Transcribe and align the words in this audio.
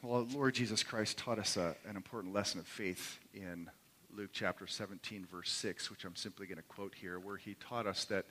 Well, 0.00 0.28
Lord 0.32 0.54
Jesus 0.54 0.84
Christ 0.84 1.18
taught 1.18 1.40
us 1.40 1.56
a, 1.56 1.74
an 1.88 1.96
important 1.96 2.32
lesson 2.32 2.60
of 2.60 2.68
faith 2.68 3.18
in 3.34 3.68
Luke 4.16 4.30
chapter 4.32 4.68
17, 4.68 5.26
verse 5.28 5.50
6, 5.50 5.90
which 5.90 6.04
I'm 6.04 6.14
simply 6.14 6.46
going 6.46 6.58
to 6.58 6.62
quote 6.62 6.94
here, 6.94 7.18
where 7.18 7.36
he 7.36 7.54
taught 7.54 7.84
us 7.84 8.04
that 8.04 8.24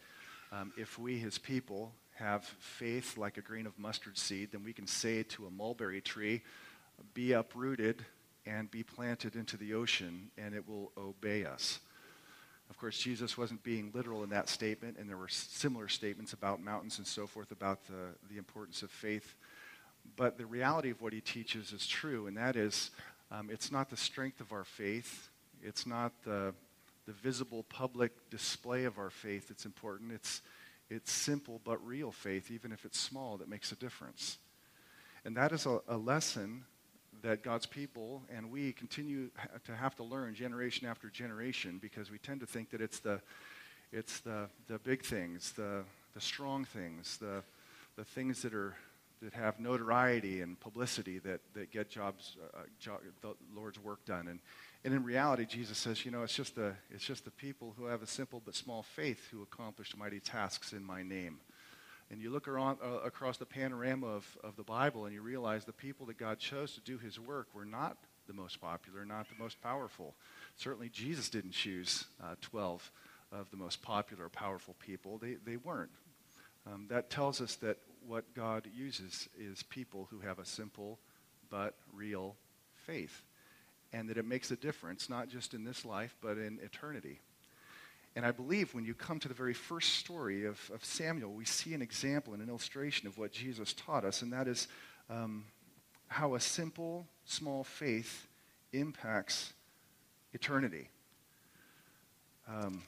um, 0.53 0.72
if 0.78 0.97
we, 0.97 1.17
his 1.17 1.38
people, 1.38 1.92
have 2.15 2.46
faith 2.46 3.17
like 3.17 3.38
a 3.38 3.42
grain 3.42 3.65
of 3.67 3.78
mustard 3.78 4.17
seed, 4.17 4.53
then 4.53 4.63
we 4.63 4.72
can 4.72 4.88
say 4.88 5.24
to 5.24 5.46
a 5.46 5.51
mulberry 5.51 5.99
tree, 5.99 6.42
Be 7.13 7.33
uprooted 7.33 8.06
and 8.46 8.72
be 8.72 8.81
planted 8.81 9.36
into 9.36 9.58
the 9.58 9.74
ocean, 9.74 10.31
and 10.38 10.56
it 10.56 10.65
will 10.70 10.94
obey 10.97 11.44
us. 11.44 11.81
Of 12.70 12.78
course, 12.78 12.97
Jesus 12.97 13.38
wasn't 13.38 13.62
being 13.63 13.92
literal 13.94 14.24
in 14.24 14.29
that 14.29 14.47
statement, 14.47 14.96
and 14.97 15.10
there 15.10 15.18
were 15.18 15.28
similar 15.28 15.90
statements 15.90 16.31
about 16.31 16.62
mountains 16.62 16.98
and 16.98 17.05
so 17.05 17.27
forth 17.27 17.52
about 17.52 17.86
the, 17.88 18.16
the 18.31 18.38
importance 18.38 18.84
of 18.84 18.90
faith. 18.90 19.36
But 20.16 20.38
the 20.38 20.45
reality 20.45 20.90
of 20.90 21.02
what 21.02 21.13
he 21.13 21.22
teaches 21.22 21.73
is 21.73 21.86
true, 21.86 22.27
and 22.27 22.38
that 22.38 22.55
is 22.55 22.91
um, 23.32 23.50
it's 23.52 23.72
not 23.72 23.90
the 23.90 23.98
strength 23.98 24.40
of 24.40 24.54
our 24.54 24.63
faith, 24.63 25.30
it's 25.62 25.86
not 25.86 26.13
the, 26.23 26.54
the 27.05 27.12
visible 27.12 27.63
public 27.63 28.12
display 28.30 28.85
of 28.85 28.98
our 28.98 29.09
faith 29.09 29.49
that's 29.49 29.66
important. 29.66 30.12
It's, 30.12 30.41
it's 30.90 31.12
simple 31.12 31.59
but 31.66 31.85
real 31.85 32.12
faith, 32.12 32.49
even 32.52 32.72
if 32.72 32.85
it's 32.85 32.99
small, 32.99 33.38
that 33.38 33.49
makes 33.49 33.72
a 33.72 33.76
difference. 33.76 34.38
And 35.26 35.35
that 35.35 35.52
is 35.52 35.66
a, 35.66 35.82
a 35.90 35.98
lesson 35.98 36.63
that 37.21 37.44
God's 37.44 37.66
people 37.66 38.24
and 38.34 38.52
we 38.52 38.71
continue 38.71 39.30
to 39.66 39.76
have 39.76 39.96
to 39.96 40.04
learn 40.04 40.35
generation 40.35 40.88
after 40.88 41.10
generation 41.10 41.80
because 41.82 42.12
we 42.12 42.18
tend 42.20 42.40
to 42.40 42.46
think 42.46 42.70
that 42.70 42.80
it's 42.80 42.99
the, 42.99 43.20
it's 43.91 44.20
the, 44.20 44.48
the 44.68 44.80
big 44.80 45.04
things, 45.04 45.52
the, 45.54 45.84
the 46.13 46.21
strong 46.21 46.63
things, 46.63 47.18
the, 47.18 47.44
the 47.98 48.05
things 48.05 48.41
that, 48.44 48.54
are, 48.54 48.76
that 49.21 49.34
have 49.34 49.59
notoriety 49.59 50.41
and 50.41 50.59
publicity 50.59 51.20
that, 51.20 51.41
that 51.53 51.71
get 51.71 51.89
jobs, 51.89 52.37
uh, 52.54 52.62
job, 52.79 52.99
the 53.21 53.34
Lord's 53.55 53.79
work 53.79 54.05
done. 54.05 54.27
And, 54.27 54.40
and 54.84 54.93
in 54.93 55.04
reality, 55.04 55.46
Jesus 55.46 55.77
says, 55.77 56.05
you 56.05 56.12
know, 56.12 56.24
it's 56.24 56.35
just, 56.35 56.55
the, 56.55 56.74
it's 56.91 57.04
just 57.04 57.26
the 57.26 57.32
people 57.32 57.74
who 57.77 57.85
have 57.85 58.01
a 58.01 58.07
simple 58.07 58.41
but 58.43 58.55
small 58.55 58.84
faith 58.84 59.27
who 59.32 59.41
accomplish 59.41 59.96
mighty 59.98 60.20
tasks 60.20 60.74
in 60.74 60.84
my 60.84 61.04
name. 61.04 61.40
And 62.09 62.21
you 62.21 62.29
look 62.29 62.48
around, 62.48 62.77
uh, 62.84 62.99
across 63.04 63.37
the 63.37 63.46
panorama 63.46 64.07
of, 64.07 64.37
of 64.43 64.55
the 64.55 64.63
Bible 64.63 65.05
and 65.05 65.13
you 65.13 65.21
realize 65.21 65.65
the 65.65 65.73
people 65.73 66.05
that 66.05 66.17
God 66.17 66.39
chose 66.39 66.73
to 66.75 66.81
do 66.81 66.97
his 66.97 67.19
work 67.19 67.47
were 67.53 67.65
not 67.65 67.97
the 68.27 68.33
most 68.33 68.61
popular, 68.61 69.05
not 69.05 69.27
the 69.29 69.41
most 69.41 69.61
powerful. 69.61 70.13
Certainly, 70.55 70.89
Jesus 70.89 71.29
didn't 71.29 71.52
choose 71.52 72.05
uh, 72.21 72.35
12 72.41 72.91
of 73.31 73.49
the 73.52 73.57
most 73.57 73.81
popular, 73.81 74.29
powerful 74.29 74.75
people. 74.79 75.17
They, 75.17 75.35
they 75.45 75.57
weren't. 75.57 75.91
Um, 76.65 76.85
that 76.89 77.09
tells 77.09 77.41
us 77.41 77.55
that 77.55 77.77
what 78.08 78.33
God 78.33 78.67
uses 78.73 79.27
is 79.38 79.63
people 79.63 80.08
who 80.09 80.19
have 80.19 80.39
a 80.39 80.45
simple 80.45 81.00
but 81.50 81.75
real 81.94 82.36
faith. 82.86 83.22
And 83.94 84.09
that 84.09 84.17
it 84.17 84.25
makes 84.25 84.52
a 84.52 84.55
difference, 84.55 85.09
not 85.09 85.30
just 85.30 85.53
in 85.53 85.64
this 85.64 85.86
life, 85.86 86.16
but 86.22 86.38
in 86.38 86.59
eternity. 86.64 87.19
And 88.16 88.25
I 88.25 88.31
believe 88.31 88.73
when 88.73 88.86
you 88.86 88.94
come 88.94 89.19
to 89.19 89.27
the 89.27 89.33
very 89.33 89.53
first 89.53 89.94
story 89.94 90.45
of, 90.45 90.59
of 90.73 90.83
Samuel, 90.83 91.33
we 91.33 91.45
see 91.45 91.73
an 91.73 91.81
example 91.81 92.33
and 92.33 92.41
an 92.41 92.49
illustration 92.49 93.08
of 93.08 93.17
what 93.17 93.31
Jesus 93.31 93.73
taught 93.73 94.03
us, 94.03 94.21
and 94.21 94.33
that 94.33 94.47
is 94.47 94.67
um, 95.09 95.45
how 96.08 96.36
a 96.36 96.39
simple, 96.39 97.05
small 97.25 97.64
faith 97.64 98.27
impacts 98.73 99.53
eternity. 100.33 100.89
Um, 102.49 102.83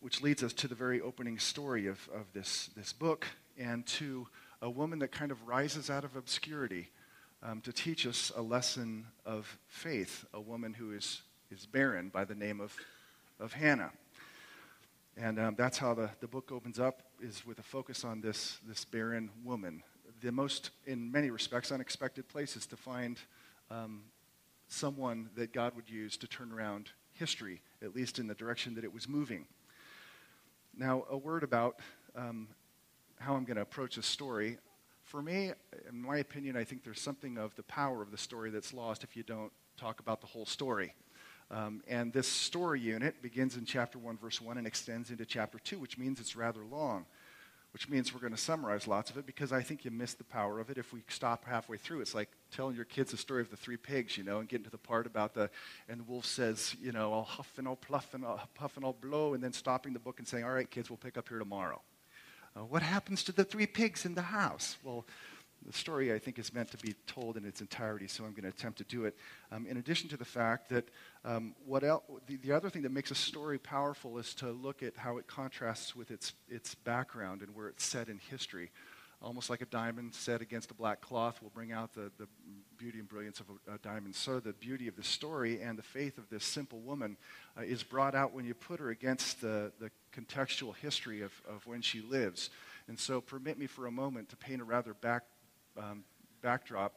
which 0.00 0.20
leads 0.20 0.42
us 0.42 0.52
to 0.52 0.66
the 0.66 0.74
very 0.74 1.00
opening 1.00 1.38
story 1.38 1.86
of, 1.86 2.08
of 2.12 2.32
this, 2.32 2.70
this 2.76 2.92
book 2.92 3.26
and 3.58 3.86
to 3.86 4.26
a 4.60 4.70
woman 4.70 4.98
that 5.00 5.12
kind 5.12 5.30
of 5.30 5.46
rises 5.46 5.90
out 5.90 6.04
of 6.04 6.16
obscurity 6.16 6.90
um, 7.42 7.60
to 7.62 7.72
teach 7.72 8.06
us 8.06 8.30
a 8.36 8.42
lesson 8.42 9.06
of 9.26 9.58
faith, 9.68 10.24
a 10.32 10.40
woman 10.40 10.72
who 10.74 10.92
is, 10.92 11.22
is 11.50 11.66
barren 11.66 12.08
by 12.08 12.24
the 12.24 12.34
name 12.34 12.60
of, 12.60 12.74
of 13.40 13.52
Hannah. 13.52 13.90
And 15.16 15.38
um, 15.38 15.54
that's 15.58 15.78
how 15.78 15.94
the, 15.94 16.10
the 16.20 16.28
book 16.28 16.52
opens 16.52 16.78
up, 16.78 17.02
is 17.20 17.44
with 17.44 17.58
a 17.58 17.62
focus 17.62 18.04
on 18.04 18.20
this, 18.20 18.58
this 18.66 18.84
barren 18.84 19.30
woman. 19.44 19.82
The 20.22 20.32
most, 20.32 20.70
in 20.86 21.10
many 21.10 21.30
respects, 21.30 21.72
unexpected 21.72 22.28
places 22.28 22.66
to 22.66 22.76
find 22.76 23.18
um, 23.70 24.04
someone 24.68 25.28
that 25.34 25.52
God 25.52 25.74
would 25.76 25.90
use 25.90 26.16
to 26.18 26.26
turn 26.26 26.52
around 26.52 26.90
history, 27.12 27.60
at 27.82 27.94
least 27.94 28.18
in 28.18 28.26
the 28.26 28.34
direction 28.34 28.74
that 28.76 28.84
it 28.84 28.92
was 28.92 29.08
moving. 29.08 29.46
Now, 30.74 31.04
a 31.10 31.16
word 31.16 31.42
about 31.42 31.80
um, 32.16 32.48
how 33.22 33.34
I'm 33.34 33.44
going 33.44 33.56
to 33.56 33.62
approach 33.62 33.96
this 33.96 34.06
story. 34.06 34.58
For 35.04 35.22
me, 35.22 35.52
in 35.88 36.02
my 36.02 36.18
opinion, 36.18 36.56
I 36.56 36.64
think 36.64 36.84
there's 36.84 37.00
something 37.00 37.38
of 37.38 37.54
the 37.56 37.62
power 37.62 38.02
of 38.02 38.10
the 38.10 38.18
story 38.18 38.50
that's 38.50 38.74
lost 38.74 39.04
if 39.04 39.16
you 39.16 39.22
don't 39.22 39.52
talk 39.76 40.00
about 40.00 40.20
the 40.20 40.26
whole 40.26 40.46
story. 40.46 40.94
Um, 41.50 41.82
and 41.86 42.12
this 42.12 42.28
story 42.28 42.80
unit 42.80 43.20
begins 43.22 43.56
in 43.56 43.64
chapter 43.64 43.98
1, 43.98 44.16
verse 44.16 44.40
1, 44.40 44.58
and 44.58 44.66
extends 44.66 45.10
into 45.10 45.26
chapter 45.26 45.58
2, 45.58 45.78
which 45.78 45.98
means 45.98 46.18
it's 46.18 46.34
rather 46.34 46.64
long, 46.64 47.04
which 47.72 47.90
means 47.90 48.14
we're 48.14 48.20
going 48.20 48.32
to 48.32 48.40
summarize 48.40 48.86
lots 48.88 49.10
of 49.10 49.18
it 49.18 49.26
because 49.26 49.52
I 49.52 49.60
think 49.60 49.84
you 49.84 49.90
miss 49.90 50.14
the 50.14 50.24
power 50.24 50.60
of 50.60 50.70
it 50.70 50.78
if 50.78 50.94
we 50.94 51.02
stop 51.08 51.44
halfway 51.44 51.76
through. 51.76 52.00
It's 52.00 52.14
like 52.14 52.30
telling 52.50 52.74
your 52.74 52.86
kids 52.86 53.10
the 53.10 53.18
story 53.18 53.42
of 53.42 53.50
the 53.50 53.56
three 53.56 53.76
pigs, 53.76 54.16
you 54.16 54.24
know, 54.24 54.38
and 54.38 54.48
getting 54.48 54.64
to 54.64 54.70
the 54.70 54.78
part 54.78 55.06
about 55.06 55.34
the, 55.34 55.50
and 55.88 56.00
the 56.00 56.04
wolf 56.04 56.24
says, 56.24 56.74
you 56.80 56.92
know, 56.92 57.12
I'll 57.12 57.24
huff 57.24 57.52
and 57.58 57.68
I'll 57.68 57.76
pluff 57.76 58.14
and 58.14 58.24
I'll 58.24 58.48
puff 58.54 58.76
and 58.76 58.84
I'll 58.84 58.94
blow, 58.94 59.34
and 59.34 59.44
then 59.44 59.52
stopping 59.52 59.92
the 59.92 60.00
book 60.00 60.18
and 60.18 60.26
saying, 60.26 60.44
all 60.44 60.52
right, 60.52 60.70
kids, 60.70 60.88
we'll 60.88 60.96
pick 60.96 61.18
up 61.18 61.28
here 61.28 61.38
tomorrow. 61.38 61.82
Uh, 62.56 62.60
what 62.60 62.82
happens 62.82 63.22
to 63.24 63.32
the 63.32 63.44
three 63.44 63.66
pigs 63.66 64.04
in 64.04 64.14
the 64.14 64.22
house? 64.22 64.76
Well, 64.82 65.06
the 65.66 65.72
story, 65.72 66.12
I 66.12 66.18
think, 66.18 66.38
is 66.38 66.52
meant 66.52 66.70
to 66.72 66.76
be 66.78 66.94
told 67.06 67.36
in 67.36 67.44
its 67.44 67.60
entirety, 67.60 68.08
so 68.08 68.24
I'm 68.24 68.32
going 68.32 68.42
to 68.42 68.48
attempt 68.48 68.78
to 68.78 68.84
do 68.84 69.04
it. 69.04 69.16
Um, 69.50 69.66
in 69.66 69.76
addition 69.76 70.08
to 70.10 70.16
the 70.16 70.24
fact 70.24 70.68
that 70.70 70.88
um, 71.24 71.54
what 71.64 71.84
el- 71.84 72.02
the, 72.26 72.36
the, 72.36 72.52
other 72.52 72.68
thing 72.68 72.82
that 72.82 72.92
makes 72.92 73.10
a 73.10 73.14
story 73.14 73.58
powerful 73.58 74.18
is 74.18 74.34
to 74.34 74.50
look 74.50 74.82
at 74.82 74.96
how 74.96 75.18
it 75.18 75.26
contrasts 75.26 75.94
with 75.94 76.10
its, 76.10 76.32
its 76.48 76.74
background 76.74 77.42
and 77.42 77.54
where 77.54 77.68
it's 77.68 77.84
set 77.84 78.08
in 78.08 78.18
history. 78.30 78.70
Almost 79.22 79.50
like 79.50 79.62
a 79.62 79.66
diamond 79.66 80.14
set 80.14 80.40
against 80.40 80.72
a 80.72 80.74
black 80.74 81.00
cloth 81.00 81.40
will 81.42 81.52
bring 81.54 81.70
out 81.70 81.94
the, 81.94 82.10
the 82.18 82.26
beauty 82.76 82.98
and 82.98 83.08
brilliance 83.08 83.38
of 83.38 83.46
a, 83.68 83.74
a 83.74 83.78
diamond. 83.78 84.16
So 84.16 84.40
the 84.40 84.52
beauty 84.52 84.88
of 84.88 84.96
the 84.96 85.04
story 85.04 85.60
and 85.62 85.78
the 85.78 85.82
faith 85.82 86.18
of 86.18 86.28
this 86.28 86.44
simple 86.44 86.80
woman 86.80 87.16
uh, 87.56 87.62
is 87.62 87.84
brought 87.84 88.16
out 88.16 88.32
when 88.32 88.44
you 88.44 88.54
put 88.54 88.80
her 88.80 88.90
against 88.90 89.40
the, 89.40 89.70
the 89.78 89.90
contextual 90.12 90.74
history 90.74 91.22
of, 91.22 91.32
of 91.48 91.64
when 91.68 91.82
she 91.82 92.00
lives. 92.00 92.50
And 92.88 92.98
so 92.98 93.20
permit 93.20 93.58
me 93.58 93.68
for 93.68 93.86
a 93.86 93.92
moment 93.92 94.28
to 94.30 94.36
paint 94.36 94.60
a 94.60 94.64
rather 94.64 94.92
back, 94.94 95.22
um, 95.78 96.02
backdrop, 96.42 96.94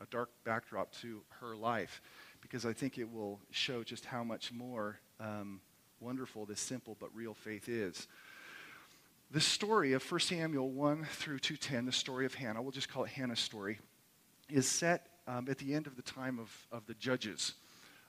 a 0.00 0.06
dark 0.06 0.30
backdrop 0.44 0.92
to 1.00 1.22
her 1.40 1.56
life, 1.56 2.00
because 2.40 2.64
I 2.64 2.72
think 2.72 2.98
it 2.98 3.10
will 3.10 3.40
show 3.50 3.82
just 3.82 4.04
how 4.04 4.22
much 4.22 4.52
more 4.52 5.00
um, 5.18 5.60
wonderful 5.98 6.46
this 6.46 6.60
simple 6.60 6.96
but 7.00 7.08
real 7.14 7.34
faith 7.34 7.68
is. 7.68 8.06
This 9.30 9.44
story 9.44 9.94
of 9.94 10.10
1 10.10 10.20
Samuel 10.20 10.70
1 10.70 11.06
through 11.10 11.40
210, 11.40 11.86
the 11.86 11.92
story 11.92 12.26
of 12.26 12.34
Hannah, 12.34 12.62
we'll 12.62 12.70
just 12.70 12.88
call 12.88 13.04
it 13.04 13.10
Hannah's 13.10 13.40
story, 13.40 13.80
is 14.48 14.68
set 14.68 15.08
um, 15.26 15.48
at 15.48 15.58
the 15.58 15.74
end 15.74 15.86
of 15.86 15.96
the 15.96 16.02
time 16.02 16.38
of, 16.38 16.50
of 16.70 16.86
the 16.86 16.94
judges. 16.94 17.54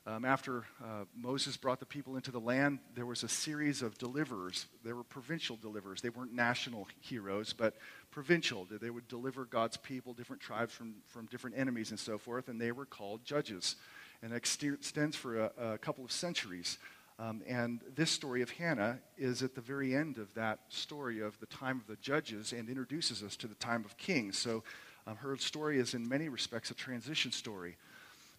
Um, 0.05 0.23
after 0.23 0.65
uh, 0.83 1.05
Moses 1.15 1.57
brought 1.57 1.79
the 1.79 1.85
people 1.85 2.15
into 2.15 2.29
the 2.29 2.39
land, 2.39 2.77
there 2.93 3.07
was 3.07 3.23
a 3.23 3.27
series 3.27 3.81
of 3.81 3.97
deliverers. 3.97 4.67
There 4.83 4.95
were 4.95 5.03
provincial 5.03 5.55
deliverers. 5.55 6.01
They 6.01 6.09
weren't 6.09 6.33
national 6.33 6.87
heroes, 6.99 7.53
but 7.53 7.73
provincial. 8.11 8.67
They 8.69 8.91
would 8.91 9.07
deliver 9.07 9.45
God's 9.45 9.77
people, 9.77 10.13
different 10.13 10.43
tribes 10.43 10.73
from, 10.73 10.95
from 11.07 11.25
different 11.27 11.57
enemies 11.57 11.89
and 11.89 11.99
so 11.99 12.19
forth, 12.19 12.49
and 12.49 12.61
they 12.61 12.71
were 12.71 12.85
called 12.85 13.25
judges. 13.25 13.77
And 14.21 14.31
it 14.31 14.43
extends 14.61 15.15
for 15.15 15.39
a, 15.39 15.51
a 15.57 15.77
couple 15.79 16.05
of 16.05 16.11
centuries. 16.11 16.77
Um, 17.17 17.41
and 17.47 17.79
this 17.95 18.11
story 18.11 18.41
of 18.41 18.49
Hannah 18.49 18.99
is 19.17 19.41
at 19.41 19.55
the 19.55 19.61
very 19.61 19.95
end 19.95 20.17
of 20.17 20.33
that 20.33 20.59
story 20.67 21.21
of 21.21 21.39
the 21.39 21.45
time 21.45 21.79
of 21.79 21.87
the 21.87 21.95
judges 22.01 22.51
and 22.51 22.67
introduces 22.67 23.23
us 23.23 23.37
to 23.37 23.47
the 23.47 23.55
time 23.55 23.85
of 23.85 23.97
kings. 23.97 24.37
So 24.37 24.63
um, 25.07 25.15
her 25.17 25.37
story 25.37 25.79
is, 25.79 25.93
in 25.93 26.07
many 26.07 26.27
respects, 26.27 26.71
a 26.71 26.73
transition 26.73 27.31
story. 27.31 27.77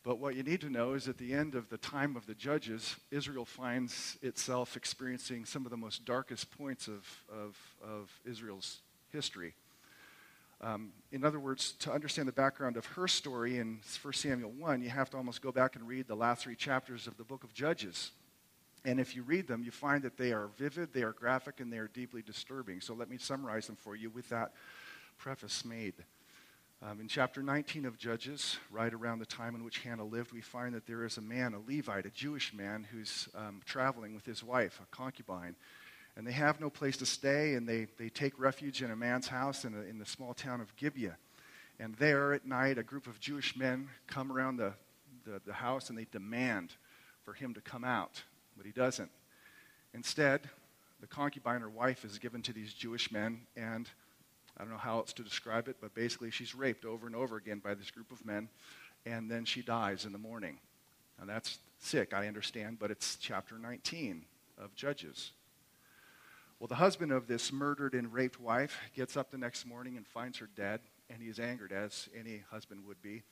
But 0.04 0.18
what 0.18 0.36
you 0.36 0.42
need 0.42 0.60
to 0.60 0.70
know 0.70 0.92
is 0.92 1.08
at 1.08 1.16
the 1.16 1.32
end 1.32 1.54
of 1.54 1.70
the 1.70 1.78
time 1.78 2.16
of 2.16 2.26
the 2.26 2.34
judges, 2.34 2.96
Israel 3.10 3.46
finds 3.46 4.18
itself 4.22 4.76
experiencing 4.76 5.46
some 5.46 5.64
of 5.64 5.70
the 5.70 5.76
most 5.76 6.04
darkest 6.04 6.56
points 6.56 6.86
of, 6.86 7.04
of, 7.32 7.56
of 7.82 8.10
Israel's 8.24 8.82
history. 9.10 9.54
Um, 10.60 10.92
in 11.12 11.24
other 11.24 11.40
words, 11.40 11.72
to 11.80 11.92
understand 11.92 12.28
the 12.28 12.32
background 12.32 12.76
of 12.76 12.86
her 12.86 13.08
story 13.08 13.58
in 13.58 13.80
1 14.02 14.12
Samuel 14.14 14.52
1, 14.52 14.82
you 14.82 14.90
have 14.90 15.10
to 15.10 15.16
almost 15.16 15.40
go 15.40 15.50
back 15.50 15.76
and 15.76 15.88
read 15.88 16.08
the 16.08 16.14
last 16.14 16.42
three 16.42 16.56
chapters 16.56 17.06
of 17.06 17.16
the 17.16 17.24
book 17.24 17.42
of 17.42 17.52
Judges. 17.54 18.12
And 18.86 19.00
if 19.00 19.16
you 19.16 19.24
read 19.24 19.48
them, 19.48 19.64
you 19.64 19.72
find 19.72 20.04
that 20.04 20.16
they 20.16 20.32
are 20.32 20.46
vivid, 20.56 20.92
they 20.92 21.02
are 21.02 21.12
graphic, 21.12 21.58
and 21.58 21.72
they 21.72 21.78
are 21.78 21.88
deeply 21.88 22.22
disturbing. 22.22 22.80
So 22.80 22.94
let 22.94 23.10
me 23.10 23.18
summarize 23.18 23.66
them 23.66 23.74
for 23.74 23.96
you 23.96 24.10
with 24.10 24.28
that 24.28 24.52
preface 25.18 25.64
made. 25.64 25.94
Um, 26.80 27.00
in 27.00 27.08
chapter 27.08 27.42
19 27.42 27.84
of 27.84 27.98
Judges, 27.98 28.58
right 28.70 28.94
around 28.94 29.18
the 29.18 29.26
time 29.26 29.56
in 29.56 29.64
which 29.64 29.78
Hannah 29.78 30.04
lived, 30.04 30.32
we 30.32 30.40
find 30.40 30.72
that 30.76 30.86
there 30.86 31.04
is 31.04 31.16
a 31.16 31.20
man, 31.20 31.52
a 31.52 31.58
Levite, 31.58 32.06
a 32.06 32.10
Jewish 32.10 32.54
man, 32.54 32.86
who's 32.92 33.28
um, 33.34 33.60
traveling 33.64 34.14
with 34.14 34.24
his 34.24 34.44
wife, 34.44 34.78
a 34.80 34.96
concubine. 34.96 35.56
And 36.16 36.24
they 36.24 36.32
have 36.32 36.60
no 36.60 36.70
place 36.70 36.96
to 36.98 37.06
stay, 37.06 37.54
and 37.54 37.68
they, 37.68 37.88
they 37.98 38.08
take 38.08 38.38
refuge 38.38 38.82
in 38.82 38.92
a 38.92 38.96
man's 38.96 39.26
house 39.26 39.64
in, 39.64 39.74
a, 39.74 39.80
in 39.80 39.98
the 39.98 40.06
small 40.06 40.32
town 40.32 40.60
of 40.60 40.76
Gibeah. 40.76 41.16
And 41.80 41.96
there 41.96 42.32
at 42.32 42.46
night, 42.46 42.78
a 42.78 42.84
group 42.84 43.08
of 43.08 43.18
Jewish 43.18 43.56
men 43.56 43.88
come 44.06 44.30
around 44.30 44.58
the, 44.58 44.74
the, 45.24 45.40
the 45.44 45.54
house 45.54 45.90
and 45.90 45.98
they 45.98 46.06
demand 46.12 46.72
for 47.24 47.32
him 47.32 47.52
to 47.54 47.60
come 47.60 47.82
out, 47.82 48.22
but 48.56 48.66
he 48.66 48.72
doesn't. 48.72 49.10
Instead, 49.94 50.48
the 51.00 51.06
concubine 51.06 51.62
or 51.62 51.68
wife 51.68 52.04
is 52.04 52.18
given 52.18 52.42
to 52.42 52.52
these 52.52 52.72
Jewish 52.72 53.12
men, 53.12 53.40
and 53.56 53.88
I 54.56 54.62
don't 54.62 54.70
know 54.70 54.78
how 54.78 54.98
else 54.98 55.12
to 55.14 55.22
describe 55.22 55.68
it, 55.68 55.76
but 55.80 55.94
basically 55.94 56.30
she's 56.30 56.54
raped 56.54 56.84
over 56.84 57.06
and 57.06 57.14
over 57.14 57.36
again 57.36 57.58
by 57.58 57.74
this 57.74 57.90
group 57.90 58.10
of 58.10 58.24
men, 58.24 58.48
and 59.04 59.30
then 59.30 59.44
she 59.44 59.62
dies 59.62 60.04
in 60.04 60.12
the 60.12 60.18
morning. 60.18 60.58
Now 61.18 61.26
that's 61.26 61.58
sick, 61.78 62.14
I 62.14 62.26
understand, 62.26 62.78
but 62.78 62.90
it's 62.90 63.16
chapter 63.16 63.58
19 63.58 64.24
of 64.58 64.74
Judges. 64.74 65.32
Well, 66.58 66.68
the 66.68 66.76
husband 66.76 67.12
of 67.12 67.26
this 67.26 67.52
murdered 67.52 67.94
and 67.94 68.12
raped 68.12 68.40
wife 68.40 68.78
gets 68.94 69.16
up 69.16 69.30
the 69.30 69.38
next 69.38 69.66
morning 69.66 69.98
and 69.98 70.06
finds 70.06 70.38
her 70.38 70.48
dead, 70.56 70.80
and 71.10 71.20
he 71.20 71.28
is 71.28 71.38
angered, 71.38 71.72
as 71.72 72.08
any 72.18 72.42
husband 72.50 72.86
would 72.86 73.02
be. 73.02 73.22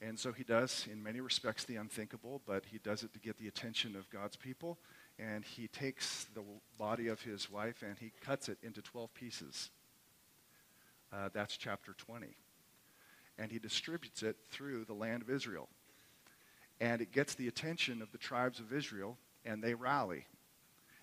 And 0.00 0.18
so 0.18 0.32
he 0.32 0.44
does, 0.44 0.86
in 0.90 1.02
many 1.02 1.20
respects, 1.20 1.64
the 1.64 1.76
unthinkable, 1.76 2.40
but 2.46 2.64
he 2.70 2.78
does 2.78 3.02
it 3.02 3.12
to 3.14 3.18
get 3.18 3.36
the 3.36 3.48
attention 3.48 3.96
of 3.96 4.08
God's 4.10 4.36
people. 4.36 4.78
And 5.18 5.44
he 5.44 5.66
takes 5.66 6.26
the 6.34 6.42
body 6.78 7.08
of 7.08 7.20
his 7.22 7.50
wife 7.50 7.82
and 7.82 7.98
he 7.98 8.12
cuts 8.24 8.48
it 8.48 8.58
into 8.62 8.80
12 8.80 9.12
pieces. 9.14 9.70
Uh, 11.12 11.30
that's 11.32 11.56
chapter 11.56 11.94
20. 11.94 12.28
And 13.38 13.50
he 13.50 13.58
distributes 13.58 14.22
it 14.22 14.36
through 14.50 14.84
the 14.84 14.94
land 14.94 15.22
of 15.22 15.30
Israel. 15.30 15.68
And 16.80 17.00
it 17.00 17.10
gets 17.10 17.34
the 17.34 17.48
attention 17.48 18.00
of 18.00 18.12
the 18.12 18.18
tribes 18.18 18.60
of 18.60 18.72
Israel, 18.72 19.18
and 19.44 19.62
they 19.62 19.74
rally. 19.74 20.26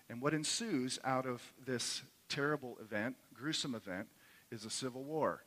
And 0.08 0.22
what 0.22 0.32
ensues 0.32 0.98
out 1.04 1.26
of 1.26 1.42
this 1.66 2.02
terrible 2.28 2.78
event, 2.80 3.16
gruesome 3.34 3.74
event, 3.74 4.08
is 4.50 4.64
a 4.64 4.70
civil 4.70 5.02
war. 5.02 5.42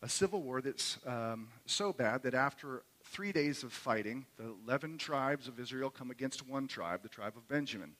A 0.00 0.08
civil 0.08 0.42
war 0.42 0.60
that's 0.60 0.98
um, 1.06 1.48
so 1.66 1.92
bad 1.92 2.22
that 2.22 2.34
after 2.34 2.82
three 3.02 3.32
days 3.32 3.64
of 3.64 3.72
fighting, 3.72 4.26
the 4.36 4.54
11 4.66 4.98
tribes 4.98 5.48
of 5.48 5.58
Israel 5.58 5.90
come 5.90 6.10
against 6.10 6.46
one 6.46 6.68
tribe, 6.68 7.02
the 7.02 7.08
tribe 7.08 7.36
of 7.36 7.48
Benjamin, 7.48 7.92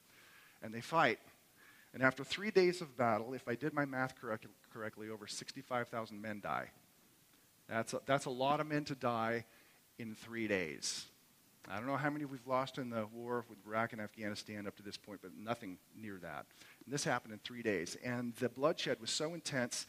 and 0.62 0.72
they 0.72 0.80
fight. 0.80 1.18
And 1.94 2.02
after 2.02 2.22
three 2.22 2.50
days 2.50 2.80
of 2.80 2.96
battle, 2.96 3.34
if 3.34 3.48
I 3.48 3.54
did 3.54 3.72
my 3.72 3.84
math 3.84 4.20
correct, 4.20 4.46
correctly, 4.72 5.08
over 5.08 5.26
65,000 5.26 6.20
men 6.20 6.40
die. 6.40 6.70
That's 7.68 7.94
a, 7.94 8.00
that's 8.06 8.26
a 8.26 8.30
lot 8.30 8.60
of 8.60 8.66
men 8.66 8.84
to 8.84 8.94
die 8.94 9.44
in 9.98 10.14
three 10.14 10.46
days. 10.46 11.06
I 11.70 11.76
don't 11.76 11.86
know 11.86 11.96
how 11.96 12.08
many 12.08 12.24
we've 12.24 12.46
lost 12.46 12.78
in 12.78 12.88
the 12.88 13.06
war 13.12 13.44
with 13.48 13.58
Iraq 13.66 13.92
and 13.92 14.00
Afghanistan 14.00 14.66
up 14.66 14.76
to 14.76 14.82
this 14.82 14.96
point, 14.96 15.20
but 15.22 15.32
nothing 15.36 15.76
near 16.00 16.18
that. 16.22 16.46
And 16.84 16.94
this 16.94 17.04
happened 17.04 17.34
in 17.34 17.40
three 17.40 17.62
days. 17.62 17.96
And 18.02 18.34
the 18.36 18.48
bloodshed 18.48 19.00
was 19.00 19.10
so 19.10 19.34
intense 19.34 19.86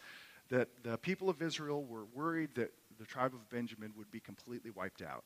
that 0.50 0.84
the 0.84 0.98
people 0.98 1.30
of 1.30 1.42
Israel 1.42 1.84
were 1.84 2.06
worried 2.14 2.50
that 2.56 2.72
the 3.00 3.06
tribe 3.06 3.34
of 3.34 3.50
Benjamin 3.50 3.94
would 3.98 4.12
be 4.12 4.20
completely 4.20 4.72
wiped 4.72 5.02
out. 5.02 5.24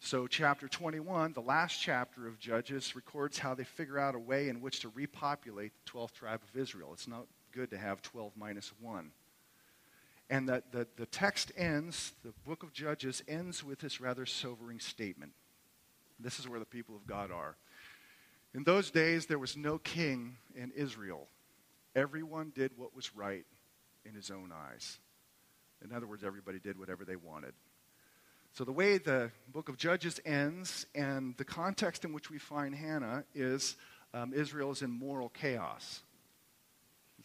So, 0.00 0.28
chapter 0.28 0.68
21, 0.68 1.32
the 1.32 1.40
last 1.40 1.80
chapter 1.80 2.28
of 2.28 2.38
Judges, 2.38 2.94
records 2.94 3.38
how 3.38 3.54
they 3.54 3.64
figure 3.64 3.98
out 3.98 4.14
a 4.14 4.18
way 4.18 4.48
in 4.48 4.60
which 4.60 4.80
to 4.80 4.90
repopulate 4.90 5.72
the 5.84 5.90
12th 5.90 6.12
tribe 6.12 6.40
of 6.48 6.60
Israel. 6.60 6.90
It's 6.92 7.08
not 7.08 7.26
good 7.50 7.70
to 7.70 7.78
have 7.78 8.00
12 8.02 8.32
minus 8.36 8.72
1. 8.80 9.10
And 10.30 10.48
the, 10.48 10.62
the, 10.70 10.86
the 10.96 11.06
text 11.06 11.50
ends, 11.56 12.12
the 12.22 12.32
book 12.46 12.62
of 12.62 12.72
Judges 12.72 13.22
ends 13.26 13.64
with 13.64 13.80
this 13.80 14.00
rather 14.00 14.24
sobering 14.24 14.78
statement. 14.78 15.32
This 16.20 16.38
is 16.38 16.48
where 16.48 16.60
the 16.60 16.66
people 16.66 16.94
of 16.94 17.06
God 17.06 17.32
are. 17.32 17.56
In 18.54 18.62
those 18.62 18.90
days, 18.90 19.26
there 19.26 19.38
was 19.38 19.56
no 19.56 19.78
king 19.78 20.36
in 20.54 20.70
Israel. 20.76 21.26
Everyone 21.96 22.52
did 22.54 22.72
what 22.76 22.94
was 22.94 23.16
right 23.16 23.46
in 24.08 24.14
his 24.14 24.30
own 24.30 24.52
eyes. 24.52 24.98
In 25.84 25.92
other 25.92 26.06
words, 26.06 26.24
everybody 26.24 26.58
did 26.58 26.78
whatever 26.78 27.04
they 27.04 27.16
wanted. 27.16 27.52
So, 28.52 28.64
the 28.64 28.72
way 28.72 28.98
the 28.98 29.30
book 29.52 29.68
of 29.68 29.76
Judges 29.76 30.18
ends 30.24 30.86
and 30.94 31.36
the 31.36 31.44
context 31.44 32.04
in 32.04 32.12
which 32.12 32.30
we 32.30 32.38
find 32.38 32.74
Hannah 32.74 33.24
is 33.34 33.76
um, 34.14 34.32
Israel 34.32 34.70
is 34.70 34.82
in 34.82 34.90
moral 34.90 35.28
chaos. 35.28 36.00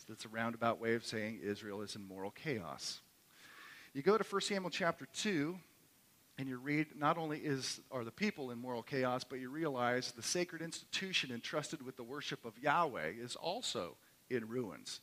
That's 0.07 0.25
a 0.25 0.29
roundabout 0.29 0.81
way 0.81 0.95
of 0.95 1.05
saying 1.05 1.39
Israel 1.41 1.81
is 1.81 1.95
in 1.95 2.05
moral 2.05 2.31
chaos. 2.31 2.99
You 3.93 4.01
go 4.01 4.17
to 4.17 4.23
1 4.23 4.41
Samuel 4.41 4.69
chapter 4.69 5.07
2, 5.13 5.55
and 6.37 6.49
you 6.49 6.57
read 6.57 6.87
not 6.97 7.17
only 7.17 7.37
is, 7.37 7.79
are 7.89 8.03
the 8.03 8.11
people 8.11 8.51
in 8.51 8.57
moral 8.57 8.83
chaos, 8.83 9.23
but 9.23 9.39
you 9.39 9.49
realize 9.49 10.11
the 10.11 10.23
sacred 10.23 10.61
institution 10.61 11.31
entrusted 11.31 11.85
with 11.85 11.95
the 11.95 12.03
worship 12.03 12.43
of 12.43 12.57
Yahweh 12.59 13.11
is 13.21 13.35
also 13.35 13.95
in 14.29 14.47
ruins. 14.47 14.99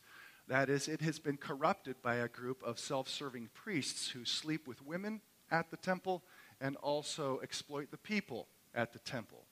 That 0.47 0.69
is, 0.69 0.87
it 0.87 1.01
has 1.01 1.19
been 1.19 1.37
corrupted 1.37 2.01
by 2.01 2.15
a 2.15 2.27
group 2.27 2.61
of 2.63 2.79
self 2.79 3.07
serving 3.07 3.49
priests 3.53 4.09
who 4.09 4.25
sleep 4.25 4.67
with 4.67 4.85
women 4.85 5.21
at 5.49 5.71
the 5.71 5.77
temple 5.77 6.23
and 6.59 6.75
also 6.77 7.39
exploit 7.41 7.91
the 7.91 7.97
people 7.97 8.47
at 8.73 8.93
the 8.93 8.99
temple. 8.99 9.45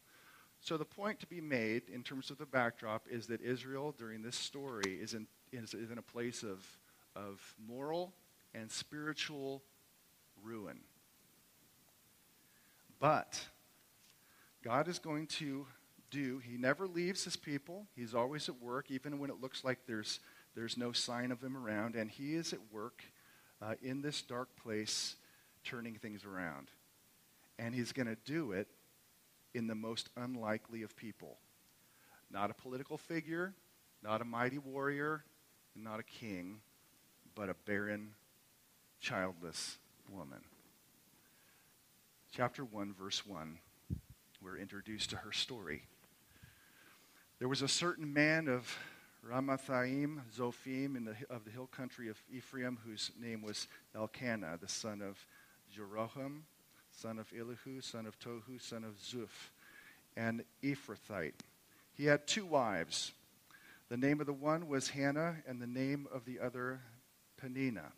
So, 0.61 0.77
the 0.77 0.85
point 0.85 1.19
to 1.21 1.25
be 1.25 1.39
made 1.39 1.83
in 1.93 2.03
terms 2.03 2.29
of 2.29 2.37
the 2.37 2.45
backdrop 2.45 3.05
is 3.09 3.27
that 3.27 3.41
Israel, 3.41 3.95
during 3.97 4.21
this 4.21 4.35
story, 4.35 4.99
is 5.01 5.13
in, 5.13 5.25
is, 5.51 5.73
is 5.73 5.89
in 5.89 5.97
a 5.97 6.03
place 6.03 6.43
of, 6.43 6.65
of 7.15 7.55
moral 7.65 8.13
and 8.53 8.69
spiritual 8.69 9.63
ruin. 10.43 10.79
But 12.99 13.39
God 14.63 14.89
is 14.89 14.99
going 14.99 15.27
to 15.27 15.65
do, 16.11 16.39
He 16.39 16.57
never 16.57 16.87
leaves 16.87 17.23
His 17.23 17.37
people. 17.37 17.87
He's 17.95 18.13
always 18.13 18.49
at 18.49 18.61
work, 18.61 18.91
even 18.91 19.19
when 19.19 19.29
it 19.29 19.41
looks 19.41 19.63
like 19.63 19.79
there's, 19.87 20.19
there's 20.55 20.77
no 20.77 20.91
sign 20.91 21.31
of 21.31 21.41
Him 21.41 21.57
around. 21.57 21.95
And 21.95 22.09
He 22.09 22.35
is 22.35 22.53
at 22.53 22.59
work 22.71 23.03
uh, 23.61 23.75
in 23.81 24.01
this 24.01 24.21
dark 24.21 24.49
place, 24.61 25.15
turning 25.63 25.95
things 25.95 26.25
around. 26.25 26.69
And 27.57 27.73
He's 27.73 27.91
going 27.91 28.07
to 28.07 28.17
do 28.25 28.51
it 28.51 28.67
in 29.53 29.67
the 29.67 29.75
most 29.75 30.09
unlikely 30.15 30.83
of 30.83 30.95
people. 30.95 31.37
Not 32.31 32.51
a 32.51 32.53
political 32.53 32.97
figure, 32.97 33.53
not 34.03 34.21
a 34.21 34.25
mighty 34.25 34.59
warrior, 34.59 35.23
not 35.75 35.99
a 35.99 36.03
king, 36.03 36.61
but 37.35 37.49
a 37.49 37.55
barren, 37.65 38.11
childless 38.99 39.77
woman. 40.11 40.39
Chapter 42.31 42.63
1, 42.63 42.93
verse 42.93 43.25
1, 43.25 43.57
we're 44.41 44.57
introduced 44.57 45.09
to 45.09 45.17
her 45.17 45.31
story. 45.31 45.83
There 47.39 47.47
was 47.47 47.61
a 47.61 47.67
certain 47.67 48.13
man 48.13 48.47
of 48.47 48.77
Ramathaim, 49.27 50.21
Zophim, 50.35 50.95
in 50.95 51.05
the, 51.05 51.15
of 51.29 51.43
the 51.45 51.51
hill 51.51 51.67
country 51.67 52.09
of 52.09 52.21
Ephraim, 52.31 52.77
whose 52.85 53.11
name 53.19 53.41
was 53.41 53.67
Elkanah, 53.95 54.57
the 54.61 54.67
son 54.67 55.01
of 55.01 55.17
Jeroham, 55.75 56.41
son 56.91 57.19
of 57.19 57.31
Elihu, 57.37 57.81
son 57.81 58.05
of 58.05 58.17
Tohu, 58.19 58.61
son 58.61 58.83
of 58.83 58.95
Zuph, 58.99 59.51
and 60.15 60.43
Ephrathite. 60.63 61.41
He 61.93 62.05
had 62.05 62.27
two 62.27 62.45
wives. 62.45 63.11
The 63.89 63.97
name 63.97 64.19
of 64.19 64.25
the 64.25 64.33
one 64.33 64.67
was 64.67 64.89
Hannah, 64.89 65.37
and 65.47 65.61
the 65.61 65.67
name 65.67 66.07
of 66.13 66.25
the 66.25 66.39
other 66.39 66.79
Peninnah. 67.37 67.91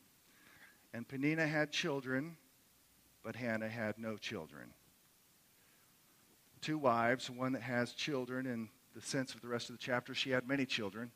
And 0.94 1.08
Peninnah 1.08 1.48
had 1.48 1.72
children, 1.72 2.36
but 3.24 3.36
Hannah 3.36 3.70
had 3.70 3.98
no 3.98 4.18
children. 4.18 4.74
Two 6.62 6.78
wives, 6.78 7.30
one 7.30 7.54
that 7.54 7.62
has 7.62 7.94
children, 7.94 8.46
in 8.46 8.70
the 8.94 9.02
sense 9.02 9.34
of 9.34 9.42
the 9.42 9.48
rest 9.48 9.70
of 9.70 9.78
the 9.78 9.84
chapter, 9.84 10.14
she 10.14 10.32
had 10.32 10.48
many 10.48 10.66
children. 10.66 11.12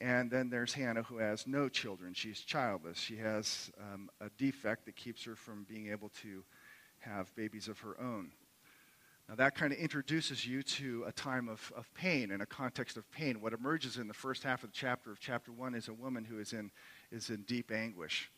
And 0.00 0.30
then 0.30 0.50
there's 0.50 0.74
Hannah, 0.74 1.04
who 1.04 1.18
has 1.18 1.46
no 1.46 1.68
children. 1.68 2.12
She's 2.12 2.40
childless. 2.40 2.98
She 2.98 3.16
has 3.18 3.70
um, 3.78 4.10
a 4.20 4.30
defect 4.36 4.86
that 4.86 4.96
keeps 4.96 5.24
her 5.24 5.36
from 5.36 5.64
being 5.68 5.90
able 5.90 6.08
to 6.22 6.42
have 6.98 7.34
babies 7.36 7.68
of 7.68 7.78
her 7.80 8.00
own. 8.00 8.32
Now, 9.28 9.36
that 9.36 9.54
kind 9.54 9.72
of 9.72 9.78
introduces 9.78 10.44
you 10.44 10.62
to 10.64 11.04
a 11.06 11.12
time 11.12 11.48
of, 11.48 11.72
of 11.76 11.92
pain 11.94 12.32
and 12.32 12.42
a 12.42 12.46
context 12.46 12.96
of 12.96 13.08
pain. 13.12 13.40
What 13.40 13.52
emerges 13.52 13.96
in 13.96 14.08
the 14.08 14.14
first 14.14 14.42
half 14.42 14.64
of 14.64 14.70
the 14.70 14.76
chapter 14.76 15.12
of 15.12 15.20
chapter 15.20 15.52
one 15.52 15.74
is 15.74 15.88
a 15.88 15.92
woman 15.92 16.24
who 16.24 16.40
is 16.40 16.52
in, 16.52 16.70
is 17.12 17.30
in 17.30 17.42
deep 17.42 17.70
anguish. 17.70 18.30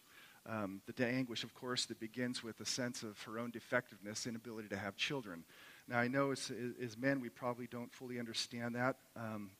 Um, 0.46 0.82
the 0.94 1.06
anguish, 1.06 1.42
of 1.42 1.54
course, 1.54 1.86
that 1.86 1.98
begins 1.98 2.44
with 2.44 2.60
a 2.60 2.66
sense 2.66 3.02
of 3.02 3.20
her 3.22 3.38
own 3.38 3.50
defectiveness, 3.50 4.26
inability 4.26 4.68
to 4.68 4.76
have 4.76 4.94
children. 4.96 5.44
Now, 5.86 5.98
I 5.98 6.08
know 6.08 6.30
as, 6.30 6.50
as 6.82 6.96
men, 6.96 7.20
we 7.20 7.28
probably 7.28 7.66
don't 7.66 7.92
fully 7.92 8.18
understand 8.18 8.74
that. 8.74 8.96
Um, 9.16 9.50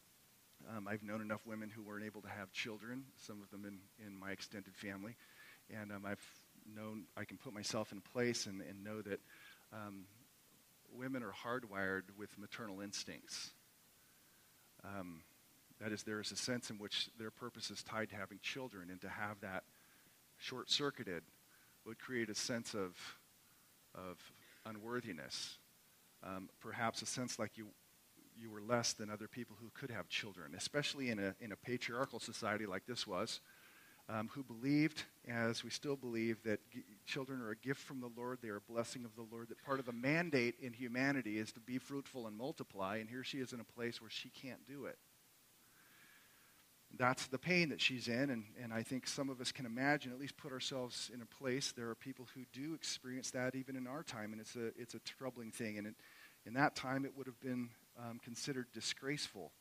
um, 0.75 0.89
I've 0.89 1.03
known 1.03 1.21
enough 1.21 1.47
women 1.47 1.69
who 1.69 1.83
weren't 1.83 2.05
able 2.05 2.23
to 2.23 2.29
have 2.29 2.51
children, 2.53 3.05
some 3.19 3.43
of 3.43 3.51
them 3.51 3.67
in, 3.67 4.07
in 4.07 4.19
my 4.19 4.31
extended 4.31 4.75
family. 4.75 5.17
And 5.71 5.93
um, 5.93 6.05
I've 6.07 6.25
known 6.75 7.05
I 7.17 7.25
can 7.25 7.37
put 7.37 7.53
myself 7.53 7.93
in 7.93 8.01
place 8.01 8.47
and, 8.47 8.63
and 8.63 8.83
know 8.83 9.03
that 9.03 9.21
um, 9.73 10.07
women 10.95 11.23
are 11.23 11.33
hardwired 11.33 12.05
with 12.17 12.31
maternal 12.39 12.81
instincts. 12.81 13.51
Um, 14.83 15.23
that 15.81 15.93
is, 15.93 16.05
there 16.05 16.21
is 16.21 16.33
a 16.33 16.37
sense 16.37 16.71
in 16.71 16.79
which 16.79 17.09
their 17.19 17.31
purpose 17.31 17.71
is 17.71 17.83
tied 17.83 18.09
to 18.11 18.17
having 18.17 18.39
children, 18.41 18.89
and 18.91 19.01
to 19.03 19.09
have 19.09 19.41
that 19.41 19.65
short 20.39 20.71
circuited 20.71 21.23
would 21.85 21.99
create 21.99 22.31
a 22.31 22.35
sense 22.35 22.75
of, 22.75 22.97
of 23.95 24.19
unworthiness. 24.65 25.59
Um, 26.25 26.49
perhaps 26.61 27.03
a 27.03 27.07
sense 27.07 27.39
like 27.39 27.59
you, 27.59 27.67
you 28.35 28.51
were 28.51 28.63
less 28.63 28.95
than 28.95 29.11
other 29.11 29.29
people 29.29 29.57
who 29.61 29.71
could 29.75 29.91
have 29.91 30.09
children, 30.09 30.55
especially 30.57 31.11
in 31.11 31.19
a, 31.19 31.35
in 31.41 31.53
a 31.53 31.57
patriarchal 31.57 32.19
society 32.19 32.67
like 32.67 32.87
this 32.87 33.07
was. 33.07 33.41
um, 34.09 34.29
who 34.35 34.43
believed, 34.43 35.03
as 35.29 35.65
we 35.65 35.71
still 35.71 35.97
believe, 35.97 36.43
that 36.45 36.61
g- 36.71 36.85
children 37.07 37.41
are 37.41 37.51
a 37.51 37.57
gift 37.57 37.81
from 37.81 38.01
the 38.01 38.11
Lord, 38.17 38.39
they 38.43 38.49
are 38.49 38.57
a 38.57 38.73
blessing 38.73 39.05
of 39.05 39.15
the 39.17 39.25
Lord, 39.35 39.49
that 39.49 39.63
part 39.65 39.81
of 39.81 39.87
the 39.87 39.93
mandate 39.93 40.57
in 40.61 40.73
humanity 40.75 41.39
is 41.39 41.53
to 41.53 41.61
be 41.61 41.79
fruitful 41.79 42.27
and 42.27 42.37
multiply, 42.37 42.99
and 42.99 43.09
here 43.09 43.25
she 43.25 43.39
is 43.39 43.53
in 43.53 43.61
a 43.61 43.65
place 43.65 44.01
where 44.01 44.11
she 44.11 44.29
can't 44.29 44.67
do 44.67 44.85
it. 44.85 44.99
That's 46.97 47.27
the 47.27 47.39
pain 47.39 47.71
that 47.71 47.81
she's 47.81 48.07
in, 48.07 48.31
and, 48.31 48.45
and 48.63 48.73
I 48.73 48.83
think 48.83 49.07
some 49.07 49.31
of 49.31 49.41
us 49.41 49.51
can 49.51 49.67
imagine, 49.67 50.13
at 50.13 50.21
least 50.21 50.37
put 50.37 50.53
ourselves 50.53 51.11
in 51.13 51.23
a 51.23 51.27
place. 51.27 51.73
There 51.73 51.89
are 51.89 51.95
people 51.95 52.29
who 52.35 52.43
do 52.53 52.75
experience 52.75 53.31
that 53.33 53.55
even 53.57 53.75
in 53.75 53.87
our 53.87 54.03
time, 54.05 54.33
and 54.33 54.41
it's 54.41 54.55
a, 54.55 54.67
it's 54.81 54.95
a 54.95 55.01
troubling 55.01 55.51
thing. 55.51 55.79
And 55.79 55.89
it, 55.89 55.95
in 56.47 56.55
that 56.55 56.75
time, 56.75 57.05
it 57.05 57.17
would 57.17 57.27
have 57.27 57.41
been 57.41 57.71
um, 57.99 58.21
considered 58.23 58.67
disgraceful. 58.73 59.53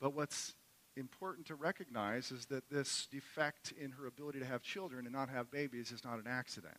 But 0.00 0.14
what's 0.14 0.54
important 0.96 1.46
to 1.48 1.54
recognize 1.54 2.30
is 2.30 2.46
that 2.46 2.70
this 2.70 3.06
defect 3.10 3.72
in 3.78 3.92
her 3.92 4.06
ability 4.06 4.38
to 4.40 4.46
have 4.46 4.62
children 4.62 5.06
and 5.06 5.14
not 5.14 5.28
have 5.28 5.50
babies 5.50 5.92
is 5.92 6.04
not 6.04 6.18
an 6.18 6.26
accident. 6.26 6.76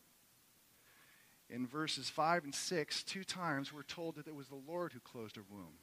In 1.49 1.65
verses 1.65 2.09
5 2.09 2.45
and 2.45 2.55
6, 2.55 3.03
two 3.03 3.23
times 3.23 3.71
we're 3.71 3.83
told 3.83 4.15
that 4.15 4.27
it 4.27 4.35
was 4.35 4.47
the 4.47 4.61
Lord 4.67 4.91
who 4.91 4.99
closed 4.99 5.35
her 5.37 5.43
womb. 5.49 5.77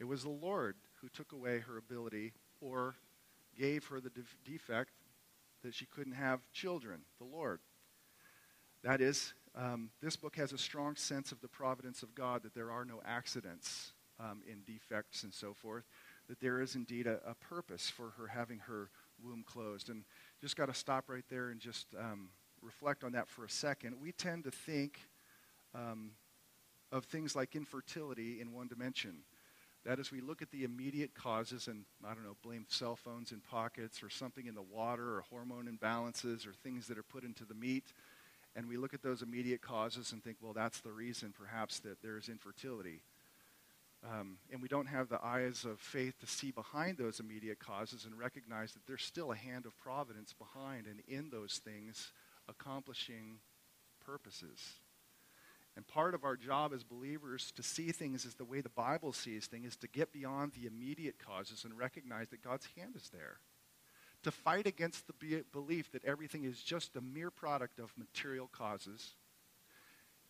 It 0.00 0.04
was 0.04 0.22
the 0.22 0.30
Lord 0.30 0.76
who 1.00 1.08
took 1.08 1.32
away 1.32 1.60
her 1.60 1.78
ability 1.78 2.32
or 2.60 2.96
gave 3.58 3.86
her 3.86 4.00
the 4.00 4.10
def- 4.10 4.36
defect 4.44 4.90
that 5.62 5.74
she 5.74 5.86
couldn't 5.86 6.14
have 6.14 6.40
children, 6.52 7.00
the 7.18 7.24
Lord. 7.24 7.60
That 8.82 9.00
is, 9.00 9.32
um, 9.56 9.90
this 10.02 10.16
book 10.16 10.36
has 10.36 10.52
a 10.52 10.58
strong 10.58 10.96
sense 10.96 11.32
of 11.32 11.40
the 11.40 11.48
providence 11.48 12.02
of 12.02 12.14
God, 12.14 12.42
that 12.42 12.54
there 12.54 12.70
are 12.70 12.84
no 12.84 13.00
accidents 13.06 13.92
um, 14.20 14.42
in 14.46 14.62
defects 14.66 15.22
and 15.22 15.32
so 15.32 15.54
forth 15.54 15.84
that 16.28 16.40
there 16.40 16.60
is 16.60 16.74
indeed 16.74 17.06
a, 17.06 17.20
a 17.26 17.34
purpose 17.34 17.88
for 17.88 18.10
her 18.18 18.26
having 18.26 18.58
her 18.58 18.90
womb 19.22 19.44
closed. 19.46 19.88
And 19.88 20.04
just 20.40 20.56
got 20.56 20.66
to 20.66 20.74
stop 20.74 21.08
right 21.08 21.24
there 21.28 21.50
and 21.50 21.60
just 21.60 21.86
um, 21.98 22.28
reflect 22.62 23.04
on 23.04 23.12
that 23.12 23.28
for 23.28 23.44
a 23.44 23.50
second. 23.50 23.94
We 24.00 24.12
tend 24.12 24.44
to 24.44 24.50
think 24.50 24.98
um, 25.74 26.12
of 26.92 27.04
things 27.04 27.36
like 27.36 27.54
infertility 27.54 28.40
in 28.40 28.52
one 28.52 28.68
dimension. 28.68 29.18
That 29.84 30.00
is, 30.00 30.10
we 30.10 30.20
look 30.20 30.42
at 30.42 30.50
the 30.50 30.64
immediate 30.64 31.14
causes 31.14 31.68
and, 31.68 31.84
I 32.04 32.12
don't 32.12 32.24
know, 32.24 32.36
blame 32.42 32.66
cell 32.68 32.96
phones 32.96 33.30
in 33.30 33.40
pockets 33.40 34.02
or 34.02 34.10
something 34.10 34.46
in 34.46 34.54
the 34.54 34.62
water 34.62 35.14
or 35.14 35.24
hormone 35.30 35.68
imbalances 35.68 36.44
or 36.44 36.52
things 36.52 36.88
that 36.88 36.98
are 36.98 37.04
put 37.04 37.22
into 37.22 37.44
the 37.44 37.54
meat. 37.54 37.92
And 38.56 38.66
we 38.68 38.78
look 38.78 38.94
at 38.94 39.02
those 39.02 39.20
immediate 39.20 39.60
causes 39.60 40.12
and 40.12 40.24
think, 40.24 40.38
well, 40.40 40.54
that's 40.54 40.80
the 40.80 40.90
reason 40.90 41.34
perhaps 41.38 41.78
that 41.80 42.00
there 42.02 42.16
is 42.16 42.30
infertility. 42.30 43.02
Um, 44.02 44.38
and 44.50 44.62
we 44.62 44.68
don't 44.68 44.86
have 44.86 45.08
the 45.08 45.22
eyes 45.22 45.64
of 45.64 45.78
faith 45.78 46.18
to 46.20 46.26
see 46.26 46.52
behind 46.52 46.96
those 46.96 47.20
immediate 47.20 47.58
causes 47.58 48.06
and 48.06 48.18
recognize 48.18 48.72
that 48.72 48.86
there's 48.86 49.02
still 49.02 49.30
a 49.30 49.36
hand 49.36 49.66
of 49.66 49.76
providence 49.76 50.32
behind 50.32 50.86
and 50.86 51.00
in 51.06 51.28
those 51.30 51.60
things 51.62 52.12
accomplishing 52.48 53.40
purposes. 54.04 54.80
And 55.76 55.86
part 55.86 56.14
of 56.14 56.24
our 56.24 56.36
job 56.36 56.72
as 56.72 56.82
believers 56.82 57.52
to 57.56 57.62
see 57.62 57.92
things 57.92 58.24
as 58.24 58.34
the 58.34 58.44
way 58.44 58.62
the 58.62 58.70
Bible 58.70 59.12
sees 59.12 59.46
things 59.46 59.68
is 59.68 59.76
to 59.76 59.88
get 59.88 60.12
beyond 60.12 60.52
the 60.52 60.66
immediate 60.66 61.16
causes 61.18 61.64
and 61.64 61.76
recognize 61.76 62.28
that 62.28 62.42
God's 62.42 62.68
hand 62.76 62.96
is 62.96 63.10
there. 63.10 63.40
To 64.26 64.32
fight 64.32 64.66
against 64.66 65.06
the 65.06 65.44
belief 65.52 65.92
that 65.92 66.04
everything 66.04 66.42
is 66.42 66.60
just 66.60 66.96
a 66.96 67.00
mere 67.00 67.30
product 67.30 67.78
of 67.78 67.92
material 67.96 68.48
causes 68.50 69.14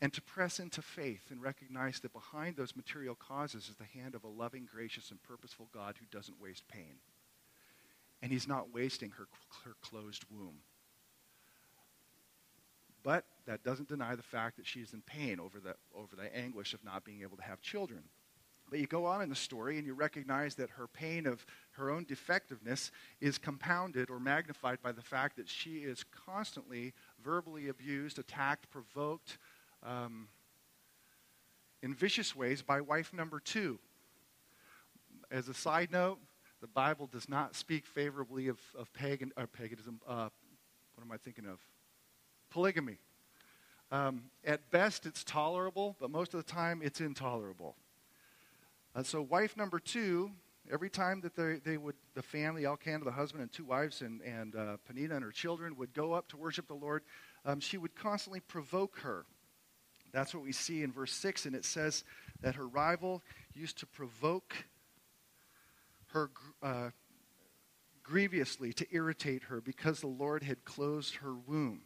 and 0.03 0.13
to 0.13 0.21
press 0.21 0.61
into 0.61 0.83
faith 0.83 1.31
and 1.31 1.41
recognize 1.41 2.01
that 2.01 2.13
behind 2.13 2.57
those 2.57 2.77
material 2.77 3.15
causes 3.15 3.71
is 3.71 3.77
the 3.77 3.99
hand 3.99 4.15
of 4.15 4.23
a 4.23 4.29
loving, 4.29 4.69
gracious, 4.71 5.11
and 5.11 5.23
purposeful 5.23 5.71
God 5.73 5.95
who 5.99 6.05
doesn't 6.11 6.39
waste 6.39 6.69
pain. 6.69 6.97
And 8.21 8.31
he's 8.31 8.47
not 8.47 8.71
wasting 8.71 9.13
her, 9.13 9.29
her 9.65 9.77
closed 9.81 10.27
womb. 10.31 10.59
But 13.03 13.25
that 13.47 13.65
doesn't 13.65 13.89
deny 13.89 14.15
the 14.15 14.23
fact 14.23 14.59
that 14.59 14.67
she 14.67 14.81
is 14.81 14.93
in 14.93 15.01
pain 15.01 15.41
over 15.41 15.59
the, 15.59 15.75
over 15.95 16.17
the 16.17 16.37
anguish 16.37 16.75
of 16.75 16.85
not 16.85 17.03
being 17.03 17.23
able 17.23 17.39
to 17.39 17.43
have 17.43 17.63
children. 17.63 18.03
But 18.69 18.81
you 18.81 18.87
go 18.87 19.07
on 19.07 19.23
in 19.23 19.29
the 19.29 19.37
story 19.37 19.79
and 19.79 19.87
you 19.87 19.95
recognize 19.95 20.57
that 20.57 20.71
her 20.71 20.89
pain 20.89 21.27
of 21.27 21.47
her 21.73 21.91
own 21.91 22.05
defectiveness 22.05 22.91
is 23.21 23.39
compounded 23.39 24.11
or 24.11 24.19
magnified 24.19 24.83
by 24.83 24.93
the 24.93 25.03
fact 25.03 25.37
that 25.37 25.49
she 25.49 25.79
is 25.79 26.05
constantly 26.27 26.93
verbally 27.23 27.69
abused, 27.69 28.19
attacked, 28.19 28.69
provoked, 28.71 29.39
um, 29.85 30.29
in 31.83 31.95
vicious 31.95 32.35
ways 32.35 32.63
by 32.63 32.81
wife 32.81 33.13
number 33.13 33.39
two. 33.39 33.79
As 35.31 35.49
a 35.49 35.55
side 35.55 35.93
note, 35.93 36.19
the 36.61 36.67
Bible 36.67 37.07
does 37.07 37.29
not 37.29 37.55
speak 37.55 37.87
favorably 37.87 38.49
of, 38.49 38.59
of 38.77 38.93
pagan, 38.93 39.31
or 39.37 39.47
paganism. 39.47 40.01
Uh, 40.07 40.29
what 40.95 41.05
am 41.05 41.13
I 41.13 41.19
thinking 41.19 41.47
of? 41.47 41.61
Polygamy. 42.51 42.99
Um, 43.93 44.25
at 44.45 44.71
best, 44.73 45.07
it's 45.07 45.23
tolerable, 45.23 45.97
but 46.01 46.11
most 46.11 46.35
of 46.35 46.45
the 46.45 46.53
time, 46.53 46.81
it's 46.83 47.01
intolerable. 47.01 47.77
Uh, 48.97 49.03
so, 49.03 49.21
wife 49.21 49.59
number 49.59 49.79
two, 49.79 50.31
every 50.73 50.89
time 50.89 51.21
that 51.21 51.37
they, 51.37 51.61
they 51.63 51.77
would, 51.77 51.97
the 52.15 52.23
family, 52.23 52.65
Elkanah, 52.65 53.05
the 53.05 53.11
husband, 53.11 53.43
and 53.43 53.53
two 53.53 53.67
wives, 53.67 54.01
and, 54.01 54.23
and 54.23 54.57
uh, 54.57 54.79
Peninnah 54.87 55.17
and 55.17 55.23
her 55.23 55.31
children 55.31 55.77
would 55.77 55.93
go 55.93 56.15
up 56.15 56.29
to 56.29 56.39
worship 56.39 56.67
the 56.67 56.75
Lord, 56.75 57.03
um, 57.45 57.61
she 57.61 57.77
would 57.77 57.95
constantly 57.95 58.41
provoke 58.41 59.01
her. 59.01 59.27
That's 60.15 60.35
what 60.35 60.43
we 60.43 60.53
see 60.53 60.83
in 60.83 60.93
verse 60.93 61.13
6, 61.13 61.45
and 61.45 61.55
it 61.55 61.67
says 61.67 62.05
that 62.41 62.55
her 62.55 62.67
rival 62.67 63.23
used 63.53 63.77
to 63.81 63.87
provoke 63.87 64.57
her 66.13 66.31
uh, 66.63 66.89
grievously 68.03 68.73
to 68.73 68.87
irritate 68.91 69.43
her 69.43 69.61
because 69.61 70.01
the 70.01 70.07
Lord 70.07 70.43
had 70.43 70.65
closed 70.65 71.17
her 71.17 71.35
womb. 71.35 71.83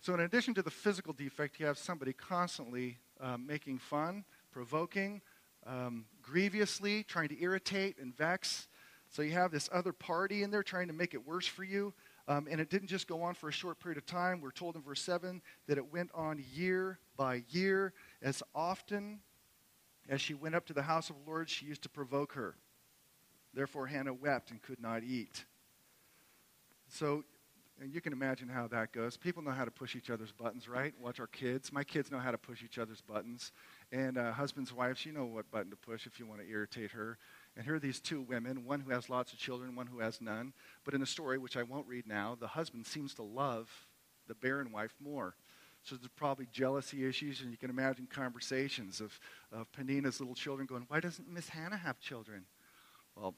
So, 0.00 0.14
in 0.14 0.20
addition 0.20 0.54
to 0.54 0.62
the 0.62 0.70
physical 0.70 1.12
defect, 1.12 1.60
you 1.60 1.66
have 1.66 1.76
somebody 1.76 2.14
constantly 2.14 2.96
um, 3.20 3.46
making 3.46 3.76
fun, 3.76 4.24
provoking, 4.50 5.20
um, 5.68 6.06
grievously 6.22 7.04
trying 7.04 7.28
to 7.28 7.40
irritate 7.40 7.98
and 8.00 8.16
vex. 8.16 8.66
So, 9.10 9.22
you 9.22 9.32
have 9.32 9.52
this 9.52 9.68
other 9.72 9.92
party 9.92 10.42
in 10.42 10.50
there 10.50 10.62
trying 10.62 10.88
to 10.88 10.94
make 10.94 11.14
it 11.14 11.26
worse 11.26 11.46
for 11.46 11.64
you. 11.64 11.94
Um, 12.26 12.46
and 12.50 12.60
it 12.60 12.68
didn't 12.68 12.88
just 12.88 13.08
go 13.08 13.22
on 13.22 13.34
for 13.34 13.48
a 13.48 13.52
short 13.52 13.80
period 13.80 13.96
of 13.96 14.04
time. 14.04 14.42
We're 14.42 14.50
told 14.50 14.76
in 14.76 14.82
verse 14.82 15.00
7 15.00 15.40
that 15.66 15.78
it 15.78 15.92
went 15.92 16.10
on 16.14 16.44
year 16.52 16.98
by 17.16 17.42
year. 17.48 17.94
As 18.20 18.42
often 18.54 19.20
as 20.10 20.20
she 20.20 20.34
went 20.34 20.54
up 20.54 20.66
to 20.66 20.74
the 20.74 20.82
house 20.82 21.08
of 21.08 21.16
the 21.16 21.30
Lord, 21.30 21.48
she 21.48 21.64
used 21.64 21.82
to 21.82 21.88
provoke 21.88 22.34
her. 22.34 22.54
Therefore, 23.54 23.86
Hannah 23.86 24.12
wept 24.12 24.50
and 24.50 24.60
could 24.60 24.80
not 24.80 25.02
eat. 25.02 25.46
So, 26.88 27.24
and 27.80 27.92
you 27.94 28.00
can 28.00 28.12
imagine 28.12 28.48
how 28.48 28.66
that 28.68 28.92
goes. 28.92 29.16
People 29.16 29.42
know 29.42 29.50
how 29.50 29.64
to 29.64 29.70
push 29.70 29.96
each 29.96 30.10
other's 30.10 30.32
buttons, 30.32 30.68
right? 30.68 30.92
Watch 31.00 31.20
our 31.20 31.26
kids. 31.26 31.72
My 31.72 31.84
kids 31.84 32.10
know 32.10 32.18
how 32.18 32.30
to 32.30 32.38
push 32.38 32.62
each 32.62 32.78
other's 32.78 33.00
buttons. 33.00 33.52
And 33.90 34.18
uh, 34.18 34.32
husbands, 34.32 34.72
wives, 34.72 35.06
you 35.06 35.12
know 35.12 35.24
what 35.24 35.50
button 35.50 35.70
to 35.70 35.76
push 35.76 36.06
if 36.06 36.20
you 36.20 36.26
want 36.26 36.40
to 36.42 36.48
irritate 36.48 36.90
her. 36.90 37.16
And 37.56 37.64
here 37.64 37.74
are 37.74 37.80
these 37.80 38.00
two 38.00 38.20
women, 38.20 38.64
one 38.64 38.80
who 38.80 38.90
has 38.90 39.08
lots 39.08 39.32
of 39.32 39.38
children, 39.38 39.74
one 39.74 39.86
who 39.86 40.00
has 40.00 40.20
none. 40.20 40.52
But 40.84 40.94
in 40.94 41.00
the 41.00 41.06
story, 41.06 41.38
which 41.38 41.56
I 41.56 41.62
won't 41.62 41.86
read 41.86 42.06
now, 42.06 42.36
the 42.38 42.48
husband 42.48 42.86
seems 42.86 43.14
to 43.14 43.22
love 43.22 43.70
the 44.26 44.34
barren 44.34 44.72
wife 44.72 44.94
more. 45.00 45.34
So 45.82 45.96
there's 45.96 46.08
probably 46.16 46.46
jealousy 46.52 47.06
issues, 47.06 47.40
and 47.40 47.50
you 47.50 47.56
can 47.56 47.70
imagine 47.70 48.06
conversations 48.10 49.00
of, 49.00 49.18
of 49.52 49.72
Peninnah's 49.72 50.20
little 50.20 50.34
children 50.34 50.66
going, 50.66 50.84
Why 50.88 51.00
doesn't 51.00 51.28
Miss 51.28 51.48
Hannah 51.48 51.78
have 51.78 51.98
children? 51.98 52.44
Well, 53.16 53.34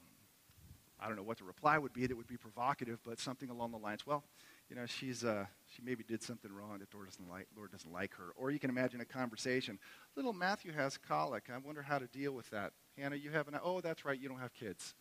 I 0.99 1.07
don't 1.07 1.15
know 1.15 1.23
what 1.23 1.37
the 1.37 1.45
reply 1.45 1.77
would 1.77 1.93
be 1.93 2.05
that 2.05 2.15
would 2.15 2.27
be 2.27 2.37
provocative, 2.37 2.99
but 3.03 3.19
something 3.19 3.49
along 3.49 3.71
the 3.71 3.77
lines, 3.77 4.05
well, 4.05 4.23
you 4.71 4.77
know, 4.77 4.85
she's, 4.85 5.25
uh, 5.25 5.45
she 5.75 5.81
maybe 5.83 6.01
did 6.01 6.23
something 6.23 6.49
wrong 6.49 6.79
that 6.79 6.93
Lord 6.93 7.09
doesn't, 7.09 7.29
like, 7.29 7.45
Lord 7.57 7.73
doesn't 7.73 7.91
like 7.91 8.13
her. 8.13 8.31
Or 8.37 8.51
you 8.51 8.57
can 8.57 8.69
imagine 8.69 9.01
a 9.01 9.05
conversation. 9.05 9.77
Little 10.15 10.31
Matthew 10.31 10.71
has 10.71 10.97
colic. 10.97 11.49
I 11.53 11.57
wonder 11.57 11.81
how 11.81 11.99
to 11.99 12.07
deal 12.07 12.31
with 12.31 12.49
that. 12.51 12.71
Hannah, 12.97 13.17
you 13.17 13.31
have 13.31 13.49
an, 13.49 13.59
oh, 13.61 13.81
that's 13.81 14.05
right, 14.05 14.17
you 14.17 14.29
don't 14.29 14.39
have 14.39 14.53
kids. 14.53 14.95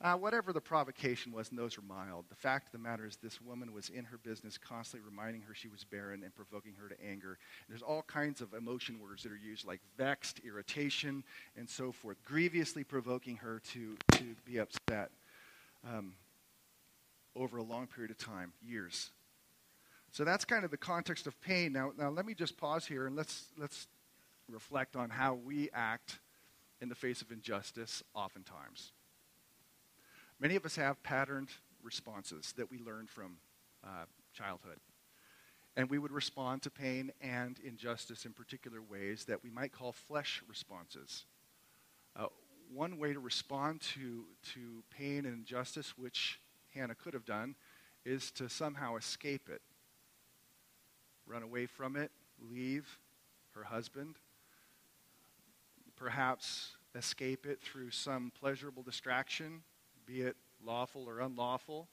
Uh, 0.00 0.14
whatever 0.14 0.54
the 0.54 0.60
provocation 0.60 1.32
was, 1.32 1.50
and 1.50 1.58
those 1.58 1.76
are 1.76 1.82
mild. 1.82 2.24
The 2.30 2.36
fact 2.36 2.68
of 2.68 2.72
the 2.72 2.78
matter 2.78 3.06
is, 3.06 3.16
this 3.16 3.42
woman 3.42 3.74
was 3.74 3.90
in 3.90 4.04
her 4.04 4.16
business, 4.16 4.56
constantly 4.56 5.06
reminding 5.06 5.42
her 5.42 5.54
she 5.54 5.68
was 5.68 5.84
barren 5.84 6.22
and 6.22 6.34
provoking 6.34 6.72
her 6.80 6.88
to 6.88 6.94
anger. 7.04 7.36
And 7.66 7.68
there's 7.68 7.82
all 7.82 8.02
kinds 8.02 8.40
of 8.40 8.54
emotion 8.54 9.00
words 9.00 9.22
that 9.24 9.32
are 9.32 9.36
used, 9.36 9.66
like 9.66 9.80
vexed, 9.98 10.40
irritation, 10.46 11.24
and 11.58 11.68
so 11.68 11.92
forth, 11.92 12.16
grievously 12.24 12.84
provoking 12.84 13.36
her 13.36 13.60
to, 13.72 13.96
to 14.12 14.24
be 14.46 14.56
upset 14.56 15.10
um, 15.86 16.14
over 17.38 17.58
a 17.58 17.62
long 17.62 17.86
period 17.86 18.10
of 18.10 18.18
time, 18.18 18.52
years. 18.62 19.10
So 20.10 20.24
that's 20.24 20.44
kind 20.44 20.64
of 20.64 20.70
the 20.70 20.76
context 20.76 21.26
of 21.26 21.40
pain. 21.40 21.72
Now, 21.72 21.92
now 21.96 22.10
let 22.10 22.26
me 22.26 22.34
just 22.34 22.56
pause 22.56 22.86
here 22.86 23.06
and 23.06 23.14
let's, 23.14 23.46
let's 23.58 23.86
reflect 24.50 24.96
on 24.96 25.10
how 25.10 25.34
we 25.34 25.70
act 25.72 26.18
in 26.80 26.88
the 26.88 26.94
face 26.94 27.22
of 27.22 27.30
injustice 27.30 28.02
oftentimes. 28.14 28.92
Many 30.40 30.56
of 30.56 30.64
us 30.64 30.76
have 30.76 31.02
patterned 31.02 31.48
responses 31.82 32.54
that 32.56 32.70
we 32.70 32.78
learned 32.78 33.10
from 33.10 33.36
uh, 33.84 34.04
childhood. 34.32 34.78
And 35.76 35.88
we 35.88 35.98
would 35.98 36.10
respond 36.10 36.62
to 36.62 36.70
pain 36.70 37.12
and 37.20 37.58
injustice 37.64 38.24
in 38.24 38.32
particular 38.32 38.80
ways 38.82 39.24
that 39.26 39.42
we 39.44 39.50
might 39.50 39.72
call 39.72 39.92
flesh 39.92 40.42
responses. 40.48 41.24
Uh, 42.16 42.26
one 42.72 42.98
way 42.98 43.12
to 43.12 43.20
respond 43.20 43.80
to, 43.80 44.24
to 44.54 44.82
pain 44.90 45.24
and 45.24 45.34
injustice, 45.34 45.96
which 45.96 46.40
Hannah 46.74 46.94
could 46.94 47.14
have 47.14 47.24
done 47.24 47.54
is 48.04 48.30
to 48.32 48.48
somehow 48.48 48.96
escape 48.96 49.48
it, 49.48 49.62
run 51.26 51.42
away 51.42 51.66
from 51.66 51.96
it, 51.96 52.10
leave 52.40 52.98
her 53.54 53.64
husband, 53.64 54.16
perhaps 55.96 56.76
escape 56.94 57.46
it 57.46 57.60
through 57.60 57.90
some 57.90 58.32
pleasurable 58.38 58.82
distraction, 58.82 59.62
be 60.06 60.22
it 60.22 60.36
lawful 60.64 61.08
or 61.08 61.20
unlawful. 61.20 61.88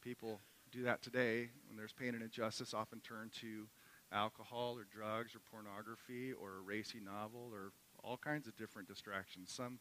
People 0.00 0.40
do 0.70 0.82
that 0.82 1.02
today 1.02 1.48
when 1.66 1.76
there's 1.76 1.92
pain 1.92 2.14
and 2.14 2.22
injustice, 2.22 2.74
often 2.74 3.00
turn 3.00 3.30
to 3.40 3.66
alcohol 4.12 4.76
or 4.78 4.84
drugs 4.84 5.34
or 5.34 5.40
pornography 5.50 6.32
or 6.32 6.56
a 6.56 6.60
racy 6.60 7.00
novel 7.02 7.50
or 7.52 7.72
all 8.02 8.16
kinds 8.18 8.46
of 8.46 8.56
different 8.56 8.86
distractions. 8.86 9.50
Some 9.50 9.78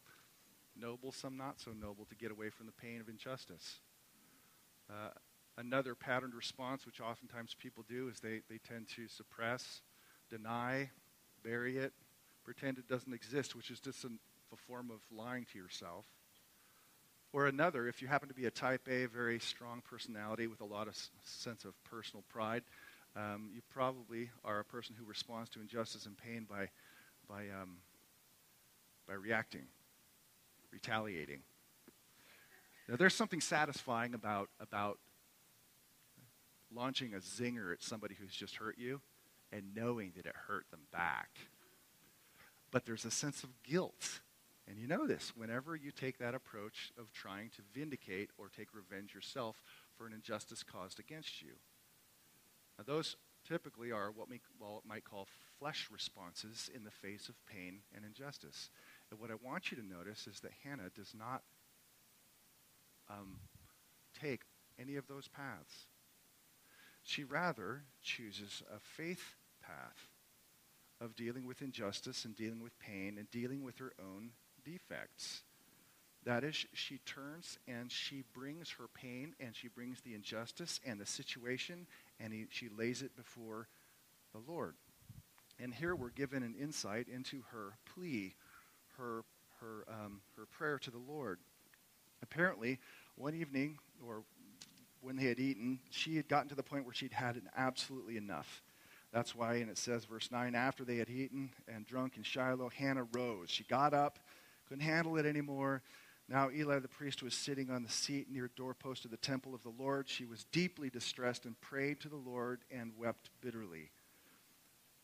noble, 0.79 1.11
some 1.11 1.35
not 1.35 1.59
so 1.59 1.71
noble, 1.71 2.05
to 2.05 2.15
get 2.15 2.31
away 2.31 2.49
from 2.49 2.65
the 2.65 2.71
pain 2.71 3.01
of 3.01 3.09
injustice. 3.09 3.79
Uh, 4.89 5.09
another 5.57 5.95
patterned 5.95 6.33
response, 6.33 6.85
which 6.85 7.01
oftentimes 7.01 7.55
people 7.59 7.83
do, 7.87 8.09
is 8.09 8.19
they, 8.19 8.41
they 8.49 8.59
tend 8.67 8.87
to 8.89 9.07
suppress, 9.07 9.81
deny, 10.29 10.89
bury 11.43 11.77
it, 11.77 11.93
pretend 12.43 12.77
it 12.77 12.87
doesn't 12.87 13.13
exist, 13.13 13.55
which 13.55 13.71
is 13.71 13.79
just 13.79 14.03
a, 14.03 14.09
form 14.67 14.91
of 14.91 14.99
lying 15.11 15.47
to 15.51 15.57
yourself. 15.57 16.05
Or 17.31 17.47
another, 17.47 17.87
if 17.87 18.01
you 18.01 18.07
happen 18.07 18.27
to 18.27 18.35
be 18.35 18.45
a 18.45 18.51
type 18.51 18.87
A, 18.87 19.05
very 19.05 19.39
strong 19.39 19.81
personality 19.81 20.45
with 20.45 20.61
a 20.61 20.65
lot 20.65 20.87
of 20.87 20.93
s- 20.93 21.09
sense 21.23 21.65
of 21.65 21.73
personal 21.83 22.23
pride, 22.29 22.61
um, 23.15 23.49
you 23.53 23.61
probably 23.71 24.29
are 24.45 24.59
a 24.59 24.63
person 24.63 24.95
who 24.95 25.05
responds 25.05 25.49
to 25.51 25.61
injustice 25.61 26.05
and 26.05 26.15
pain 26.15 26.45
by, 26.47 26.69
by, 27.27 27.49
um, 27.49 27.77
by 29.07 29.15
reacting, 29.15 29.65
retaliating. 30.71 31.39
Now, 32.87 32.95
there's 32.95 33.15
something 33.15 33.41
satisfying 33.41 34.13
about, 34.13 34.49
about 34.59 34.99
launching 36.73 37.13
a 37.13 37.19
zinger 37.19 37.71
at 37.71 37.81
somebody 37.81 38.15
who's 38.19 38.33
just 38.33 38.57
hurt 38.57 38.77
you 38.77 39.01
and 39.51 39.75
knowing 39.75 40.11
that 40.15 40.25
it 40.25 40.35
hurt 40.47 40.65
them 40.71 40.81
back. 40.91 41.29
But 42.71 42.85
there's 42.85 43.05
a 43.05 43.11
sense 43.11 43.43
of 43.43 43.49
guilt. 43.63 44.21
And 44.67 44.77
you 44.77 44.87
know 44.87 45.05
this 45.05 45.33
whenever 45.35 45.75
you 45.75 45.91
take 45.91 46.17
that 46.17 46.35
approach 46.35 46.91
of 46.97 47.11
trying 47.11 47.49
to 47.51 47.61
vindicate 47.73 48.31
or 48.37 48.49
take 48.49 48.73
revenge 48.73 49.13
yourself 49.13 49.61
for 49.97 50.07
an 50.07 50.13
injustice 50.13 50.63
caused 50.63 50.99
against 50.99 51.41
you. 51.41 51.51
Now, 52.77 52.85
those 52.87 53.15
typically 53.47 53.91
are 53.91 54.09
what 54.09 54.29
we 54.29 54.39
well, 54.59 54.81
might 54.87 55.03
call 55.03 55.27
flesh 55.59 55.89
responses 55.91 56.69
in 56.73 56.83
the 56.83 56.91
face 56.91 57.29
of 57.29 57.35
pain 57.45 57.79
and 57.95 58.05
injustice. 58.05 58.69
And 59.11 59.19
what 59.19 59.31
I 59.31 59.35
want 59.43 59.71
you 59.71 59.77
to 59.77 59.85
notice 59.85 60.27
is 60.27 60.39
that 60.39 60.51
Hannah 60.63 60.89
does 60.95 61.13
not 61.17 61.43
um, 63.09 63.37
take 64.19 64.41
any 64.79 64.95
of 64.95 65.07
those 65.07 65.27
paths. 65.27 65.87
She 67.03 67.23
rather 67.23 67.83
chooses 68.01 68.63
a 68.73 68.79
faith 68.79 69.35
path 69.61 70.07
of 71.01 71.15
dealing 71.15 71.45
with 71.45 71.61
injustice 71.61 72.25
and 72.25 72.35
dealing 72.35 72.61
with 72.61 72.77
pain 72.79 73.17
and 73.17 73.29
dealing 73.29 73.63
with 73.63 73.77
her 73.79 73.93
own 73.99 74.31
defects. 74.63 75.43
That 76.25 76.45
is, 76.45 76.65
she 76.73 76.99
turns 76.99 77.57
and 77.67 77.91
she 77.91 78.23
brings 78.33 78.71
her 78.71 78.87
pain 78.87 79.35
and 79.39 79.53
she 79.53 79.67
brings 79.67 79.99
the 80.01 80.13
injustice 80.13 80.79
and 80.85 80.99
the 80.99 81.05
situation 81.05 81.85
and 82.19 82.31
he, 82.31 82.45
she 82.49 82.69
lays 82.69 83.01
it 83.01 83.15
before 83.17 83.67
the 84.33 84.39
Lord. 84.49 84.75
And 85.59 85.73
here 85.73 85.95
we're 85.95 86.09
given 86.09 86.41
an 86.41 86.55
insight 86.59 87.07
into 87.07 87.43
her 87.51 87.73
plea, 87.93 88.35
her, 88.97 89.23
her, 89.59 89.85
um, 89.89 90.21
her 90.37 90.45
prayer 90.45 90.79
to 90.79 90.91
the 90.91 90.97
Lord. 90.97 91.39
Apparently, 92.23 92.79
one 93.15 93.35
evening, 93.35 93.77
or 94.07 94.23
when 95.01 95.17
they 95.17 95.25
had 95.25 95.39
eaten, 95.39 95.79
she 95.89 96.15
had 96.15 96.27
gotten 96.29 96.47
to 96.49 96.55
the 96.55 96.63
point 96.63 96.85
where 96.85 96.93
she'd 96.93 97.11
had 97.11 97.35
an 97.35 97.49
absolutely 97.55 98.15
enough. 98.17 98.63
That's 99.11 99.35
why, 99.35 99.55
and 99.55 99.69
it 99.69 99.77
says, 99.77 100.05
verse 100.05 100.31
9, 100.31 100.55
after 100.55 100.83
they 100.83 100.97
had 100.97 101.09
eaten 101.09 101.51
and 101.67 101.85
drunk 101.85 102.17
in 102.17 102.23
Shiloh, 102.23 102.69
Hannah 102.69 103.07
rose. 103.13 103.49
She 103.49 103.65
got 103.65 103.93
up, 103.93 104.17
couldn't 104.67 104.83
handle 104.83 105.17
it 105.17 105.25
anymore. 105.25 105.83
Now 106.29 106.49
Eli 106.49 106.79
the 106.79 106.87
priest 106.87 107.21
was 107.21 107.33
sitting 107.33 107.69
on 107.69 107.83
the 107.83 107.89
seat 107.89 108.31
near 108.31 108.49
doorpost 108.55 109.03
of 109.03 109.11
the 109.11 109.17
temple 109.17 109.53
of 109.53 109.61
the 109.61 109.73
Lord. 109.77 110.07
She 110.07 110.25
was 110.25 110.45
deeply 110.45 110.89
distressed 110.89 111.45
and 111.45 111.59
prayed 111.59 111.99
to 111.99 112.09
the 112.09 112.15
Lord 112.15 112.61
and 112.71 112.93
wept 112.97 113.29
bitterly. 113.41 113.91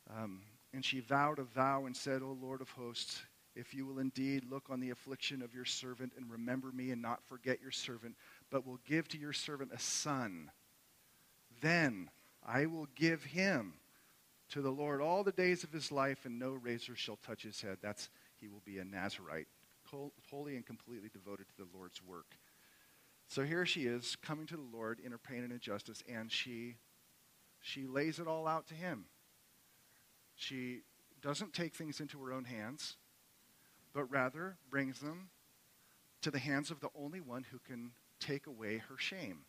Um, 0.10 0.41
and 0.73 0.84
she 0.84 1.01
vowed 1.01 1.38
a 1.39 1.43
vow 1.43 1.86
and 1.86 1.95
said, 1.95 2.21
O 2.21 2.38
Lord 2.41 2.62
of 2.62 2.69
hosts, 2.71 3.21
if 3.59 3.73
you 3.73 3.85
will 3.85 3.99
indeed 3.99 4.45
look 4.49 4.69
on 4.69 4.79
the 4.79 4.89
affliction 4.89 5.41
of 5.41 5.53
your 5.53 5.65
servant 5.65 6.13
and 6.15 6.31
remember 6.31 6.71
me 6.71 6.91
and 6.91 7.01
not 7.01 7.21
forget 7.27 7.61
your 7.61 7.71
servant, 7.71 8.15
but 8.49 8.65
will 8.65 8.79
give 8.87 9.07
to 9.09 9.17
your 9.17 9.33
servant 9.33 9.71
a 9.73 9.79
son, 9.79 10.49
then 11.61 12.09
I 12.47 12.67
will 12.67 12.87
give 12.95 13.23
him 13.23 13.73
to 14.51 14.61
the 14.61 14.71
Lord 14.71 15.01
all 15.01 15.23
the 15.23 15.31
days 15.31 15.63
of 15.63 15.71
his 15.71 15.91
life, 15.91 16.25
and 16.25 16.39
no 16.39 16.51
razor 16.51 16.95
shall 16.95 17.17
touch 17.17 17.43
his 17.43 17.61
head. 17.61 17.77
That's 17.81 18.09
he 18.39 18.47
will 18.47 18.61
be 18.65 18.79
a 18.79 18.85
Nazarite, 18.85 19.47
wholly 20.31 20.55
and 20.55 20.65
completely 20.65 21.09
devoted 21.09 21.47
to 21.49 21.57
the 21.57 21.77
Lord's 21.77 22.01
work. 22.01 22.37
So 23.27 23.43
here 23.43 23.65
she 23.65 23.81
is, 23.81 24.15
coming 24.15 24.47
to 24.47 24.55
the 24.55 24.77
Lord 24.77 24.99
in 25.03 25.11
her 25.11 25.17
pain 25.17 25.43
and 25.43 25.51
injustice, 25.51 26.01
and 26.11 26.31
she 26.31 26.75
she 27.61 27.85
lays 27.85 28.19
it 28.19 28.27
all 28.27 28.47
out 28.47 28.67
to 28.67 28.73
him. 28.73 29.05
She 30.35 30.79
doesn't 31.21 31.53
take 31.53 31.75
things 31.75 31.99
into 31.99 32.17
her 32.23 32.31
own 32.31 32.45
hands, 32.45 32.95
but 33.93 34.04
rather 34.06 34.58
brings 34.69 34.99
them 34.99 35.30
to 36.21 36.32
the 36.32 36.39
hands 36.39 36.71
of 36.71 36.80
the 36.80 36.89
only 36.95 37.21
one 37.21 37.45
who 37.52 37.60
can 37.60 37.91
take 38.19 38.47
away 38.47 38.78
her 38.78 38.97
shame. 38.97 39.39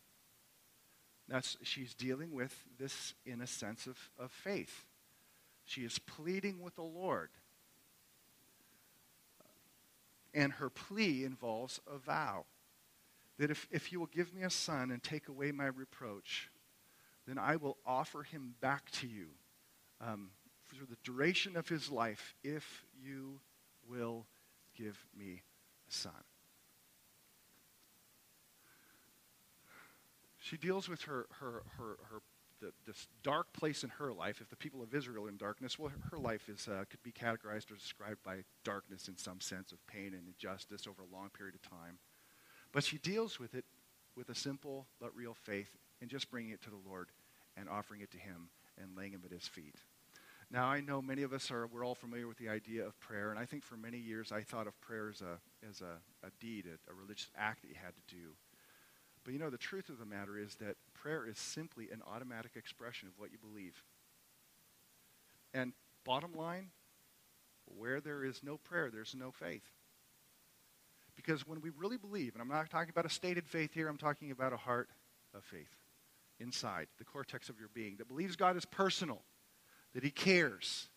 That's, 1.27 1.57
she's 1.63 1.93
dealing 1.93 2.33
with 2.33 2.55
this 2.79 3.13
in 3.25 3.41
a 3.41 3.47
sense 3.47 3.87
of, 3.87 3.97
of 4.19 4.31
faith. 4.31 4.85
She 5.63 5.81
is 5.81 5.99
pleading 5.99 6.61
with 6.61 6.75
the 6.75 6.81
Lord. 6.81 7.29
And 10.33 10.53
her 10.53 10.69
plea 10.69 11.23
involves 11.23 11.79
a 11.91 11.97
vow 11.97 12.45
that 13.37 13.51
if, 13.51 13.67
if 13.71 13.91
you 13.91 13.99
will 13.99 14.07
give 14.07 14.33
me 14.33 14.43
a 14.43 14.49
son 14.49 14.91
and 14.91 15.01
take 15.01 15.27
away 15.27 15.51
my 15.51 15.67
reproach, 15.67 16.49
then 17.27 17.37
I 17.37 17.55
will 17.55 17.77
offer 17.85 18.23
him 18.23 18.55
back 18.61 18.91
to 18.91 19.07
you 19.07 19.27
um, 19.99 20.31
for 20.65 20.85
the 20.85 20.97
duration 21.03 21.55
of 21.55 21.67
his 21.67 21.89
life 21.89 22.33
if 22.43 22.85
you 23.01 23.39
will 23.87 24.25
give 24.77 25.05
me 25.17 25.41
a 25.89 25.93
son. 25.93 26.11
She 30.39 30.57
deals 30.57 30.89
with 30.89 31.03
her, 31.03 31.27
her, 31.39 31.63
her, 31.77 31.97
her 32.09 32.21
the, 32.61 32.71
this 32.85 33.07
dark 33.23 33.51
place 33.53 33.83
in 33.83 33.89
her 33.89 34.13
life. 34.13 34.39
If 34.41 34.49
the 34.49 34.55
people 34.55 34.81
of 34.81 34.93
Israel 34.93 35.25
are 35.25 35.29
in 35.29 35.37
darkness, 35.37 35.77
well, 35.77 35.89
her, 35.89 36.09
her 36.11 36.17
life 36.17 36.47
is, 36.47 36.67
uh, 36.67 36.85
could 36.89 37.01
be 37.03 37.11
categorized 37.11 37.71
or 37.71 37.75
described 37.75 38.23
by 38.23 38.43
darkness 38.63 39.07
in 39.07 39.17
some 39.17 39.41
sense 39.41 39.71
of 39.71 39.85
pain 39.87 40.13
and 40.13 40.27
injustice 40.27 40.87
over 40.87 41.01
a 41.01 41.15
long 41.15 41.29
period 41.29 41.55
of 41.55 41.61
time. 41.61 41.97
But 42.71 42.83
she 42.83 42.97
deals 42.97 43.39
with 43.39 43.55
it 43.55 43.65
with 44.15 44.29
a 44.29 44.35
simple 44.35 44.87
but 44.99 45.15
real 45.15 45.33
faith 45.33 45.69
and 45.99 46.09
just 46.09 46.29
bringing 46.29 46.51
it 46.51 46.61
to 46.63 46.69
the 46.69 46.89
Lord 46.89 47.09
and 47.57 47.67
offering 47.67 48.01
it 48.01 48.11
to 48.11 48.17
Him 48.17 48.49
and 48.77 48.95
laying 48.95 49.13
Him 49.13 49.21
at 49.25 49.31
His 49.31 49.47
feet. 49.47 49.75
Now, 50.51 50.65
I 50.65 50.81
know 50.81 51.01
many 51.01 51.23
of 51.23 51.31
us 51.31 51.49
are, 51.49 51.65
we're 51.67 51.85
all 51.85 51.95
familiar 51.95 52.27
with 52.27 52.37
the 52.37 52.49
idea 52.49 52.85
of 52.85 52.99
prayer, 52.99 53.29
and 53.29 53.39
I 53.39 53.45
think 53.45 53.63
for 53.63 53.77
many 53.77 53.97
years 53.97 54.33
I 54.33 54.41
thought 54.41 54.67
of 54.67 54.79
prayer 54.81 55.09
as 55.09 55.21
a, 55.21 55.39
as 55.67 55.79
a, 55.79 56.27
a 56.27 56.29
deed, 56.41 56.65
a, 56.65 56.91
a 56.91 56.93
religious 56.93 57.29
act 57.37 57.61
that 57.61 57.69
you 57.69 57.75
had 57.81 57.93
to 57.95 58.15
do. 58.15 58.33
But 59.23 59.31
you 59.31 59.39
know, 59.39 59.49
the 59.49 59.57
truth 59.57 59.87
of 59.87 59.97
the 59.97 60.05
matter 60.05 60.37
is 60.37 60.55
that 60.55 60.75
prayer 60.93 61.25
is 61.25 61.37
simply 61.37 61.89
an 61.89 62.01
automatic 62.05 62.51
expression 62.55 63.07
of 63.07 63.13
what 63.17 63.31
you 63.31 63.37
believe. 63.37 63.81
And 65.53 65.71
bottom 66.03 66.33
line, 66.35 66.71
where 67.77 68.01
there 68.01 68.25
is 68.25 68.41
no 68.43 68.57
prayer, 68.57 68.89
there's 68.91 69.15
no 69.15 69.31
faith. 69.31 69.63
Because 71.15 71.47
when 71.47 71.61
we 71.61 71.69
really 71.77 71.97
believe, 71.97 72.33
and 72.33 72.41
I'm 72.41 72.49
not 72.49 72.69
talking 72.69 72.89
about 72.89 73.05
a 73.05 73.09
stated 73.09 73.47
faith 73.47 73.73
here, 73.73 73.87
I'm 73.87 73.97
talking 73.97 74.31
about 74.31 74.51
a 74.51 74.57
heart 74.57 74.89
of 75.33 75.45
faith 75.45 75.77
inside, 76.41 76.87
the 76.97 77.05
cortex 77.05 77.47
of 77.47 77.57
your 77.57 77.69
being, 77.73 77.95
that 77.97 78.09
believes 78.09 78.35
God 78.35 78.57
is 78.57 78.65
personal, 78.65 79.21
that 79.93 80.03
He 80.03 80.11
cares, 80.11 80.87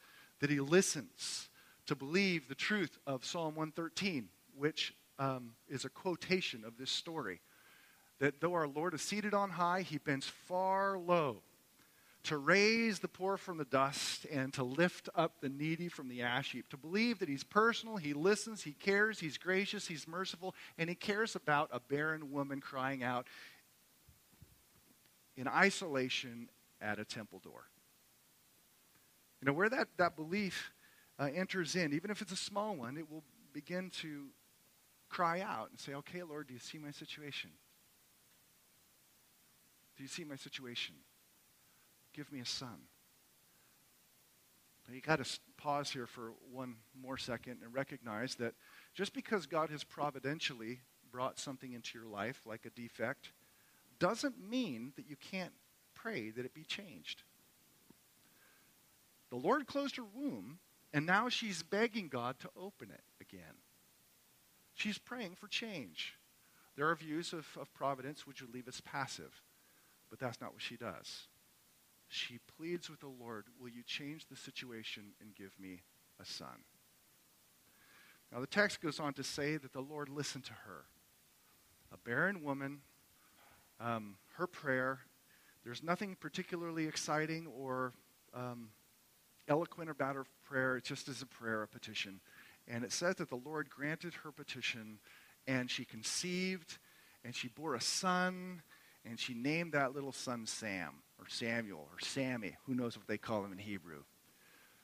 that 0.41 0.51
He 0.51 0.61
listens, 0.61 1.49
to 1.87 1.95
believe 1.95 2.49
the 2.49 2.55
truth 2.55 2.99
of 3.07 3.25
Psalm 3.25 3.55
113, 3.55 4.29
which 4.57 4.95
um, 5.19 5.53
is 5.69 5.85
a 5.85 5.91
quotation 5.91 6.65
of 6.65 6.77
this 6.79 6.91
story. 6.91 7.41
That 8.21 8.41
though 8.41 8.55
our 8.55 8.69
Lord 8.69 8.95
is 8.95 9.03
seated 9.03 9.35
on 9.35 9.51
high, 9.51 9.83
He 9.83 9.99
bends 9.99 10.27
far 10.27 10.99
low 10.99 11.43
to 12.25 12.39
raise 12.39 13.01
the 13.01 13.09
poor 13.09 13.37
from 13.37 13.59
the 13.59 13.67
dust 13.67 14.25
and 14.33 14.53
to 14.55 14.65
lift 14.65 15.11
up 15.15 15.41
the 15.41 15.49
needy 15.49 15.89
from 15.89 16.09
the 16.09 16.23
ash 16.23 16.53
heap. 16.53 16.69
To 16.71 16.77
believe 16.77 17.19
that 17.19 17.29
He's 17.29 17.45
personal, 17.45 17.97
He 17.97 18.15
listens, 18.15 18.63
He 18.63 18.73
cares, 18.73 19.21
He's 19.21 19.37
gracious, 19.37 19.87
He's 19.87 20.09
merciful, 20.09 20.55
and 20.79 20.89
He 20.89 20.95
cares 20.95 21.37
about 21.37 21.69
a 21.71 21.81
barren 21.81 22.33
woman 22.33 22.61
crying 22.61 23.03
out 23.03 23.27
in 25.37 25.47
isolation 25.47 26.49
at 26.81 26.99
a 26.99 27.05
temple 27.05 27.41
door. 27.41 27.67
You 29.45 29.51
know, 29.51 29.59
where 29.59 29.69
that, 29.69 29.89
that 29.99 30.17
belief 30.17 30.73
uh, 31.19 31.29
enters 31.35 31.77
in, 31.77 31.93
even 31.93 32.11
if 32.11 32.23
it's 32.23 32.33
a 32.33 32.37
small 32.37 32.77
one, 32.77 32.97
it 32.97 33.11
will 33.11 33.23
begin 33.53 33.91
to 34.01 34.29
cry 35.11 35.43
out 35.43 35.69
and 35.69 35.79
say, 35.79 35.93
Okay, 35.93 36.23
Lord, 36.23 36.47
do 36.47 36.55
you 36.55 36.61
see 36.61 36.79
my 36.79 36.91
situation? 36.91 37.51
Do 39.99 40.03
you 40.03 40.09
see 40.09 40.25
my 40.25 40.37
situation? 40.37 40.95
Give 42.15 42.33
me 42.33 42.41
a 42.41 42.47
son. 42.47 42.89
Now 44.89 44.95
you 44.95 45.03
got 45.03 45.23
to 45.23 45.39
pause 45.59 45.91
here 45.91 46.07
for 46.07 46.33
one 46.51 46.77
more 46.99 47.19
second 47.19 47.59
and 47.63 47.75
recognize 47.75 48.37
that 48.37 48.55
just 48.95 49.13
because 49.13 49.45
God 49.45 49.69
has 49.69 49.85
providentially 49.85 50.81
brought 51.13 51.39
something 51.39 51.75
into 51.75 51.99
your 51.99 52.09
life, 52.09 52.41
like 52.47 52.65
a 52.65 52.71
defect, 52.71 53.33
doesn't 53.99 54.43
mean 54.43 54.95
that 54.97 55.07
you 55.07 55.17
can't 55.17 55.53
pray 55.95 56.31
that 56.31 56.47
it 56.47 56.55
be 56.55 56.65
changed. 56.65 57.25
The 59.35 59.41
Lord 59.41 59.67
closed 59.67 59.97
her 59.97 60.05
womb, 60.05 60.61
and 60.93 61.05
now 61.05 61.29
she's 61.29 61.65
begging 61.65 62.07
God 62.07 62.39
to 62.39 62.51
open 62.57 62.93
it 62.93 63.03
again. 63.21 63.57
She's 64.75 64.97
praying 64.97 65.35
for 65.35 65.49
change. 65.49 66.15
There 66.77 66.89
are 66.89 66.95
views 66.95 67.33
of, 67.33 67.45
of 67.61 67.75
providence 67.75 68.29
which 68.29 68.41
would 68.41 68.55
leave 68.55 68.69
us 68.69 68.81
passive, 68.81 69.43
but 70.09 70.21
that's 70.21 70.41
not 70.41 70.53
what 70.53 70.63
she 70.63 70.77
does. 70.77 71.27
She 72.07 72.39
pleads 72.57 72.89
with 72.89 73.01
the 73.01 73.09
Lord, 73.09 73.47
Will 73.59 73.71
you 73.71 73.83
change 73.85 74.29
the 74.29 74.37
situation 74.37 75.15
and 75.21 75.35
give 75.35 75.51
me 75.59 75.83
a 76.23 76.25
son? 76.25 76.63
Now, 78.31 78.39
the 78.39 78.47
text 78.47 78.81
goes 78.81 79.01
on 79.01 79.15
to 79.15 79.25
say 79.25 79.57
that 79.57 79.73
the 79.73 79.81
Lord 79.81 80.09
listened 80.09 80.45
to 80.45 80.53
her. 80.53 80.85
A 81.93 81.97
barren 81.97 82.41
woman, 82.45 82.83
um, 83.81 84.15
her 84.37 84.47
prayer, 84.47 85.01
there's 85.65 85.83
nothing 85.83 86.17
particularly 86.21 86.87
exciting 86.87 87.49
or 87.49 87.95
um, 88.33 88.69
eloquent 89.49 89.91
about 89.91 90.15
her 90.15 90.27
prayer. 90.45 90.81
Just 90.81 91.09
as 91.09 91.23
a 91.23 91.27
prayer, 91.27 91.63
a 91.63 91.69
petition. 91.69 92.21
And 92.67 92.85
it 92.85 92.93
says 92.93 93.17
that 93.17 93.29
the 93.29 93.41
Lord 93.45 93.69
granted 93.69 94.15
her 94.15 94.33
petition, 94.33 94.99
and 95.47 95.71
she 95.71 95.85
conceived, 95.85 96.79
and 97.25 97.35
she 97.35 97.49
bore 97.49 97.75
a 97.75 97.81
son, 97.81 98.63
and 99.05 99.21
she 99.21 99.35
named 99.35 99.73
that 99.73 99.95
little 99.95 100.13
son 100.13 100.47
Sam, 100.47 101.03
or 101.19 101.29
Samuel, 101.29 101.89
or 101.93 102.01
Sammy. 102.01 102.57
Who 102.67 102.75
knows 102.75 102.97
what 102.97 103.07
they 103.07 103.19
call 103.19 103.45
him 103.45 103.53
in 103.53 103.59
Hebrew? 103.59 104.03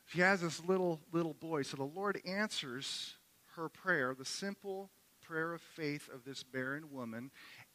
She 0.06 0.20
has 0.20 0.40
this 0.40 0.62
little, 0.64 1.00
little 1.12 1.34
boy. 1.34 1.62
So 1.62 1.76
the 1.76 1.84
Lord 1.84 2.20
answers 2.26 3.14
her 3.56 3.68
prayer, 3.68 4.14
the 4.14 4.24
simple 4.24 4.90
prayer 5.22 5.54
of 5.54 5.60
faith 5.60 6.08
of 6.12 6.24
this 6.24 6.42
barren 6.42 6.90
woman, 6.90 7.30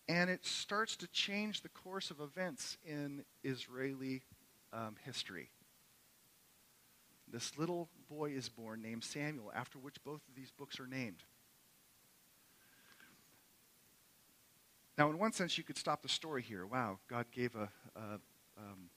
and 0.08 0.30
it 0.30 0.45
starts 0.45 0.95
to 0.98 1.08
change 1.08 1.62
the 1.62 1.69
course 1.69 2.12
of 2.12 2.19
events 2.19 2.78
in 2.86 3.24
Israeli 3.43 4.21
um, 4.74 4.95
history. 5.04 5.50
This 7.31 7.57
little 7.57 7.89
boy 8.09 8.31
is 8.31 8.49
born 8.49 8.81
named 8.81 9.03
Samuel, 9.03 9.51
after 9.55 9.79
which 9.79 10.03
both 10.03 10.21
of 10.27 10.35
these 10.35 10.51
books 10.51 10.79
are 10.79 10.88
named. 10.88 11.23
Now, 14.97 15.09
in 15.09 15.19
one 15.19 15.33
sense, 15.33 15.57
you 15.57 15.63
could 15.63 15.77
stop 15.77 16.01
the 16.01 16.09
story 16.09 16.41
here. 16.41 16.65
Wow, 16.65 16.99
God 17.09 17.25
gave 17.31 17.55
a, 17.55 17.69
a 17.95 18.19
um, 18.57 18.89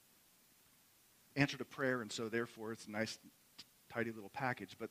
answer 1.34 1.56
to 1.56 1.64
prayer, 1.64 2.02
and 2.02 2.12
so 2.12 2.28
therefore 2.28 2.72
it's 2.72 2.86
a 2.86 2.90
nice, 2.90 3.18
tidy 3.92 4.12
little 4.12 4.30
package. 4.30 4.76
But 4.78 4.90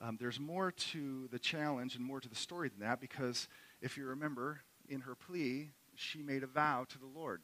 um, 0.00 0.16
there's 0.18 0.40
more 0.40 0.70
to 0.70 1.28
the 1.30 1.38
challenge 1.38 1.96
and 1.96 2.04
more 2.04 2.20
to 2.20 2.28
the 2.28 2.34
story 2.34 2.70
than 2.70 2.80
that, 2.80 3.00
because 3.00 3.48
if 3.82 3.98
you 3.98 4.06
remember, 4.06 4.60
in 4.88 5.02
her 5.02 5.14
plea, 5.14 5.72
she 5.94 6.22
made 6.22 6.42
a 6.42 6.46
vow 6.46 6.86
to 6.88 6.98
the 6.98 7.06
Lord 7.06 7.42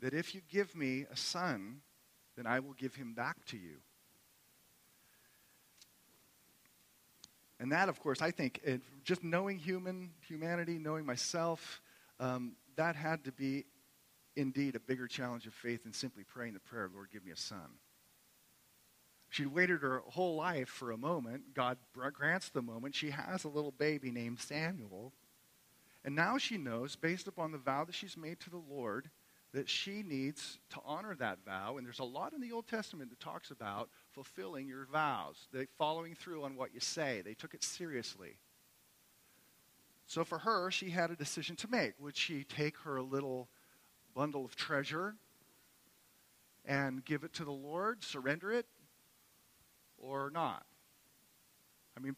that 0.00 0.12
if 0.12 0.34
you 0.34 0.42
give 0.50 0.76
me 0.76 1.06
a 1.10 1.16
son, 1.16 1.80
then 2.36 2.46
I 2.46 2.60
will 2.60 2.74
give 2.74 2.94
him 2.94 3.14
back 3.14 3.44
to 3.46 3.56
you. 3.56 3.76
And 7.58 7.72
that, 7.72 7.88
of 7.88 8.00
course, 8.00 8.20
I 8.20 8.30
think, 8.30 8.60
it, 8.64 8.82
just 9.02 9.24
knowing 9.24 9.58
human 9.58 10.10
humanity, 10.28 10.78
knowing 10.78 11.06
myself, 11.06 11.80
um, 12.20 12.52
that 12.76 12.96
had 12.96 13.24
to 13.24 13.32
be 13.32 13.64
indeed 14.36 14.76
a 14.76 14.80
bigger 14.80 15.06
challenge 15.06 15.46
of 15.46 15.54
faith 15.54 15.84
than 15.84 15.92
simply 15.94 16.22
praying 16.22 16.52
the 16.52 16.60
prayer, 16.60 16.90
Lord, 16.92 17.08
give 17.10 17.24
me 17.24 17.32
a 17.32 17.36
son. 17.36 17.78
She'd 19.30 19.46
waited 19.46 19.80
her 19.82 20.02
whole 20.06 20.36
life 20.36 20.68
for 20.68 20.90
a 20.90 20.96
moment. 20.96 21.54
God 21.54 21.78
grants 21.92 22.50
the 22.50 22.62
moment. 22.62 22.94
She 22.94 23.10
has 23.10 23.44
a 23.44 23.48
little 23.48 23.72
baby 23.72 24.10
named 24.10 24.38
Samuel. 24.38 25.12
And 26.04 26.14
now 26.14 26.38
she 26.38 26.56
knows, 26.56 26.94
based 26.94 27.26
upon 27.26 27.50
the 27.50 27.58
vow 27.58 27.84
that 27.84 27.94
she's 27.94 28.16
made 28.16 28.38
to 28.40 28.50
the 28.50 28.62
Lord, 28.70 29.10
that 29.52 29.68
she 29.68 30.02
needs 30.02 30.58
to 30.70 30.80
honor 30.84 31.14
that 31.14 31.38
vow. 31.44 31.76
And 31.76 31.86
there's 31.86 31.98
a 31.98 32.04
lot 32.04 32.32
in 32.32 32.40
the 32.40 32.52
Old 32.52 32.66
Testament 32.66 33.10
that 33.10 33.20
talks 33.20 33.50
about 33.50 33.88
fulfilling 34.12 34.68
your 34.68 34.86
vows, 34.86 35.48
they, 35.52 35.66
following 35.78 36.14
through 36.14 36.44
on 36.44 36.56
what 36.56 36.74
you 36.74 36.80
say. 36.80 37.22
They 37.24 37.34
took 37.34 37.54
it 37.54 37.62
seriously. 37.62 38.36
So 40.06 40.24
for 40.24 40.38
her, 40.38 40.70
she 40.70 40.90
had 40.90 41.10
a 41.10 41.16
decision 41.16 41.56
to 41.56 41.68
make. 41.68 41.94
Would 41.98 42.16
she 42.16 42.44
take 42.44 42.76
her 42.78 43.02
little 43.02 43.48
bundle 44.14 44.44
of 44.44 44.54
treasure 44.56 45.16
and 46.64 47.04
give 47.04 47.24
it 47.24 47.32
to 47.34 47.44
the 47.44 47.52
Lord, 47.52 48.04
surrender 48.04 48.52
it, 48.52 48.66
or 49.98 50.30
not? 50.30 50.64
I 51.96 52.00
mean, 52.00 52.14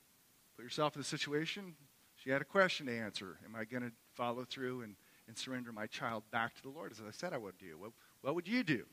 put 0.57 0.65
yourself 0.65 0.97
in 0.97 1.01
the 1.01 1.07
situation. 1.07 1.75
She 2.17 2.31
had 2.31 2.43
a 2.43 2.45
question 2.45 2.87
to 2.87 2.99
answer. 2.99 3.39
Am 3.45 3.55
I 3.55 3.65
going 3.65 3.85
to 3.85 3.93
follow 4.15 4.45
through 4.45 4.83
and 4.83 4.97
and 5.29 5.37
surrender 5.37 5.71
my 5.73 5.87
child 5.87 6.25
back 6.33 6.57
to 6.57 6.63
the 6.63 6.71
Lord, 6.71 6.91
as 6.91 7.01
I 7.07 7.11
said 7.13 7.33
I 7.33 7.39
would 7.39 7.59
do. 7.59 7.77
What, 7.79 7.93
what 8.23 8.35
would 8.35 8.49
you 8.49 8.65
do? 8.65 8.85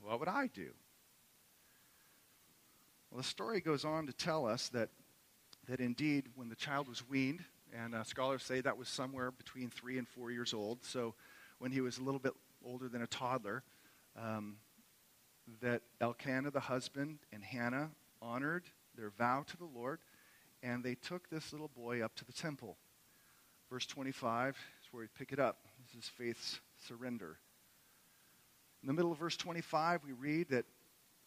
What 0.00 0.20
would 0.20 0.28
I 0.28 0.46
do? 0.46 0.70
Well, 3.10 3.18
the 3.18 3.28
story 3.28 3.60
goes 3.60 3.84
on 3.84 4.06
to 4.06 4.12
tell 4.12 4.46
us 4.46 4.68
that, 4.68 4.88
that 5.68 5.80
indeed, 5.80 6.28
when 6.34 6.48
the 6.48 6.56
child 6.56 6.88
was 6.88 7.06
weaned, 7.06 7.44
and 7.74 7.94
uh, 7.94 8.04
scholars 8.04 8.42
say 8.42 8.60
that 8.60 8.78
was 8.78 8.88
somewhere 8.88 9.30
between 9.30 9.68
three 9.68 9.98
and 9.98 10.08
four 10.08 10.30
years 10.30 10.54
old, 10.54 10.84
so 10.84 11.14
when 11.58 11.72
he 11.72 11.80
was 11.80 11.98
a 11.98 12.02
little 12.02 12.20
bit 12.20 12.32
older 12.64 12.88
than 12.88 13.02
a 13.02 13.06
toddler, 13.06 13.62
um, 14.16 14.56
that 15.60 15.82
Elkanah, 16.00 16.50
the 16.50 16.60
husband, 16.60 17.18
and 17.32 17.42
Hannah 17.42 17.90
honored 18.20 18.64
their 18.96 19.10
vow 19.10 19.44
to 19.48 19.56
the 19.56 19.68
Lord, 19.74 19.98
and 20.62 20.84
they 20.84 20.94
took 20.94 21.28
this 21.28 21.52
little 21.52 21.68
boy 21.68 22.02
up 22.02 22.14
to 22.16 22.24
the 22.24 22.32
temple. 22.32 22.76
Verse 23.68 23.86
25 23.86 24.50
is 24.50 24.92
where 24.92 25.02
we 25.02 25.08
pick 25.18 25.32
it 25.32 25.38
up. 25.38 25.66
Is 25.98 26.08
faith's 26.08 26.58
surrender. 26.88 27.36
In 28.82 28.86
the 28.86 28.94
middle 28.94 29.12
of 29.12 29.18
verse 29.18 29.36
25, 29.36 30.00
we 30.04 30.12
read 30.12 30.48
that, 30.48 30.64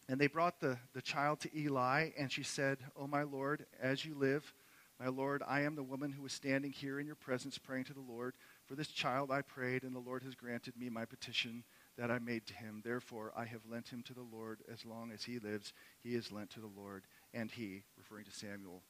and 0.08 0.20
they 0.20 0.26
brought 0.26 0.60
the, 0.60 0.76
the 0.92 1.00
child 1.00 1.40
to 1.40 1.56
Eli, 1.56 2.10
and 2.18 2.30
she 2.30 2.42
said, 2.42 2.78
O 2.96 3.06
my 3.06 3.22
Lord, 3.22 3.64
as 3.80 4.04
you 4.04 4.16
live, 4.16 4.52
my 4.98 5.06
Lord, 5.08 5.42
I 5.46 5.60
am 5.60 5.76
the 5.76 5.84
woman 5.84 6.10
who 6.10 6.22
was 6.22 6.32
standing 6.32 6.72
here 6.72 6.98
in 6.98 7.06
your 7.06 7.14
presence 7.14 7.58
praying 7.58 7.84
to 7.84 7.94
the 7.94 8.00
Lord. 8.00 8.34
For 8.66 8.74
this 8.74 8.88
child 8.88 9.30
I 9.30 9.42
prayed, 9.42 9.84
and 9.84 9.94
the 9.94 10.00
Lord 10.00 10.24
has 10.24 10.34
granted 10.34 10.76
me 10.76 10.88
my 10.88 11.04
petition 11.04 11.62
that 11.96 12.10
I 12.10 12.18
made 12.18 12.46
to 12.46 12.54
him. 12.54 12.82
Therefore, 12.84 13.32
I 13.36 13.44
have 13.44 13.60
lent 13.70 13.88
him 13.88 14.02
to 14.04 14.14
the 14.14 14.26
Lord. 14.32 14.60
As 14.72 14.84
long 14.84 15.12
as 15.12 15.22
he 15.22 15.38
lives, 15.38 15.74
he 16.02 16.14
is 16.14 16.32
lent 16.32 16.50
to 16.50 16.60
the 16.60 16.70
Lord. 16.76 17.04
And 17.32 17.50
he, 17.50 17.84
referring 17.96 18.24
to 18.24 18.32
Samuel, 18.32 18.82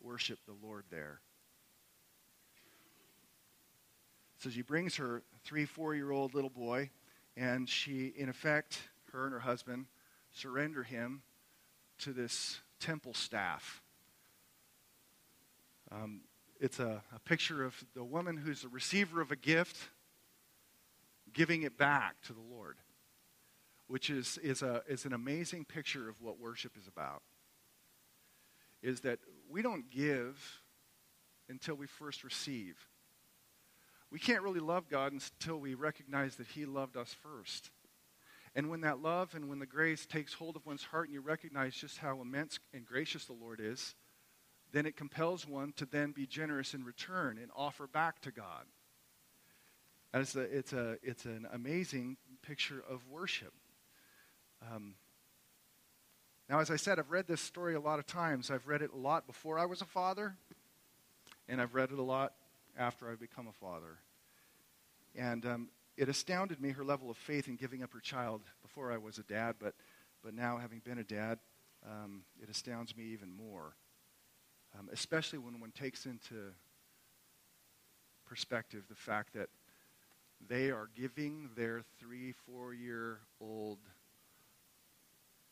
worshiped 0.00 0.46
the 0.46 0.66
Lord 0.66 0.84
there. 0.90 1.20
So 4.38 4.50
she 4.50 4.62
brings 4.62 4.96
her 4.96 5.22
three, 5.44 5.64
four 5.64 5.94
year 5.94 6.10
old 6.10 6.34
little 6.34 6.50
boy, 6.50 6.90
and 7.36 7.68
she, 7.68 8.12
in 8.16 8.28
effect, 8.28 8.78
her 9.12 9.24
and 9.24 9.32
her 9.32 9.40
husband, 9.40 9.86
surrender 10.32 10.82
him 10.82 11.22
to 11.98 12.12
this 12.12 12.60
temple 12.78 13.14
staff. 13.14 13.82
Um, 15.90 16.20
it's 16.60 16.80
a, 16.80 17.02
a 17.14 17.18
picture 17.20 17.64
of 17.64 17.82
the 17.94 18.04
woman 18.04 18.36
who's 18.36 18.62
the 18.62 18.68
receiver 18.68 19.20
of 19.20 19.30
a 19.30 19.36
gift 19.36 19.88
giving 21.32 21.62
it 21.62 21.78
back 21.78 22.20
to 22.22 22.32
the 22.32 22.40
Lord, 22.40 22.76
which 23.88 24.10
is, 24.10 24.38
is, 24.42 24.62
a, 24.62 24.82
is 24.88 25.04
an 25.04 25.12
amazing 25.12 25.64
picture 25.64 26.08
of 26.08 26.20
what 26.20 26.38
worship 26.38 26.72
is 26.78 26.86
about. 26.88 27.22
Is 28.82 29.00
that 29.00 29.18
we 29.48 29.62
don't 29.62 29.90
give 29.90 30.60
until 31.48 31.74
we 31.74 31.86
first 31.86 32.24
receive 32.24 32.76
we 34.10 34.18
can't 34.18 34.42
really 34.42 34.60
love 34.60 34.88
God 34.88 35.12
until 35.12 35.58
we 35.58 35.74
recognize 35.74 36.36
that 36.36 36.46
He 36.48 36.64
loved 36.64 36.96
us 36.96 37.14
first. 37.22 37.70
And 38.54 38.70
when 38.70 38.80
that 38.82 39.02
love 39.02 39.34
and 39.34 39.48
when 39.50 39.58
the 39.58 39.66
grace 39.66 40.06
takes 40.06 40.32
hold 40.32 40.56
of 40.56 40.64
one's 40.64 40.84
heart 40.84 41.06
and 41.06 41.14
you 41.14 41.20
recognize 41.20 41.74
just 41.74 41.98
how 41.98 42.20
immense 42.22 42.58
and 42.72 42.86
gracious 42.86 43.26
the 43.26 43.34
Lord 43.34 43.60
is, 43.60 43.94
then 44.72 44.86
it 44.86 44.96
compels 44.96 45.46
one 45.46 45.72
to 45.76 45.84
then 45.84 46.12
be 46.12 46.26
generous 46.26 46.72
in 46.72 46.84
return 46.84 47.38
and 47.38 47.50
offer 47.54 47.86
back 47.86 48.20
to 48.22 48.30
God. 48.30 48.64
And 50.14 50.22
It's, 50.22 50.36
a, 50.36 50.40
it's, 50.40 50.72
a, 50.72 50.96
it's 51.02 51.24
an 51.26 51.46
amazing 51.52 52.16
picture 52.40 52.82
of 52.88 53.06
worship. 53.10 53.52
Um, 54.62 54.94
now, 56.48 56.60
as 56.60 56.70
I 56.70 56.76
said, 56.76 56.98
I've 56.98 57.10
read 57.10 57.26
this 57.26 57.40
story 57.40 57.74
a 57.74 57.80
lot 57.80 57.98
of 57.98 58.06
times. 58.06 58.50
I've 58.50 58.66
read 58.66 58.80
it 58.80 58.92
a 58.94 58.96
lot 58.96 59.26
before 59.26 59.58
I 59.58 59.66
was 59.66 59.82
a 59.82 59.86
father, 59.86 60.36
and 61.48 61.60
I've 61.60 61.74
read 61.74 61.90
it 61.90 61.98
a 61.98 62.02
lot 62.02 62.32
after 62.78 63.10
I 63.10 63.14
become 63.14 63.46
a 63.48 63.52
father. 63.52 63.98
And 65.14 65.44
um, 65.46 65.68
it 65.96 66.08
astounded 66.08 66.60
me 66.60 66.70
her 66.70 66.84
level 66.84 67.10
of 67.10 67.16
faith 67.16 67.48
in 67.48 67.56
giving 67.56 67.82
up 67.82 67.92
her 67.92 68.00
child 68.00 68.42
before 68.62 68.92
I 68.92 68.98
was 68.98 69.18
a 69.18 69.22
dad, 69.22 69.56
but, 69.58 69.74
but 70.22 70.34
now, 70.34 70.58
having 70.58 70.80
been 70.84 70.98
a 70.98 71.04
dad, 71.04 71.38
um, 71.86 72.22
it 72.42 72.50
astounds 72.50 72.96
me 72.96 73.04
even 73.04 73.34
more. 73.34 73.74
Um, 74.78 74.88
especially 74.92 75.38
when 75.38 75.60
one 75.60 75.70
takes 75.70 76.04
into 76.04 76.52
perspective 78.26 78.84
the 78.88 78.94
fact 78.94 79.32
that 79.34 79.48
they 80.46 80.70
are 80.70 80.90
giving 80.94 81.48
their 81.56 81.82
three, 81.98 82.32
four 82.32 82.74
year 82.74 83.20
old 83.40 83.78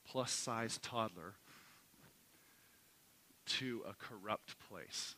plus 0.07 0.31
size 0.31 0.79
toddler 0.83 1.35
to 3.47 3.83
a 3.89 3.95
corrupt 3.95 4.57
place. 4.69 5.15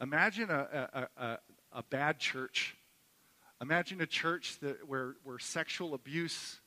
Imagine 0.00 0.50
a, 0.50 0.88
a, 0.92 1.22
a, 1.22 1.38
a 1.72 1.82
bad 1.84 2.18
church. 2.18 2.76
Imagine 3.60 4.00
a 4.00 4.06
church 4.06 4.58
that, 4.60 4.88
where, 4.88 5.14
where 5.22 5.38
sexual 5.38 5.94
abuse 5.94 6.60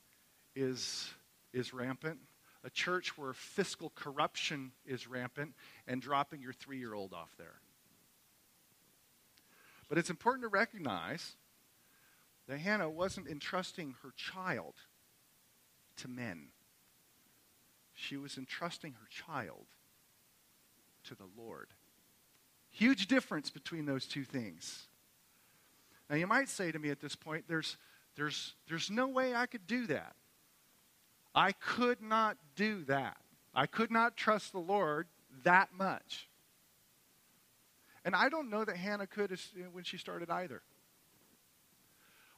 is, 0.56 1.10
is 1.54 1.74
rampant, 1.74 2.20
a 2.64 2.70
church 2.70 3.18
where 3.18 3.34
fiscal 3.34 3.92
corruption 3.96 4.72
is 4.86 5.08
rampant, 5.08 5.54
and 5.88 6.02
dropping 6.02 6.42
your 6.42 6.54
three 6.54 6.80
year 6.80 6.94
old 6.94 7.14
off 7.14 7.36
there. 7.38 7.60
But 9.90 9.98
it's 9.98 10.10
important 10.10 10.44
to 10.44 10.50
recognize 10.50 11.36
that 12.48 12.60
Hannah 12.60 12.90
wasn't 12.90 13.28
entrusting 13.28 13.96
her 14.04 14.12
child 14.16 14.76
to 15.98 16.08
men, 16.08 16.50
she 17.94 18.18
was 18.18 18.38
entrusting 18.38 18.94
her 18.94 19.08
child 19.10 19.66
to 21.06 21.16
the 21.16 21.28
Lord. 21.36 21.70
Huge 22.78 23.08
difference 23.08 23.50
between 23.50 23.88
those 23.88 24.06
two 24.06 24.24
things. 24.24 24.86
Now, 26.12 26.16
you 26.16 26.28
might 26.28 26.48
say 26.48 26.72
to 26.72 26.78
me 26.78 26.92
at 26.92 27.00
this 27.00 27.16
point, 27.16 27.46
there's, 27.48 27.76
there's, 28.16 28.54
there's 28.70 28.92
no 28.92 29.08
way 29.08 29.34
I 29.34 29.48
could 29.48 29.66
do 29.66 29.88
that. 29.88 30.14
I 31.34 31.54
could 31.54 32.04
not 32.04 32.38
do 32.56 32.84
that. 32.84 33.18
I 33.56 33.66
could 33.66 33.90
not 33.90 34.16
trust 34.16 34.52
the 34.52 34.60
Lord 34.60 35.08
that 35.44 35.70
much. 35.76 36.30
And 38.06 38.16
I 38.16 38.30
don't 38.30 38.52
know 38.52 38.64
that 38.64 38.78
Hannah 38.78 39.08
could 39.08 39.36
when 39.72 39.84
she 39.84 39.98
started 39.98 40.30
either. 40.30 40.62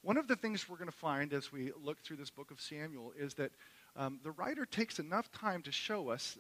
One 0.03 0.15
of 0.15 0.29
the 0.29 0.37
things 0.37 0.69
we're 0.69 0.77
going 0.77 0.89
to 0.89 0.97
find 0.97 1.33
as 1.33 1.51
we 1.51 1.73
look 1.83 1.99
through 1.99 2.15
this 2.15 2.29
book 2.29 2.49
of 2.49 2.61
Samuel 2.61 3.11
is 3.19 3.33
that 3.33 3.51
um, 3.97 4.21
the 4.23 4.31
writer 4.31 4.65
takes 4.65 4.99
enough 4.99 5.29
time 5.33 5.63
to 5.63 5.71
show 5.73 6.07
us 6.07 6.37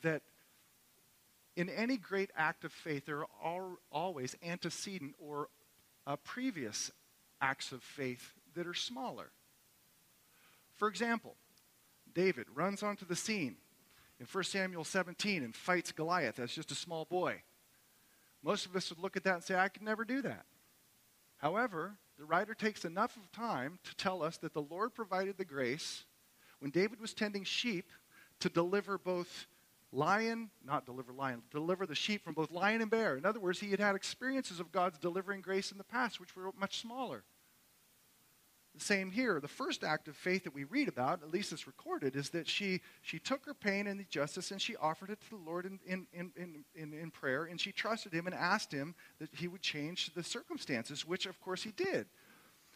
that 0.00 0.22
in 1.58 1.68
any 1.70 1.96
great 1.96 2.30
act 2.36 2.62
of 2.62 2.72
faith, 2.72 3.06
there 3.06 3.24
are 3.42 3.70
always 3.90 4.36
antecedent 4.44 5.16
or 5.18 5.48
uh, 6.06 6.14
previous 6.22 6.92
acts 7.40 7.72
of 7.72 7.82
faith 7.82 8.32
that 8.54 8.64
are 8.64 8.74
smaller. 8.74 9.32
For 10.76 10.86
example, 10.86 11.34
David 12.14 12.46
runs 12.54 12.84
onto 12.84 13.04
the 13.04 13.16
scene 13.16 13.56
in 14.20 14.26
1 14.26 14.44
Samuel 14.44 14.84
17 14.84 15.42
and 15.42 15.52
fights 15.52 15.90
Goliath 15.90 16.38
as 16.38 16.52
just 16.52 16.70
a 16.70 16.76
small 16.76 17.06
boy. 17.06 17.42
Most 18.40 18.64
of 18.64 18.76
us 18.76 18.88
would 18.90 19.00
look 19.00 19.16
at 19.16 19.24
that 19.24 19.34
and 19.34 19.42
say, 19.42 19.56
I 19.56 19.68
could 19.68 19.82
never 19.82 20.04
do 20.04 20.22
that. 20.22 20.44
However, 21.38 21.96
the 22.20 22.24
writer 22.24 22.54
takes 22.54 22.84
enough 22.84 23.16
of 23.16 23.32
time 23.32 23.80
to 23.82 23.96
tell 23.96 24.22
us 24.22 24.36
that 24.38 24.54
the 24.54 24.62
Lord 24.62 24.94
provided 24.94 25.36
the 25.36 25.44
grace 25.44 26.04
when 26.60 26.70
David 26.70 27.00
was 27.00 27.14
tending 27.14 27.42
sheep 27.42 27.90
to 28.38 28.48
deliver 28.48 28.96
both 28.96 29.48
lion, 29.92 30.50
not 30.64 30.86
deliver 30.86 31.12
lion, 31.12 31.42
deliver 31.50 31.86
the 31.86 31.94
sheep 31.94 32.22
from 32.22 32.34
both 32.34 32.50
lion 32.50 32.82
and 32.82 32.90
bear. 32.90 33.16
In 33.16 33.24
other 33.24 33.40
words, 33.40 33.60
he 33.60 33.70
had 33.70 33.80
had 33.80 33.94
experiences 33.94 34.60
of 34.60 34.72
God's 34.72 34.98
delivering 34.98 35.40
grace 35.40 35.72
in 35.72 35.78
the 35.78 35.84
past, 35.84 36.20
which 36.20 36.36
were 36.36 36.50
much 36.58 36.80
smaller. 36.80 37.24
The 38.74 38.84
same 38.84 39.10
here. 39.10 39.40
The 39.40 39.48
first 39.48 39.82
act 39.82 40.06
of 40.06 40.16
faith 40.16 40.44
that 40.44 40.54
we 40.54 40.64
read 40.64 40.88
about, 40.88 41.22
at 41.22 41.32
least 41.32 41.52
it's 41.52 41.66
recorded, 41.66 42.14
is 42.14 42.30
that 42.30 42.46
she, 42.46 42.80
she 43.02 43.18
took 43.18 43.44
her 43.46 43.54
pain 43.54 43.86
and 43.86 43.98
injustice 43.98 44.52
and 44.52 44.62
she 44.62 44.76
offered 44.76 45.10
it 45.10 45.20
to 45.22 45.30
the 45.30 45.36
Lord 45.36 45.64
in, 45.64 45.80
in, 45.84 46.06
in, 46.12 46.64
in, 46.74 46.92
in 46.92 47.10
prayer, 47.10 47.46
and 47.46 47.60
she 47.60 47.72
trusted 47.72 48.12
Him 48.12 48.26
and 48.26 48.34
asked 48.34 48.70
Him 48.70 48.94
that 49.18 49.30
He 49.32 49.48
would 49.48 49.62
change 49.62 50.12
the 50.14 50.22
circumstances, 50.22 51.04
which 51.04 51.26
of 51.26 51.40
course 51.40 51.62
He 51.62 51.72
did. 51.72 52.06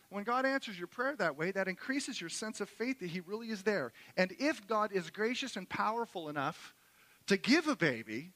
When 0.09 0.25
God 0.25 0.45
answers 0.45 0.79
your 0.79 0.89
prayer 0.89 1.15
that 1.17 1.39
way, 1.39 1.53
that 1.53 1.69
increases 1.69 2.21
your 2.21 2.31
sense 2.31 2.61
of 2.61 2.69
faith 2.69 2.99
that 3.01 3.11
He 3.11 3.21
really 3.21 3.49
is 3.49 3.63
there. 3.63 3.93
And 4.17 4.35
if 4.39 4.67
God 4.67 4.93
is 4.93 5.09
gracious 5.09 5.57
and 5.57 5.69
powerful 5.69 6.29
enough 6.29 6.75
to 7.27 7.37
give 7.37 7.69
a 7.69 7.77
baby, 7.77 8.33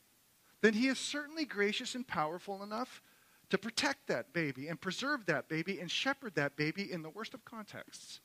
then 0.63 0.75
He 0.75 0.89
is 0.89 0.99
certainly 0.99 1.45
gracious 1.45 1.95
and 1.95 2.07
powerful 2.07 2.63
enough 2.63 3.03
to 3.51 3.59
protect 3.59 4.09
that 4.09 4.33
baby 4.33 4.69
and 4.69 4.81
preserve 4.81 5.27
that 5.27 5.49
baby 5.49 5.79
and 5.81 5.91
shepherd 5.91 6.35
that 6.35 6.57
baby 6.57 6.91
in 6.91 7.03
the 7.03 7.11
worst 7.11 7.35
of 7.35 7.45
contexts. 7.45 8.21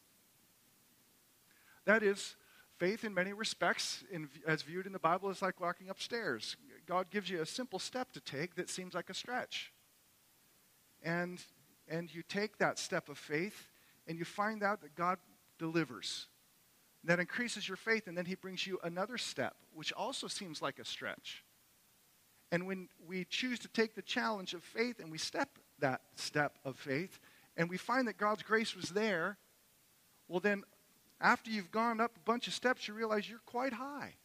That 1.86 2.04
is, 2.04 2.36
faith 2.78 3.04
in 3.04 3.14
many 3.14 3.34
respects, 3.34 4.04
in, 4.12 4.30
as 4.48 4.62
viewed 4.64 4.86
in 4.86 4.94
the 4.94 5.00
Bible, 5.00 5.30
is 5.30 5.42
like 5.42 5.60
walking 5.60 5.90
upstairs. 5.90 6.56
God 6.88 7.10
gives 7.10 7.30
you 7.30 7.42
a 7.42 7.46
simple 7.46 7.80
step 7.80 8.12
to 8.14 8.20
take 8.20 8.56
that 8.56 8.70
seems 8.70 8.94
like 8.94 9.10
a 9.10 9.14
stretch. 9.14 9.72
And, 11.04 11.44
and 11.88 12.14
you 12.14 12.24
take 12.24 12.58
that 12.58 12.80
step 12.80 13.10
of 13.10 13.18
faith 13.18 13.68
and 14.08 14.18
you 14.18 14.26
find 14.26 14.64
out 14.64 14.82
that 14.82 14.96
God 14.96 15.18
delivers. 15.58 16.28
That 17.04 17.20
increases 17.20 17.68
your 17.68 17.78
faith, 17.78 18.08
and 18.08 18.18
then 18.18 18.26
He 18.26 18.36
brings 18.36 18.68
you 18.68 18.80
another 18.84 19.18
step, 19.18 19.56
which 19.74 19.92
also 19.94 20.28
seems 20.28 20.62
like 20.62 20.78
a 20.80 20.86
stretch. 20.86 21.44
And 22.52 22.68
when 22.68 22.90
we 23.08 23.26
choose 23.26 23.60
to 23.60 23.68
take 23.70 23.96
the 23.96 24.02
challenge 24.02 24.54
of 24.54 24.64
faith 24.64 25.00
and 25.00 25.10
we 25.12 25.18
step 25.18 25.58
that 25.80 26.02
step 26.16 26.58
of 26.66 26.78
faith 26.78 27.20
and 27.56 27.70
we 27.70 27.78
find 27.78 28.08
that 28.08 28.18
God's 28.18 28.44
grace 28.44 28.76
was 28.76 28.90
there, 28.90 29.38
well, 30.28 30.42
then 30.42 30.64
after 31.22 31.50
you've 31.50 31.72
gone 31.72 32.02
up 32.02 32.18
a 32.18 32.20
bunch 32.20 32.48
of 32.48 32.54
steps, 32.54 32.88
you 32.88 32.94
realize 32.94 33.30
you're 33.30 33.40
quite 33.46 33.74
high. 33.74 34.16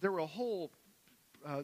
There 0.00 0.10
were 0.10 0.18
a 0.18 0.26
whole 0.26 0.72
uh, 1.44 1.62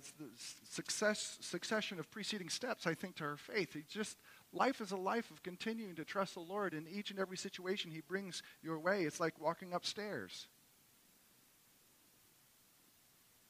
success, 0.70 1.38
succession 1.40 1.98
of 1.98 2.10
preceding 2.10 2.48
steps, 2.48 2.86
I 2.86 2.94
think, 2.94 3.16
to 3.16 3.24
our 3.24 3.36
faith. 3.36 3.74
It 3.74 3.88
just 3.88 4.16
life 4.52 4.80
is 4.80 4.92
a 4.92 4.96
life 4.96 5.30
of 5.30 5.42
continuing 5.42 5.94
to 5.96 6.04
trust 6.04 6.34
the 6.34 6.40
Lord 6.40 6.74
in 6.74 6.86
each 6.88 7.10
and 7.10 7.18
every 7.18 7.36
situation 7.36 7.90
He 7.90 8.00
brings 8.00 8.42
your 8.62 8.78
way. 8.78 9.04
It's 9.04 9.20
like 9.20 9.40
walking 9.40 9.72
upstairs. 9.72 10.46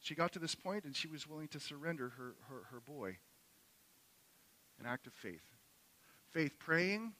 She 0.00 0.14
got 0.14 0.32
to 0.32 0.38
this 0.38 0.54
point 0.54 0.84
and 0.84 0.96
she 0.96 1.08
was 1.08 1.28
willing 1.28 1.48
to 1.48 1.60
surrender 1.60 2.10
her, 2.16 2.34
her, 2.48 2.62
her 2.72 2.80
boy. 2.80 3.18
An 4.80 4.86
act 4.86 5.06
of 5.06 5.12
faith. 5.12 5.44
Faith 6.32 6.58
praying, 6.58 7.12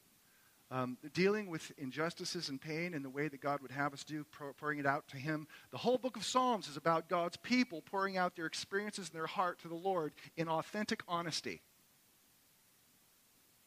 um, 0.70 0.96
dealing 1.12 1.48
with 1.48 1.70
injustices 1.76 2.48
and 2.48 2.60
pain 2.60 2.94
in 2.94 3.02
the 3.02 3.10
way 3.10 3.28
that 3.28 3.40
God 3.40 3.60
would 3.60 3.70
have 3.70 3.92
us 3.92 4.04
do, 4.04 4.24
pouring 4.58 4.78
it 4.78 4.86
out 4.86 5.06
to 5.08 5.16
Him. 5.16 5.46
The 5.70 5.78
whole 5.78 5.98
book 5.98 6.16
of 6.16 6.24
Psalms 6.24 6.66
is 6.66 6.76
about 6.76 7.08
God's 7.08 7.36
people 7.36 7.82
pouring 7.82 8.16
out 8.16 8.34
their 8.34 8.46
experiences 8.46 9.10
and 9.10 9.14
their 9.14 9.26
heart 9.26 9.60
to 9.60 9.68
the 9.68 9.74
Lord 9.74 10.12
in 10.36 10.48
authentic 10.48 11.02
honesty. 11.06 11.60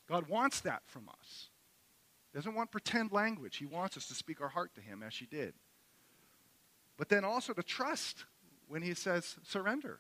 God 0.08 0.28
wants 0.28 0.62
that 0.62 0.84
from 0.86 1.10
us. 1.10 1.50
He 2.32 2.38
doesn't 2.38 2.54
want 2.54 2.72
pretend 2.72 3.12
language. 3.12 3.58
He 3.58 3.66
wants 3.66 3.98
us 3.98 4.08
to 4.08 4.14
speak 4.14 4.42
our 4.42 4.50
heart 4.50 4.76
to 4.76 4.82
Him 4.82 5.04
as 5.04 5.14
she 5.14 5.26
did. 5.26 5.54
But 6.98 7.10
then 7.10 7.26
also 7.26 7.54
to 7.54 7.64
trust 7.64 8.26
when 8.68 8.82
he 8.82 8.94
says 8.94 9.36
surrender. 9.44 10.00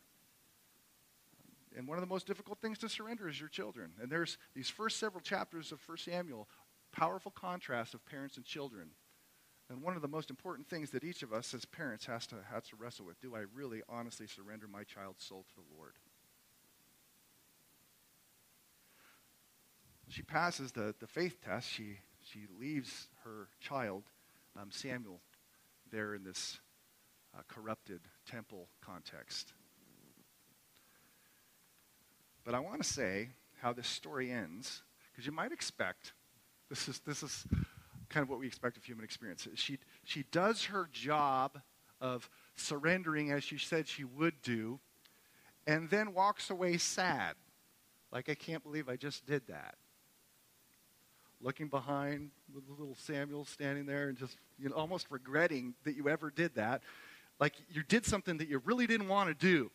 And 1.77 1.87
one 1.87 1.97
of 1.97 2.01
the 2.01 2.13
most 2.13 2.25
difficult 2.25 2.59
things 2.59 2.77
to 2.79 2.89
surrender 2.89 3.27
is 3.27 3.39
your 3.39 3.49
children. 3.49 3.91
And 4.01 4.09
there's 4.09 4.37
these 4.55 4.69
first 4.69 4.97
several 4.97 5.21
chapters 5.21 5.71
of 5.73 5.81
1 5.85 5.97
Samuel, 5.97 6.47
powerful 6.93 7.31
contrast 7.31 7.93
of 7.93 8.05
parents 8.05 8.37
and 8.37 8.45
children. 8.45 8.91
And 9.69 9.81
one 9.81 9.95
of 9.95 10.01
the 10.01 10.07
most 10.07 10.29
important 10.29 10.69
things 10.69 10.91
that 10.91 11.03
each 11.03 11.21
of 11.21 11.33
us 11.33 11.53
as 11.53 11.65
parents 11.65 12.05
has 12.05 12.27
to, 12.27 12.35
has 12.49 12.63
to 12.67 12.75
wrestle 12.77 13.05
with 13.05 13.19
do 13.19 13.35
I 13.35 13.43
really 13.53 13.81
honestly 13.89 14.27
surrender 14.27 14.67
my 14.67 14.83
child's 14.83 15.25
soul 15.25 15.45
to 15.49 15.55
the 15.55 15.75
Lord? 15.75 15.93
She 20.07 20.21
passes 20.21 20.71
the, 20.71 20.93
the 20.99 21.07
faith 21.07 21.37
test. 21.43 21.69
She, 21.69 21.97
she 22.21 22.45
leaves 22.59 23.07
her 23.23 23.49
child, 23.59 24.03
um, 24.59 24.69
Samuel, 24.71 25.19
there 25.91 26.15
in 26.15 26.23
this 26.23 26.59
uh, 27.35 27.41
corrupted 27.47 28.01
temple 28.29 28.67
context. 28.81 29.53
But 32.43 32.53
I 32.53 32.59
want 32.59 32.81
to 32.81 32.87
say 32.87 33.29
how 33.61 33.73
this 33.73 33.87
story 33.87 34.31
ends, 34.31 34.83
because 35.11 35.25
you 35.25 35.31
might 35.31 35.51
expect 35.51 36.13
this 36.69 36.87
is, 36.87 36.99
this 36.99 37.23
is 37.23 37.45
kind 38.09 38.23
of 38.23 38.29
what 38.29 38.39
we 38.39 38.47
expect 38.47 38.77
of 38.77 38.83
human 38.83 39.03
experience. 39.03 39.47
She, 39.55 39.79
she 40.03 40.25
does 40.31 40.65
her 40.65 40.89
job 40.91 41.59
of 41.99 42.29
surrendering 42.55 43.31
as 43.31 43.43
she 43.43 43.57
said 43.57 43.87
she 43.87 44.03
would 44.03 44.41
do, 44.41 44.79
and 45.67 45.89
then 45.89 46.13
walks 46.13 46.49
away 46.49 46.77
sad. 46.77 47.35
Like, 48.11 48.29
I 48.29 48.35
can't 48.35 48.63
believe 48.63 48.87
I 48.87 48.95
just 48.95 49.25
did 49.25 49.47
that. 49.47 49.75
Looking 51.41 51.67
behind 51.67 52.31
with 52.53 52.63
little 52.69 52.95
Samuel 52.95 53.45
standing 53.45 53.85
there 53.85 54.09
and 54.09 54.17
just 54.17 54.37
you 54.57 54.69
know, 54.69 54.75
almost 54.75 55.07
regretting 55.09 55.75
that 55.83 55.95
you 55.95 56.09
ever 56.09 56.31
did 56.31 56.55
that 56.55 56.81
like 57.39 57.53
you 57.69 57.83
did 57.83 58.05
something 58.05 58.37
that 58.37 58.47
you 58.47 58.61
really 58.65 58.87
didn't 58.87 59.07
want 59.07 59.27
to 59.27 59.35
do. 59.35 59.71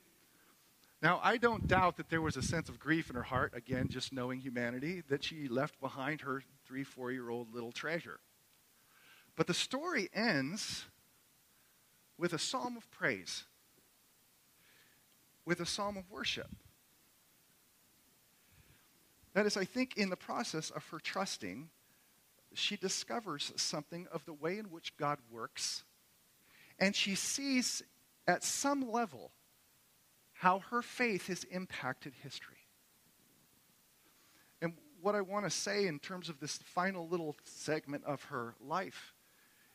Now, 1.02 1.20
I 1.22 1.38
don't 1.38 1.66
doubt 1.66 1.96
that 1.96 2.10
there 2.10 2.20
was 2.20 2.36
a 2.36 2.42
sense 2.42 2.68
of 2.68 2.78
grief 2.78 3.08
in 3.08 3.16
her 3.16 3.22
heart, 3.22 3.52
again, 3.54 3.88
just 3.88 4.12
knowing 4.12 4.38
humanity, 4.38 5.02
that 5.08 5.24
she 5.24 5.48
left 5.48 5.80
behind 5.80 6.20
her 6.20 6.42
three, 6.66 6.84
four 6.84 7.10
year 7.10 7.30
old 7.30 7.54
little 7.54 7.72
treasure. 7.72 8.20
But 9.36 9.46
the 9.46 9.54
story 9.54 10.10
ends 10.12 10.84
with 12.18 12.34
a 12.34 12.38
psalm 12.38 12.76
of 12.76 12.90
praise, 12.90 13.44
with 15.46 15.60
a 15.60 15.66
psalm 15.66 15.96
of 15.96 16.10
worship. 16.10 16.50
That 19.40 19.46
is, 19.46 19.56
I 19.56 19.64
think 19.64 19.96
in 19.96 20.10
the 20.10 20.16
process 20.16 20.68
of 20.68 20.86
her 20.88 20.98
trusting, 20.98 21.70
she 22.52 22.76
discovers 22.76 23.54
something 23.56 24.06
of 24.12 24.22
the 24.26 24.34
way 24.34 24.58
in 24.58 24.66
which 24.66 24.94
God 24.98 25.18
works, 25.30 25.82
and 26.78 26.94
she 26.94 27.14
sees 27.14 27.82
at 28.28 28.44
some 28.44 28.92
level 28.92 29.30
how 30.34 30.58
her 30.70 30.82
faith 30.82 31.28
has 31.28 31.44
impacted 31.44 32.12
history. 32.22 32.58
And 34.60 34.74
what 35.00 35.14
I 35.14 35.22
want 35.22 35.46
to 35.46 35.50
say 35.50 35.86
in 35.86 36.00
terms 36.00 36.28
of 36.28 36.38
this 36.38 36.58
final 36.58 37.08
little 37.08 37.34
segment 37.44 38.04
of 38.04 38.22
her 38.24 38.56
life 38.60 39.14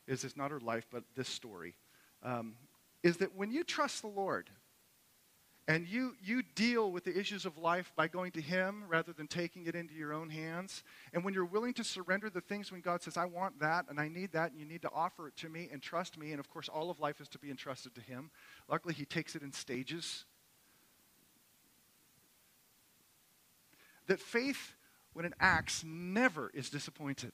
is 0.06 0.22
it's 0.22 0.36
not 0.36 0.52
her 0.52 0.60
life, 0.60 0.86
but 0.92 1.02
this 1.16 1.28
story, 1.28 1.74
um, 2.22 2.54
is 3.02 3.16
that 3.16 3.34
when 3.34 3.50
you 3.50 3.64
trust 3.64 4.02
the 4.02 4.06
Lord, 4.06 4.48
and 5.68 5.88
you, 5.88 6.14
you 6.22 6.42
deal 6.54 6.92
with 6.92 7.02
the 7.02 7.18
issues 7.18 7.44
of 7.44 7.58
life 7.58 7.92
by 7.96 8.06
going 8.06 8.30
to 8.32 8.40
Him 8.40 8.84
rather 8.88 9.12
than 9.12 9.26
taking 9.26 9.66
it 9.66 9.74
into 9.74 9.94
your 9.94 10.12
own 10.12 10.30
hands. 10.30 10.84
And 11.12 11.24
when 11.24 11.34
you're 11.34 11.44
willing 11.44 11.74
to 11.74 11.84
surrender 11.84 12.30
the 12.30 12.40
things 12.40 12.70
when 12.70 12.82
God 12.82 13.02
says, 13.02 13.16
I 13.16 13.24
want 13.24 13.58
that 13.58 13.86
and 13.90 13.98
I 13.98 14.06
need 14.06 14.30
that, 14.32 14.52
and 14.52 14.60
you 14.60 14.66
need 14.66 14.82
to 14.82 14.90
offer 14.94 15.26
it 15.26 15.36
to 15.38 15.48
me 15.48 15.68
and 15.72 15.82
trust 15.82 16.18
me. 16.18 16.30
And 16.30 16.38
of 16.38 16.48
course, 16.48 16.68
all 16.68 16.88
of 16.88 17.00
life 17.00 17.20
is 17.20 17.28
to 17.30 17.40
be 17.40 17.50
entrusted 17.50 17.96
to 17.96 18.00
Him. 18.00 18.30
Luckily, 18.68 18.94
He 18.94 19.04
takes 19.04 19.34
it 19.34 19.42
in 19.42 19.52
stages. 19.52 20.24
That 24.06 24.20
faith, 24.20 24.74
when 25.14 25.24
it 25.24 25.32
acts, 25.40 25.82
never 25.84 26.48
is 26.54 26.70
disappointed. 26.70 27.32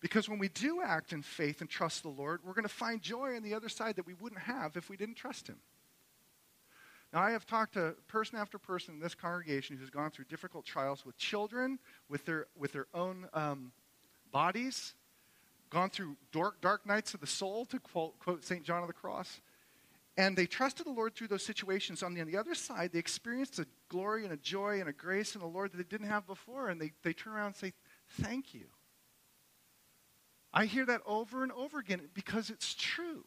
Because 0.00 0.28
when 0.28 0.38
we 0.38 0.48
do 0.50 0.82
act 0.84 1.14
in 1.14 1.22
faith 1.22 1.62
and 1.62 1.70
trust 1.70 2.02
the 2.02 2.10
Lord, 2.10 2.40
we're 2.44 2.52
going 2.52 2.64
to 2.64 2.68
find 2.68 3.00
joy 3.00 3.36
on 3.36 3.42
the 3.42 3.54
other 3.54 3.70
side 3.70 3.96
that 3.96 4.04
we 4.04 4.12
wouldn't 4.12 4.42
have 4.42 4.76
if 4.76 4.90
we 4.90 4.98
didn't 4.98 5.14
trust 5.14 5.48
Him. 5.48 5.56
Now, 7.14 7.22
I 7.22 7.30
have 7.30 7.46
talked 7.46 7.74
to 7.74 7.94
person 8.08 8.36
after 8.36 8.58
person 8.58 8.94
in 8.94 9.00
this 9.00 9.14
congregation 9.14 9.76
who's 9.76 9.88
gone 9.88 10.10
through 10.10 10.24
difficult 10.24 10.64
trials 10.64 11.06
with 11.06 11.16
children, 11.16 11.78
with 12.08 12.24
their, 12.24 12.48
with 12.58 12.72
their 12.72 12.88
own 12.92 13.28
um, 13.32 13.70
bodies, 14.32 14.94
gone 15.70 15.90
through 15.90 16.16
dark, 16.32 16.60
dark 16.60 16.84
nights 16.84 17.14
of 17.14 17.20
the 17.20 17.26
soul, 17.28 17.66
to 17.66 17.78
quote, 17.78 18.18
quote 18.18 18.44
St. 18.44 18.64
John 18.64 18.82
of 18.82 18.88
the 18.88 18.92
Cross. 18.92 19.42
And 20.16 20.36
they 20.36 20.46
trusted 20.46 20.86
the 20.86 20.90
Lord 20.90 21.14
through 21.14 21.28
those 21.28 21.44
situations. 21.44 22.02
On 22.02 22.14
the, 22.14 22.20
on 22.20 22.26
the 22.26 22.36
other 22.36 22.54
side, 22.54 22.90
they 22.92 22.98
experienced 22.98 23.60
a 23.60 23.66
glory 23.88 24.24
and 24.24 24.32
a 24.32 24.36
joy 24.36 24.80
and 24.80 24.88
a 24.88 24.92
grace 24.92 25.36
in 25.36 25.40
the 25.40 25.46
Lord 25.46 25.70
that 25.70 25.76
they 25.76 25.84
didn't 25.84 26.08
have 26.08 26.26
before. 26.26 26.68
And 26.68 26.80
they, 26.80 26.90
they 27.04 27.12
turn 27.12 27.34
around 27.34 27.46
and 27.46 27.56
say, 27.56 27.72
Thank 28.22 28.54
you. 28.54 28.66
I 30.52 30.66
hear 30.66 30.86
that 30.86 31.00
over 31.06 31.44
and 31.44 31.52
over 31.52 31.78
again 31.78 32.00
because 32.12 32.50
it's 32.50 32.74
true 32.74 33.24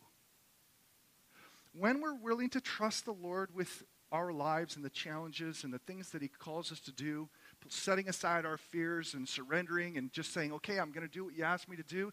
when 1.80 2.02
we're 2.02 2.16
willing 2.16 2.50
to 2.52 2.62
trust 2.62 3.06
the 3.06 3.14
Lord 3.14 3.50
with 3.54 3.84
our 4.12 4.32
lives 4.32 4.76
and 4.76 4.86
the 4.86 4.90
challenges 4.90 5.64
and 5.64 5.74
the 5.74 5.80
things 5.80 6.12
that 6.12 6.22
He 6.22 6.28
calls 6.28 6.72
us 6.72 6.80
to 6.82 6.92
do, 6.92 7.30
setting 7.70 8.08
aside 8.08 8.46
our 8.46 8.58
fears 8.58 9.14
and 9.14 9.28
surrendering 9.28 9.98
and 9.98 10.12
just 10.14 10.34
saying, 10.34 10.54
okay, 10.54 10.80
I'm 10.80 10.92
going 10.92 11.06
to 11.06 11.12
do 11.12 11.26
what 11.26 11.36
you 11.36 11.44
asked 11.44 11.70
me 11.70 11.76
to 11.78 11.84
do, 11.84 12.12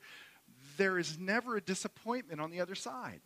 there 0.77 0.99
is 0.99 1.19
never 1.19 1.57
a 1.57 1.61
disappointment 1.61 2.41
on 2.41 2.51
the 2.51 2.61
other 2.61 2.75
side. 2.75 3.21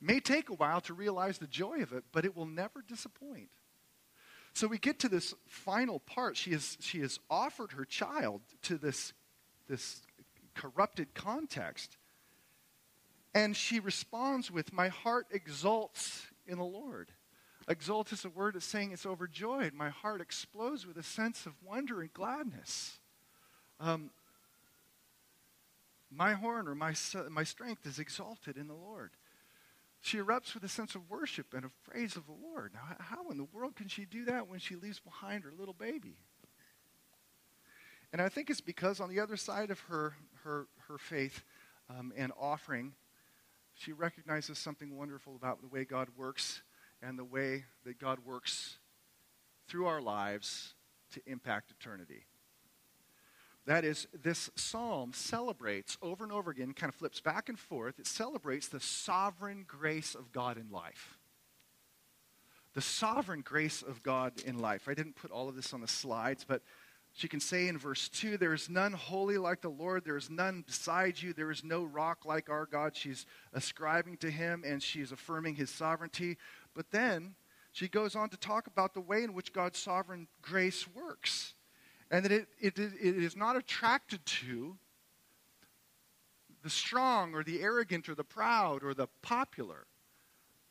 It 0.00 0.06
may 0.06 0.20
take 0.20 0.50
a 0.50 0.54
while 0.54 0.80
to 0.82 0.94
realize 0.94 1.38
the 1.38 1.46
joy 1.46 1.80
of 1.82 1.92
it, 1.92 2.04
but 2.12 2.24
it 2.24 2.36
will 2.36 2.46
never 2.46 2.82
disappoint. 2.86 3.48
So 4.54 4.66
we 4.66 4.78
get 4.78 4.98
to 5.00 5.08
this 5.08 5.34
final 5.46 6.00
part. 6.00 6.36
She 6.36 6.50
has, 6.50 6.76
she 6.80 7.00
has 7.00 7.18
offered 7.30 7.72
her 7.72 7.84
child 7.84 8.42
to 8.62 8.76
this, 8.76 9.12
this 9.68 10.02
corrupted 10.54 11.14
context. 11.14 11.96
And 13.34 13.56
she 13.56 13.80
responds 13.80 14.50
with, 14.50 14.72
My 14.72 14.88
heart 14.88 15.26
exults 15.30 16.26
in 16.46 16.58
the 16.58 16.64
Lord. 16.64 17.10
Exult 17.68 18.12
is 18.12 18.24
a 18.24 18.28
word 18.28 18.54
that's 18.54 18.66
saying 18.66 18.92
it's 18.92 19.06
overjoyed. 19.06 19.72
My 19.72 19.88
heart 19.88 20.20
explodes 20.20 20.86
with 20.86 20.96
a 20.96 21.02
sense 21.02 21.46
of 21.46 21.52
wonder 21.64 22.00
and 22.00 22.12
gladness. 22.12 22.98
Um, 23.78 24.10
my 26.10 26.34
horn 26.34 26.68
or 26.68 26.74
my, 26.74 26.94
my 27.30 27.44
strength 27.44 27.86
is 27.86 27.98
exalted 27.98 28.56
in 28.56 28.66
the 28.66 28.74
Lord. 28.74 29.12
She 30.00 30.18
erupts 30.18 30.52
with 30.54 30.64
a 30.64 30.68
sense 30.68 30.94
of 30.96 31.08
worship 31.08 31.54
and 31.54 31.64
of 31.64 31.70
praise 31.84 32.16
of 32.16 32.26
the 32.26 32.32
Lord. 32.32 32.72
Now, 32.74 32.96
how 32.98 33.30
in 33.30 33.38
the 33.38 33.46
world 33.52 33.76
can 33.76 33.88
she 33.88 34.04
do 34.04 34.24
that 34.24 34.48
when 34.48 34.58
she 34.58 34.74
leaves 34.74 34.98
behind 34.98 35.44
her 35.44 35.52
little 35.56 35.74
baby? 35.74 36.16
And 38.12 38.20
I 38.20 38.28
think 38.28 38.50
it's 38.50 38.60
because 38.60 39.00
on 39.00 39.08
the 39.08 39.20
other 39.20 39.36
side 39.36 39.70
of 39.70 39.78
her, 39.80 40.14
her, 40.44 40.66
her 40.88 40.98
faith 40.98 41.44
um, 41.88 42.12
and 42.16 42.32
offering, 42.38 42.92
she 43.82 43.92
recognizes 43.92 44.58
something 44.58 44.96
wonderful 44.96 45.34
about 45.34 45.60
the 45.60 45.66
way 45.66 45.84
God 45.84 46.08
works 46.16 46.62
and 47.02 47.18
the 47.18 47.24
way 47.24 47.64
that 47.84 47.98
God 47.98 48.20
works 48.24 48.78
through 49.66 49.86
our 49.86 50.00
lives 50.00 50.74
to 51.14 51.20
impact 51.26 51.72
eternity. 51.72 52.26
That 53.66 53.84
is, 53.84 54.06
this 54.22 54.50
psalm 54.54 55.12
celebrates 55.12 55.98
over 56.00 56.22
and 56.22 56.32
over 56.32 56.52
again, 56.52 56.74
kind 56.74 56.90
of 56.90 56.94
flips 56.94 57.20
back 57.20 57.48
and 57.48 57.58
forth. 57.58 57.98
It 57.98 58.06
celebrates 58.06 58.68
the 58.68 58.78
sovereign 58.78 59.64
grace 59.66 60.14
of 60.14 60.30
God 60.32 60.58
in 60.58 60.70
life. 60.70 61.18
The 62.74 62.80
sovereign 62.80 63.40
grace 63.40 63.82
of 63.82 64.02
God 64.02 64.32
in 64.46 64.58
life. 64.58 64.88
I 64.88 64.94
didn't 64.94 65.16
put 65.16 65.32
all 65.32 65.48
of 65.48 65.56
this 65.56 65.74
on 65.74 65.80
the 65.80 65.88
slides, 65.88 66.44
but 66.46 66.62
she 67.14 67.28
can 67.28 67.40
say 67.40 67.68
in 67.68 67.76
verse 67.76 68.08
2 68.08 68.38
There 68.38 68.54
is 68.54 68.70
none 68.70 68.92
holy 68.92 69.36
like 69.38 69.60
the 69.60 69.68
Lord, 69.68 70.04
there 70.04 70.16
is 70.16 70.30
none 70.30 70.62
beside 70.66 71.20
you, 71.20 71.32
there 71.32 71.50
is 71.50 71.62
no 71.62 71.84
rock 71.84 72.24
like 72.24 72.48
our 72.48 72.66
God. 72.66 72.96
She's 72.96 73.26
ascribing 73.52 74.16
to 74.18 74.30
him 74.30 74.62
and 74.66 74.82
she's 74.82 75.12
affirming 75.12 75.56
his 75.56 75.70
sovereignty. 75.70 76.38
But 76.74 76.90
then 76.90 77.34
she 77.72 77.88
goes 77.88 78.16
on 78.16 78.30
to 78.30 78.36
talk 78.36 78.66
about 78.66 78.94
the 78.94 79.00
way 79.00 79.22
in 79.22 79.34
which 79.34 79.52
God's 79.52 79.78
sovereign 79.78 80.26
grace 80.40 80.86
works. 80.94 81.54
And 82.10 82.24
that 82.24 82.32
it, 82.32 82.48
it, 82.58 82.78
it 82.78 83.22
is 83.22 83.36
not 83.36 83.56
attracted 83.56 84.24
to 84.26 84.76
the 86.62 86.70
strong 86.70 87.34
or 87.34 87.42
the 87.42 87.60
arrogant 87.60 88.08
or 88.08 88.14
the 88.14 88.24
proud 88.24 88.82
or 88.82 88.94
the 88.94 89.08
popular 89.22 89.86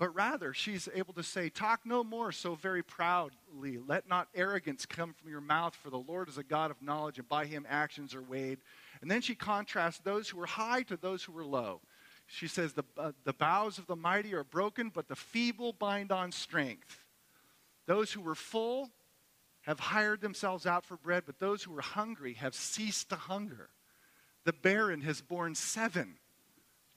but 0.01 0.15
rather, 0.15 0.51
she's 0.51 0.89
able 0.95 1.13
to 1.13 1.21
say, 1.21 1.49
Talk 1.49 1.81
no 1.85 2.03
more 2.03 2.31
so 2.31 2.55
very 2.55 2.81
proudly. 2.81 3.77
Let 3.77 4.09
not 4.09 4.29
arrogance 4.33 4.83
come 4.83 5.13
from 5.13 5.29
your 5.29 5.41
mouth, 5.41 5.75
for 5.75 5.91
the 5.91 5.99
Lord 5.99 6.27
is 6.27 6.39
a 6.39 6.43
God 6.43 6.71
of 6.71 6.81
knowledge, 6.81 7.19
and 7.19 7.29
by 7.29 7.45
him 7.45 7.67
actions 7.69 8.15
are 8.15 8.21
weighed. 8.23 8.57
And 9.03 9.11
then 9.11 9.21
she 9.21 9.35
contrasts 9.35 9.99
those 9.99 10.27
who 10.27 10.41
are 10.41 10.47
high 10.47 10.81
to 10.81 10.97
those 10.97 11.23
who 11.23 11.37
are 11.37 11.45
low. 11.45 11.81
She 12.25 12.47
says, 12.47 12.73
The, 12.73 12.83
uh, 12.97 13.11
the 13.25 13.33
bows 13.33 13.77
of 13.77 13.85
the 13.85 13.95
mighty 13.95 14.33
are 14.33 14.43
broken, 14.43 14.89
but 14.91 15.07
the 15.07 15.15
feeble 15.15 15.71
bind 15.71 16.11
on 16.11 16.31
strength. 16.31 17.03
Those 17.85 18.11
who 18.11 18.21
were 18.21 18.33
full 18.33 18.89
have 19.67 19.79
hired 19.79 20.21
themselves 20.21 20.65
out 20.65 20.83
for 20.83 20.97
bread, 20.97 21.25
but 21.27 21.37
those 21.37 21.61
who 21.61 21.73
were 21.73 21.81
hungry 21.81 22.33
have 22.33 22.55
ceased 22.55 23.09
to 23.09 23.17
hunger. 23.17 23.69
The 24.45 24.53
barren 24.53 25.01
has 25.01 25.21
borne 25.21 25.53
seven 25.53 26.15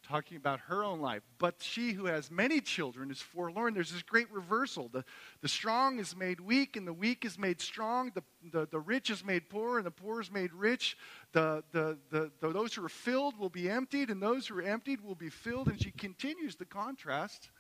talking 0.07 0.37
about 0.37 0.61
her 0.61 0.85
own 0.85 1.01
life. 1.01 1.23
But 1.39 1.57
she 1.61 1.93
who 1.93 2.07
has 2.07 2.31
many 2.31 2.61
children 2.61 3.11
is 3.11 3.21
forlorn. 3.21 3.75
There's 3.75 3.93
this 3.93 4.03
great 4.03 4.31
reversal. 4.31 4.89
The, 4.93 5.05
the 5.41 5.49
strong 5.49 5.99
is 5.99 6.15
made 6.15 6.41
weak, 6.41 6.77
and 6.77 6.87
the 6.87 6.93
weak 6.93 7.25
is 7.25 7.39
made 7.39 7.61
strong. 7.61 8.13
The, 8.15 8.23
the, 8.51 8.67
the 8.71 8.81
rich 8.81 9.11
is 9.11 9.25
made 9.25 9.49
poor, 9.49 9.79
and 9.79 9.87
the 9.87 9.91
poor 9.91 10.21
is 10.21 10.31
made 10.31 10.53
rich. 10.53 10.97
The, 11.33 11.65
the, 11.73 11.99
the, 12.11 12.31
the, 12.41 12.49
those 12.51 12.75
who 12.75 12.85
are 12.85 12.89
filled 12.89 13.39
will 13.39 13.51
be 13.51 13.69
emptied, 13.69 14.11
and 14.11 14.23
those 14.23 14.47
who 14.47 14.59
are 14.59 14.63
emptied 14.63 15.01
will 15.01 15.15
be 15.15 15.31
filled. 15.31 15.69
And 15.69 15.81
she 15.81 15.91
continues 15.91 16.57
the 16.57 16.65
contrast 16.65 17.51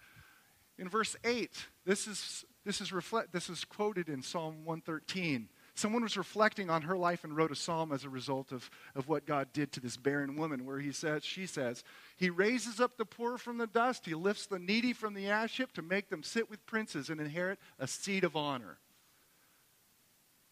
in 0.78 0.88
verse 0.88 1.16
8. 1.24 1.50
This 1.84 2.06
is, 2.06 2.44
this 2.64 2.80
is, 2.80 2.92
reflect, 2.92 3.32
this 3.32 3.48
is 3.48 3.64
quoted 3.64 4.08
in 4.08 4.22
Psalm 4.22 4.64
113. 4.64 5.48
Someone 5.76 6.02
was 6.02 6.16
reflecting 6.16 6.70
on 6.70 6.82
her 6.82 6.96
life 6.96 7.24
and 7.24 7.36
wrote 7.36 7.50
a 7.50 7.56
psalm 7.56 7.90
as 7.90 8.04
a 8.04 8.08
result 8.08 8.52
of, 8.52 8.70
of 8.94 9.08
what 9.08 9.26
God 9.26 9.48
did 9.52 9.72
to 9.72 9.80
this 9.80 9.96
barren 9.96 10.36
woman, 10.36 10.64
where 10.64 10.78
he 10.78 10.92
says, 10.92 11.24
she 11.24 11.46
says, 11.46 11.82
He 12.16 12.30
raises 12.30 12.80
up 12.80 12.96
the 12.96 13.04
poor 13.04 13.38
from 13.38 13.58
the 13.58 13.66
dust, 13.66 14.06
He 14.06 14.14
lifts 14.14 14.46
the 14.46 14.58
needy 14.58 14.92
from 14.92 15.14
the 15.14 15.28
ash 15.28 15.56
heap 15.56 15.72
to 15.72 15.82
make 15.82 16.08
them 16.08 16.22
sit 16.22 16.48
with 16.48 16.64
princes 16.66 17.08
and 17.10 17.20
inherit 17.20 17.58
a 17.78 17.86
seat 17.86 18.24
of 18.24 18.36
honor. 18.36 18.78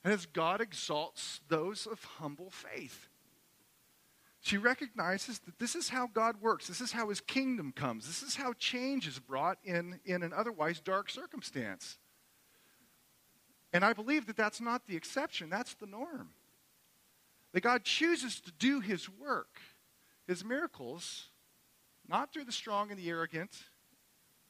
And 0.05 0.13
as 0.13 0.27
God 0.27 0.61
exalts 0.61 1.41
those 1.49 1.87
of 1.87 2.03
humble 2.03 2.51
faith. 2.51 3.09
She 4.41 4.59
recognizes 4.59 5.39
that 5.41 5.61
this 5.61 5.77
is 5.77 5.89
how 5.89 6.09
God 6.09 6.43
works. 6.43 6.67
This 6.67 6.81
is 6.81 6.91
how 6.91 7.11
his 7.11 7.21
kingdom 7.21 7.71
comes. 7.71 8.09
This 8.09 8.25
is 8.25 8.35
how 8.35 8.55
change 8.55 9.07
is 9.07 9.21
brought 9.21 9.59
in, 9.63 10.01
in 10.05 10.25
an 10.25 10.33
otherwise 10.33 10.81
dark 10.81 11.09
circumstance. 11.09 11.97
And 13.73 13.85
I 13.85 13.93
believe 13.93 14.27
that 14.27 14.37
that's 14.37 14.61
not 14.61 14.89
the 14.89 14.97
exception, 14.97 15.49
that's 15.49 15.75
the 15.75 15.87
norm. 15.87 16.31
That 17.53 17.61
God 17.61 17.85
chooses 17.85 18.41
to 18.41 18.51
do 18.51 18.81
his 18.81 19.09
work, 19.09 19.61
his 20.27 20.45
miracles, 20.45 21.29
not 22.09 22.33
through 22.33 22.45
the 22.45 22.53
strong 22.53 22.91
and 22.91 22.99
the 22.99 23.09
arrogant, 23.09 23.51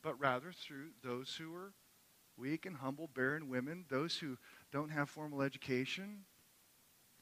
but 0.03 0.19
rather 0.21 0.53
through 0.53 0.91
those 1.03 1.37
who 1.37 1.55
are 1.55 1.73
weak 2.37 2.67
and 2.67 2.77
humble, 2.77 3.09
barren 3.15 3.49
women, 3.49 3.85
those 3.89 4.17
who 4.17 4.37
don't 4.73 4.91
have 4.91 5.09
formal 5.09 5.43
education. 5.43 6.25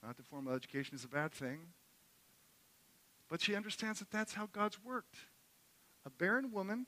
Not 0.03 0.17
that 0.17 0.27
formal 0.27 0.55
education 0.55 0.95
is 0.95 1.05
a 1.05 1.09
bad 1.09 1.33
thing. 1.33 1.59
But 3.29 3.41
she 3.41 3.55
understands 3.55 3.99
that 3.99 4.11
that's 4.11 4.35
how 4.35 4.49
God's 4.53 4.83
worked. 4.83 5.17
A 6.07 6.11
barren 6.11 6.53
woman 6.53 6.87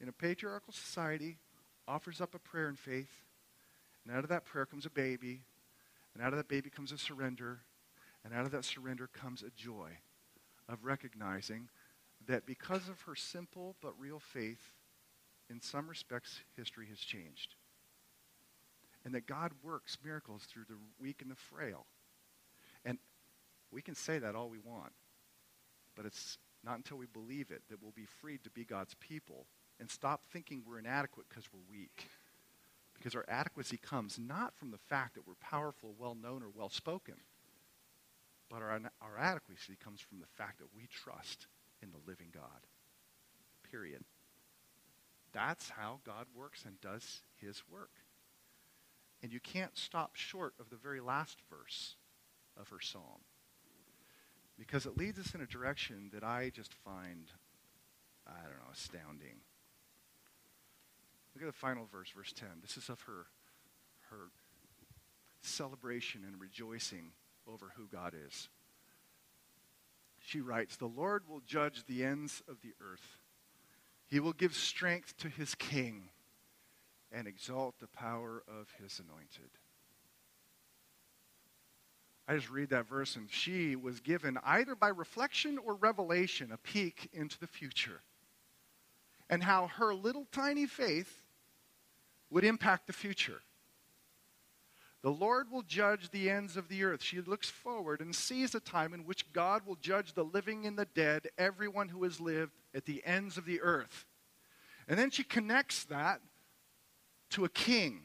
in 0.00 0.08
a 0.08 0.12
patriarchal 0.12 0.72
society 0.72 1.38
offers 1.86 2.20
up 2.20 2.34
a 2.34 2.38
prayer 2.38 2.68
in 2.68 2.76
faith 2.76 3.22
And 4.04 4.16
out 4.16 4.22
of 4.22 4.30
that 4.30 4.44
prayer 4.44 4.66
comes 4.66 4.86
a 4.86 4.90
baby. 4.90 5.42
And 6.14 6.22
out 6.22 6.32
of 6.32 6.36
that 6.38 6.48
baby 6.48 6.70
comes 6.70 6.92
a 6.92 6.98
surrender. 6.98 7.60
And 8.24 8.32
out 8.32 8.46
of 8.46 8.52
that 8.52 8.64
surrender 8.64 9.08
comes 9.08 9.42
a 9.42 9.50
joy 9.50 9.90
of 10.68 10.84
recognizing 10.84 11.68
that 12.26 12.46
because 12.46 12.88
of 12.88 13.00
her 13.02 13.14
simple 13.14 13.76
but 13.80 13.98
real 13.98 14.18
faith, 14.18 14.72
in 15.48 15.60
some 15.60 15.88
respects, 15.88 16.40
history 16.56 16.86
has 16.88 16.98
changed. 16.98 17.54
And 19.04 19.14
that 19.14 19.26
God 19.26 19.52
works 19.62 19.98
miracles 20.04 20.42
through 20.44 20.64
the 20.68 20.76
weak 20.98 21.22
and 21.22 21.30
the 21.30 21.36
frail. 21.36 21.86
And 22.84 22.98
we 23.70 23.80
can 23.80 23.94
say 23.94 24.18
that 24.18 24.34
all 24.34 24.48
we 24.48 24.58
want, 24.58 24.92
but 25.94 26.06
it's 26.06 26.38
not 26.64 26.76
until 26.76 26.96
we 26.96 27.06
believe 27.06 27.50
it 27.50 27.62
that 27.70 27.80
we'll 27.80 27.92
be 27.92 28.06
freed 28.20 28.42
to 28.44 28.50
be 28.50 28.64
God's 28.64 28.94
people 28.94 29.46
and 29.78 29.88
stop 29.88 30.22
thinking 30.32 30.62
we're 30.66 30.80
inadequate 30.80 31.26
because 31.28 31.44
we're 31.52 31.60
weak. 31.70 32.08
Because 32.94 33.14
our 33.14 33.26
adequacy 33.28 33.76
comes 33.76 34.18
not 34.18 34.56
from 34.56 34.70
the 34.70 34.78
fact 34.78 35.14
that 35.14 35.26
we're 35.26 35.34
powerful, 35.34 35.94
well 35.98 36.16
known, 36.20 36.42
or 36.42 36.48
well 36.52 36.70
spoken, 36.70 37.16
but 38.48 38.62
our, 38.62 38.80
our 39.02 39.18
adequacy 39.18 39.76
comes 39.82 40.00
from 40.00 40.18
the 40.18 40.26
fact 40.26 40.58
that 40.58 40.74
we 40.74 40.86
trust 40.86 41.46
in 41.82 41.90
the 41.90 41.98
living 42.06 42.28
God. 42.32 42.66
Period. 43.70 44.04
That's 45.32 45.70
how 45.70 46.00
God 46.04 46.26
works 46.34 46.64
and 46.64 46.80
does 46.80 47.22
his 47.36 47.62
work. 47.70 47.90
And 49.22 49.32
you 49.32 49.40
can't 49.40 49.76
stop 49.76 50.14
short 50.14 50.54
of 50.60 50.70
the 50.70 50.76
very 50.76 51.00
last 51.00 51.38
verse 51.50 51.96
of 52.58 52.68
her 52.68 52.80
psalm 52.80 53.22
because 54.58 54.86
it 54.86 54.96
leads 54.96 55.18
us 55.18 55.34
in 55.34 55.40
a 55.40 55.46
direction 55.46 56.10
that 56.12 56.24
I 56.24 56.50
just 56.54 56.72
find, 56.72 57.30
I 58.26 58.42
don't 58.42 58.58
know, 58.58 58.72
astounding. 58.72 59.40
Look 61.34 61.42
at 61.42 61.46
the 61.46 61.58
final 61.58 61.86
verse, 61.90 62.10
verse 62.16 62.32
10. 62.32 62.48
This 62.62 62.76
is 62.76 62.88
of 62.88 63.02
her, 63.02 63.26
her 64.10 64.30
celebration 65.42 66.22
and 66.26 66.40
rejoicing 66.40 67.12
over 67.46 67.72
who 67.76 67.86
God 67.92 68.14
is. 68.14 68.48
She 70.26 70.40
writes, 70.40 70.76
The 70.76 70.86
Lord 70.86 71.22
will 71.28 71.38
judge 71.46 71.84
the 71.86 72.02
ends 72.02 72.42
of 72.48 72.60
the 72.60 72.74
earth. 72.80 73.18
He 74.08 74.18
will 74.18 74.32
give 74.32 74.56
strength 74.56 75.16
to 75.18 75.28
his 75.28 75.54
king 75.54 76.08
and 77.12 77.28
exalt 77.28 77.78
the 77.78 77.86
power 77.86 78.42
of 78.48 78.68
his 78.82 78.98
anointed. 78.98 79.50
I 82.26 82.34
just 82.34 82.50
read 82.50 82.70
that 82.70 82.88
verse, 82.88 83.14
and 83.14 83.30
she 83.30 83.76
was 83.76 84.00
given 84.00 84.36
either 84.42 84.74
by 84.74 84.88
reflection 84.88 85.58
or 85.58 85.74
revelation 85.74 86.50
a 86.50 86.56
peek 86.56 87.08
into 87.12 87.38
the 87.38 87.46
future 87.46 88.00
and 89.30 89.44
how 89.44 89.68
her 89.68 89.94
little 89.94 90.26
tiny 90.32 90.66
faith 90.66 91.22
would 92.30 92.42
impact 92.42 92.88
the 92.88 92.92
future. 92.92 93.42
The 95.06 95.12
Lord 95.12 95.52
will 95.52 95.62
judge 95.62 96.10
the 96.10 96.28
ends 96.28 96.56
of 96.56 96.66
the 96.66 96.82
earth. 96.82 97.00
She 97.00 97.20
looks 97.20 97.48
forward 97.48 98.00
and 98.00 98.12
sees 98.12 98.56
a 98.56 98.58
time 98.58 98.92
in 98.92 99.04
which 99.04 99.32
God 99.32 99.62
will 99.64 99.76
judge 99.76 100.14
the 100.14 100.24
living 100.24 100.66
and 100.66 100.76
the 100.76 100.88
dead, 100.96 101.28
everyone 101.38 101.90
who 101.90 102.02
has 102.02 102.20
lived 102.20 102.50
at 102.74 102.86
the 102.86 103.04
ends 103.06 103.38
of 103.38 103.44
the 103.44 103.60
earth. 103.60 104.04
And 104.88 104.98
then 104.98 105.12
she 105.12 105.22
connects 105.22 105.84
that 105.84 106.22
to 107.30 107.44
a 107.44 107.48
king. 107.48 108.00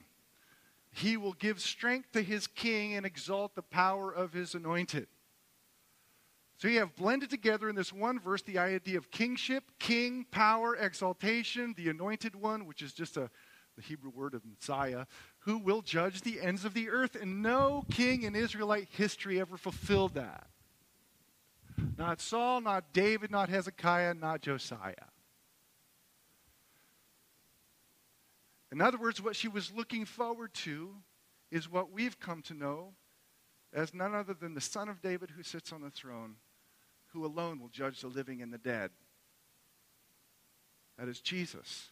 He 0.91 1.17
will 1.17 1.33
give 1.33 1.59
strength 1.59 2.11
to 2.11 2.21
his 2.21 2.45
king 2.45 2.93
and 2.93 3.03
exalt 3.03 3.55
the 3.55 3.63
power 3.63 4.11
of 4.11 4.33
his 4.33 4.53
anointed. 4.53 5.07
So 6.57 6.67
you 6.67 6.77
have 6.77 6.95
blended 6.95 7.31
together 7.31 7.67
in 7.67 7.75
this 7.75 7.91
one 7.91 8.19
verse 8.19 8.43
the 8.43 8.59
idea 8.59 8.99
of 8.99 9.09
kingship, 9.09 9.63
king, 9.79 10.27
power, 10.29 10.75
exaltation, 10.75 11.73
the 11.75 11.89
anointed 11.89 12.35
one, 12.35 12.67
which 12.67 12.83
is 12.83 12.93
just 12.93 13.17
a 13.17 13.31
the 13.75 13.81
Hebrew 13.81 14.11
word 14.11 14.33
of 14.33 14.41
Messiah, 14.45 15.05
who 15.41 15.57
will 15.57 15.81
judge 15.81 16.21
the 16.21 16.39
ends 16.41 16.65
of 16.65 16.73
the 16.73 16.89
earth. 16.89 17.15
And 17.15 17.41
no 17.41 17.83
king 17.91 18.23
in 18.23 18.35
Israelite 18.35 18.87
history 18.91 19.39
ever 19.39 19.57
fulfilled 19.57 20.13
that. 20.15 20.47
Not 21.97 22.21
Saul, 22.21 22.61
not 22.61 22.93
David, 22.93 23.31
not 23.31 23.49
Hezekiah, 23.49 24.13
not 24.13 24.41
Josiah. 24.41 24.93
In 28.71 28.81
other 28.81 28.97
words, 28.97 29.21
what 29.21 29.35
she 29.35 29.47
was 29.47 29.71
looking 29.71 30.05
forward 30.05 30.53
to 30.53 30.95
is 31.49 31.69
what 31.69 31.91
we've 31.91 32.19
come 32.19 32.41
to 32.43 32.53
know 32.53 32.93
as 33.73 33.93
none 33.93 34.15
other 34.15 34.33
than 34.33 34.53
the 34.53 34.61
Son 34.61 34.89
of 34.89 35.01
David 35.01 35.31
who 35.31 35.43
sits 35.43 35.73
on 35.73 35.81
the 35.81 35.89
throne, 35.89 36.35
who 37.07 37.25
alone 37.25 37.59
will 37.59 37.69
judge 37.69 38.01
the 38.01 38.07
living 38.07 38.41
and 38.41 38.53
the 38.53 38.57
dead. 38.57 38.91
That 40.97 41.07
is 41.07 41.19
Jesus 41.19 41.89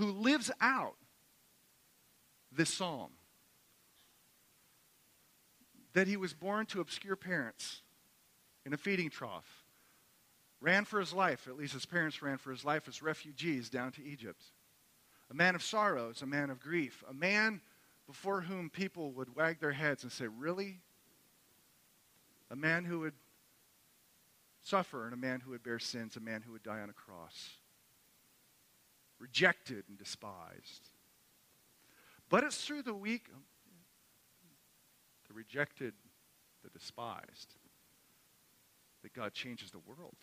who 0.00 0.10
lives 0.12 0.50
out 0.60 0.96
this 2.52 2.72
psalm 2.72 3.10
that 5.92 6.06
he 6.06 6.16
was 6.16 6.32
born 6.32 6.66
to 6.66 6.80
obscure 6.80 7.16
parents 7.16 7.82
in 8.64 8.72
a 8.72 8.76
feeding 8.76 9.10
trough, 9.10 9.64
ran 10.60 10.84
for 10.84 11.00
his 11.00 11.12
life, 11.12 11.48
at 11.48 11.56
least 11.56 11.72
his 11.72 11.86
parents 11.86 12.22
ran 12.22 12.36
for 12.36 12.50
his 12.50 12.64
life 12.64 12.86
as 12.86 13.02
refugees 13.02 13.68
down 13.68 13.90
to 13.92 14.04
Egypt. 14.04 14.42
A 15.30 15.34
man 15.34 15.54
of 15.54 15.62
sorrows, 15.62 16.22
a 16.22 16.26
man 16.26 16.50
of 16.50 16.60
grief, 16.60 17.02
a 17.08 17.14
man 17.14 17.60
before 18.06 18.42
whom 18.42 18.68
people 18.68 19.12
would 19.12 19.34
wag 19.34 19.60
their 19.60 19.72
heads 19.72 20.02
and 20.02 20.12
say, 20.12 20.26
Really? 20.26 20.80
A 22.50 22.56
man 22.56 22.84
who 22.84 23.00
would 23.00 23.14
suffer 24.62 25.04
and 25.04 25.14
a 25.14 25.16
man 25.16 25.40
who 25.40 25.50
would 25.52 25.62
bear 25.62 25.78
sins, 25.78 26.16
a 26.16 26.20
man 26.20 26.42
who 26.42 26.52
would 26.52 26.62
die 26.62 26.80
on 26.80 26.90
a 26.90 26.92
cross 26.92 27.50
rejected 29.20 29.84
and 29.88 29.98
despised. 29.98 30.88
But 32.30 32.44
it's 32.44 32.64
through 32.64 32.82
the 32.84 32.94
weak, 32.94 33.26
um, 33.34 33.42
the 35.28 35.34
rejected, 35.34 35.92
the 36.62 36.70
despised, 36.70 37.56
that 39.02 39.12
God 39.12 39.34
changes 39.34 39.70
the 39.70 39.80
world. 39.80 40.16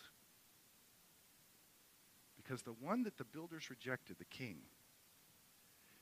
Because 2.38 2.62
the 2.62 2.72
one 2.72 3.04
that 3.04 3.18
the 3.18 3.26
builders 3.26 3.70
rejected, 3.70 4.18
the 4.18 4.26
king, 4.26 4.60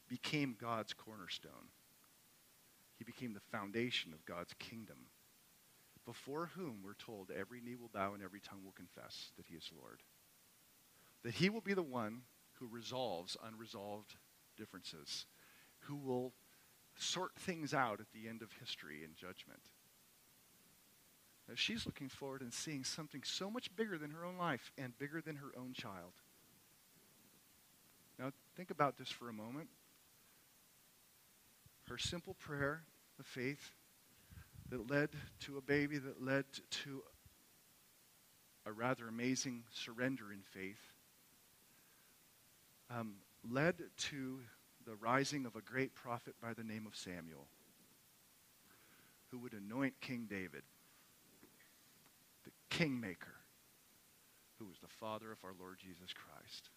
became 0.07 0.55
God's 0.59 0.93
cornerstone. 0.93 1.71
He 2.97 3.03
became 3.03 3.33
the 3.33 3.39
foundation 3.51 4.13
of 4.13 4.23
God's 4.25 4.53
kingdom, 4.59 5.07
before 6.05 6.51
whom 6.55 6.81
we're 6.83 6.93
told 6.93 7.31
every 7.31 7.61
knee 7.61 7.75
will 7.75 7.89
bow 7.91 8.13
and 8.13 8.21
every 8.21 8.39
tongue 8.39 8.63
will 8.63 8.73
confess 8.73 9.31
that 9.37 9.47
he 9.47 9.55
is 9.55 9.71
Lord. 9.75 10.03
That 11.23 11.33
he 11.33 11.49
will 11.49 11.61
be 11.61 11.73
the 11.73 11.81
one 11.81 12.21
who 12.59 12.67
resolves 12.67 13.35
unresolved 13.43 14.15
differences, 14.55 15.25
who 15.87 15.95
will 15.95 16.33
sort 16.97 17.31
things 17.37 17.73
out 17.73 17.99
at 17.99 18.07
the 18.13 18.27
end 18.27 18.41
of 18.41 18.49
history 18.59 19.03
and 19.03 19.15
judgment. 19.15 19.61
Now, 21.47 21.55
she's 21.55 21.85
looking 21.85 22.09
forward 22.09 22.41
and 22.41 22.53
seeing 22.53 22.83
something 22.83 23.21
so 23.23 23.51
much 23.51 23.75
bigger 23.75 23.97
than 23.97 24.11
her 24.11 24.25
own 24.25 24.37
life 24.37 24.71
and 24.77 24.97
bigger 24.97 25.21
than 25.21 25.35
her 25.37 25.51
own 25.57 25.73
child. 25.73 26.13
Now, 28.17 28.31
think 28.55 28.71
about 28.71 28.97
this 28.97 29.09
for 29.09 29.29
a 29.29 29.33
moment. 29.33 29.67
Her 31.87 31.97
simple 31.97 32.33
prayer 32.33 32.83
of 33.19 33.25
faith 33.25 33.71
that 34.69 34.89
led 34.89 35.09
to 35.41 35.57
a 35.57 35.61
baby, 35.61 35.99
that 35.99 36.23
led 36.23 36.45
to 36.71 37.03
a 38.65 38.71
rather 38.71 39.07
amazing 39.07 39.63
surrender 39.71 40.31
in 40.33 40.41
faith, 40.41 40.91
um, 42.89 43.15
led 43.47 43.75
to 43.97 44.39
the 44.85 44.95
rising 44.95 45.45
of 45.45 45.55
a 45.55 45.61
great 45.61 45.95
prophet 45.95 46.35
by 46.41 46.53
the 46.53 46.63
name 46.63 46.85
of 46.85 46.95
Samuel, 46.95 47.47
who 49.31 49.39
would 49.39 49.53
anoint 49.53 49.99
King 50.01 50.27
David, 50.29 50.63
the 52.43 52.51
kingmaker, 52.69 53.35
who 54.59 54.65
was 54.65 54.77
the 54.81 54.87
father 54.87 55.31
of 55.31 55.39
our 55.43 55.53
Lord 55.59 55.77
Jesus 55.79 56.13
Christ. 56.13 56.69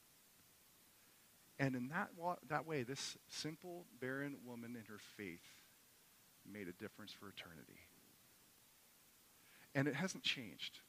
And 1.59 1.75
in 1.75 1.89
that, 1.89 2.11
wa- 2.17 2.37
that 2.49 2.67
way, 2.67 2.83
this 2.83 3.17
simple, 3.29 3.85
barren 4.01 4.37
woman 4.47 4.77
in 4.77 4.85
her 4.93 5.01
faith 5.17 5.43
made 6.51 6.69
a 6.69 6.73
difference 6.73 7.13
for 7.13 7.29
eternity. 7.29 7.81
And 9.75 9.87
it 9.87 9.95
hasn't 9.95 10.23
changed. 10.23 10.81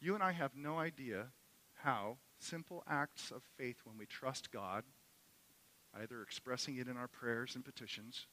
You 0.00 0.14
and 0.14 0.22
I 0.22 0.32
have 0.32 0.56
no 0.56 0.78
idea 0.78 1.26
how 1.82 2.16
simple 2.38 2.82
acts 2.88 3.30
of 3.30 3.42
faith 3.56 3.76
when 3.84 3.98
we 3.98 4.06
trust 4.06 4.50
God, 4.50 4.84
either 6.02 6.22
expressing 6.22 6.76
it 6.76 6.88
in 6.88 6.96
our 6.96 7.08
prayers 7.08 7.54
and 7.54 7.64
petitions, 7.64 8.26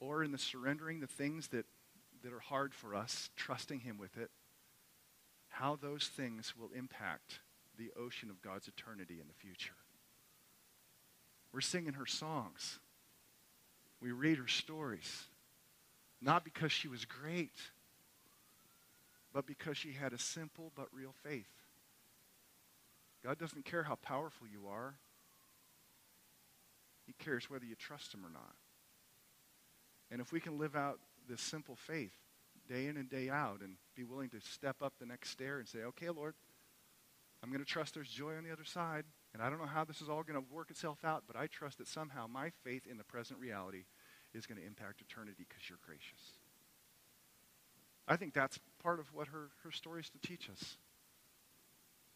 or 0.00 0.22
in 0.22 0.32
the 0.32 0.38
surrendering 0.38 1.00
the 1.00 1.06
things 1.06 1.48
that, 1.48 1.66
that 2.22 2.32
are 2.32 2.40
hard 2.40 2.74
for 2.74 2.94
us, 2.94 3.30
trusting 3.36 3.80
Him 3.80 3.98
with 3.98 4.16
it, 4.16 4.30
how 5.48 5.76
those 5.76 6.06
things 6.06 6.54
will 6.56 6.70
impact 6.76 7.40
the 7.76 7.90
ocean 7.98 8.30
of 8.30 8.42
God's 8.42 8.68
eternity 8.68 9.18
in 9.20 9.28
the 9.28 9.34
future. 9.34 9.74
We're 11.52 11.60
singing 11.60 11.94
her 11.94 12.06
songs. 12.06 12.78
We 14.00 14.12
read 14.12 14.38
her 14.38 14.48
stories. 14.48 15.24
Not 16.20 16.44
because 16.44 16.72
she 16.72 16.88
was 16.88 17.04
great, 17.04 17.56
but 19.32 19.46
because 19.46 19.76
she 19.76 19.92
had 19.92 20.12
a 20.12 20.18
simple 20.18 20.72
but 20.74 20.88
real 20.92 21.14
faith. 21.22 21.46
God 23.24 23.38
doesn't 23.38 23.64
care 23.64 23.84
how 23.84 23.96
powerful 23.96 24.46
you 24.46 24.68
are. 24.68 24.94
He 27.08 27.14
cares 27.14 27.48
whether 27.48 27.64
you 27.64 27.74
trust 27.74 28.12
him 28.12 28.20
or 28.24 28.28
not. 28.28 28.54
And 30.10 30.20
if 30.20 30.30
we 30.30 30.40
can 30.40 30.58
live 30.58 30.76
out 30.76 31.00
this 31.26 31.40
simple 31.40 31.74
faith 31.74 32.12
day 32.68 32.86
in 32.86 32.98
and 32.98 33.08
day 33.08 33.30
out 33.30 33.62
and 33.62 33.76
be 33.96 34.04
willing 34.04 34.28
to 34.28 34.40
step 34.42 34.76
up 34.82 34.92
the 35.00 35.06
next 35.06 35.30
stair 35.30 35.58
and 35.58 35.66
say, 35.66 35.78
okay, 35.78 36.10
Lord, 36.10 36.34
I'm 37.42 37.48
going 37.48 37.64
to 37.64 37.70
trust 37.70 37.94
there's 37.94 38.10
joy 38.10 38.36
on 38.36 38.44
the 38.44 38.52
other 38.52 38.64
side. 38.64 39.04
And 39.32 39.42
I 39.42 39.48
don't 39.48 39.58
know 39.58 39.66
how 39.66 39.84
this 39.84 40.02
is 40.02 40.10
all 40.10 40.22
going 40.22 40.38
to 40.38 40.54
work 40.54 40.70
itself 40.70 40.98
out, 41.02 41.24
but 41.26 41.34
I 41.34 41.46
trust 41.46 41.78
that 41.78 41.88
somehow 41.88 42.26
my 42.26 42.50
faith 42.62 42.86
in 42.86 42.98
the 42.98 43.04
present 43.04 43.40
reality 43.40 43.84
is 44.34 44.44
going 44.44 44.60
to 44.60 44.66
impact 44.66 45.00
eternity 45.00 45.34
because 45.38 45.66
you're 45.70 45.78
gracious. 45.82 46.36
I 48.06 48.16
think 48.16 48.34
that's 48.34 48.58
part 48.82 49.00
of 49.00 49.14
what 49.14 49.28
her, 49.28 49.48
her 49.64 49.72
story 49.72 50.00
is 50.00 50.10
to 50.10 50.18
teach 50.18 50.50
us 50.50 50.76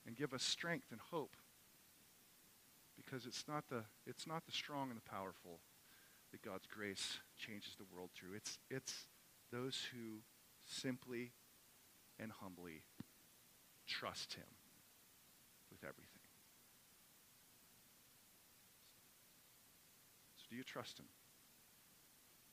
and 0.07 0.17
give 0.17 0.35
us 0.35 0.43
strength 0.43 0.89
and 0.91 1.01
hope 1.01 1.37
because 2.97 3.27
it's 3.27 3.45
not 3.49 3.65
the, 3.69 3.85
it's 4.07 4.27
not 4.27 4.45
the 4.47 4.53
strong 4.53 4.91
and 4.91 4.97
the 4.97 5.11
powerful 5.11 5.61
that 6.33 6.43
God's 6.43 6.67
grace 6.67 7.19
changes 7.37 7.77
the 7.77 7.85
world 7.95 8.11
through. 8.15 8.35
It's, 8.35 8.59
it's 8.71 9.07
those 9.53 9.87
who 9.93 10.21
simply 10.65 11.33
and 12.19 12.33
humbly 12.33 12.83
trust 13.87 14.35
him 14.35 14.45
with 15.71 15.83
everything. 15.83 16.09
So 20.37 20.45
do 20.51 20.57
you 20.57 20.65
trust 20.65 20.99
him? 20.99 21.07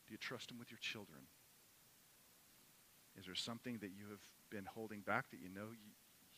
Do 0.08 0.14
you 0.14 0.18
trust 0.18 0.52
him 0.52 0.58
with 0.58 0.72
your 0.72 0.80
children? 0.80 1.22
Is 3.18 3.26
there 3.26 3.36
something 3.36 3.78
that 3.82 3.92
you 3.98 4.06
have 4.10 4.24
been 4.50 4.66
holding 4.66 5.02
back 5.02 5.30
that 5.32 5.40
you 5.40 5.50
know 5.50 5.72
you, 5.72 5.92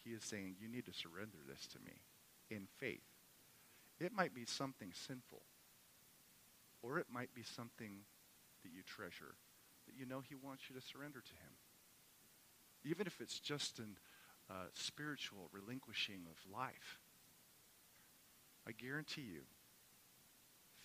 he 0.03 0.11
is 0.11 0.23
saying, 0.23 0.55
you 0.59 0.67
need 0.67 0.85
to 0.85 0.93
surrender 0.93 1.37
this 1.47 1.67
to 1.67 1.79
me 1.79 2.01
in 2.49 2.67
faith? 2.77 3.10
It 4.01 4.11
might 4.13 4.33
be 4.33 4.45
something 4.45 4.91
sinful, 4.93 5.43
or 6.81 6.97
it 6.97 7.05
might 7.13 7.33
be 7.35 7.43
something 7.43 7.99
that 8.63 8.71
you 8.73 8.81
treasure, 8.83 9.35
that 9.85 9.95
you 9.95 10.07
know 10.07 10.21
he 10.27 10.33
wants 10.33 10.63
you 10.69 10.75
to 10.75 10.81
surrender 10.81 11.21
to 11.21 11.33
him. 11.33 11.53
Even 12.83 13.05
if 13.05 13.21
it's 13.21 13.39
just 13.39 13.77
a 13.77 13.83
uh, 14.51 14.65
spiritual 14.73 15.49
relinquishing 15.53 16.21
of 16.29 16.51
life. 16.51 16.99
I 18.67 18.71
guarantee 18.71 19.21
you, 19.21 19.41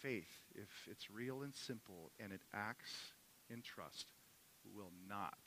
faith, 0.02 0.30
if 0.54 0.68
it's 0.90 1.10
real 1.10 1.42
and 1.42 1.54
simple 1.54 2.12
and 2.20 2.32
it 2.32 2.42
acts 2.54 3.12
in 3.50 3.62
trust, 3.62 4.12
will 4.74 4.92
not 5.08 5.38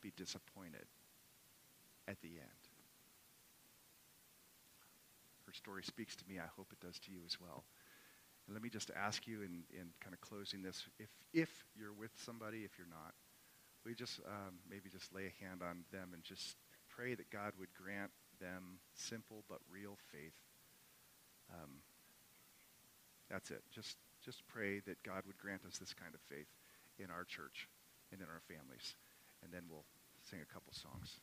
be 0.00 0.12
disappointed 0.16 0.86
at 2.08 2.20
the 2.20 2.28
end. 2.28 2.59
Story 5.54 5.82
speaks 5.82 6.16
to 6.16 6.24
me. 6.28 6.38
I 6.38 6.48
hope 6.56 6.68
it 6.72 6.80
does 6.84 6.98
to 7.00 7.12
you 7.12 7.20
as 7.26 7.40
well. 7.40 7.64
And 8.46 8.54
let 8.54 8.62
me 8.62 8.68
just 8.68 8.90
ask 8.96 9.26
you 9.26 9.42
in, 9.42 9.62
in 9.70 9.88
kind 10.00 10.14
of 10.14 10.20
closing 10.20 10.62
this, 10.62 10.86
if, 10.98 11.10
if 11.32 11.50
you're 11.76 11.92
with 11.92 12.10
somebody, 12.16 12.58
if 12.58 12.78
you're 12.78 12.90
not, 12.90 13.14
we 13.84 13.94
just 13.94 14.20
um, 14.26 14.58
maybe 14.68 14.90
just 14.90 15.14
lay 15.14 15.30
a 15.30 15.44
hand 15.44 15.62
on 15.62 15.84
them 15.92 16.10
and 16.12 16.22
just 16.22 16.56
pray 16.88 17.14
that 17.14 17.30
God 17.30 17.52
would 17.58 17.72
grant 17.74 18.10
them 18.40 18.80
simple 18.94 19.44
but 19.48 19.58
real 19.70 19.96
faith. 20.12 20.36
Um, 21.52 21.80
that's 23.30 23.50
it. 23.50 23.62
Just, 23.70 23.96
just 24.24 24.46
pray 24.48 24.80
that 24.80 25.02
God 25.02 25.22
would 25.26 25.38
grant 25.38 25.62
us 25.64 25.78
this 25.78 25.94
kind 25.94 26.14
of 26.14 26.20
faith 26.28 26.50
in 26.98 27.10
our 27.10 27.24
church 27.24 27.68
and 28.12 28.20
in 28.20 28.26
our 28.26 28.42
families. 28.48 28.96
And 29.42 29.52
then 29.52 29.62
we'll 29.70 29.86
sing 30.28 30.40
a 30.42 30.52
couple 30.52 30.72
songs. 30.72 31.20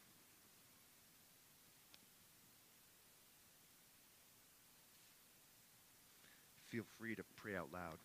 Feel 6.69 6.83
free 6.99 7.15
to 7.15 7.23
pray 7.37 7.55
out 7.55 7.69
loud. 7.71 7.99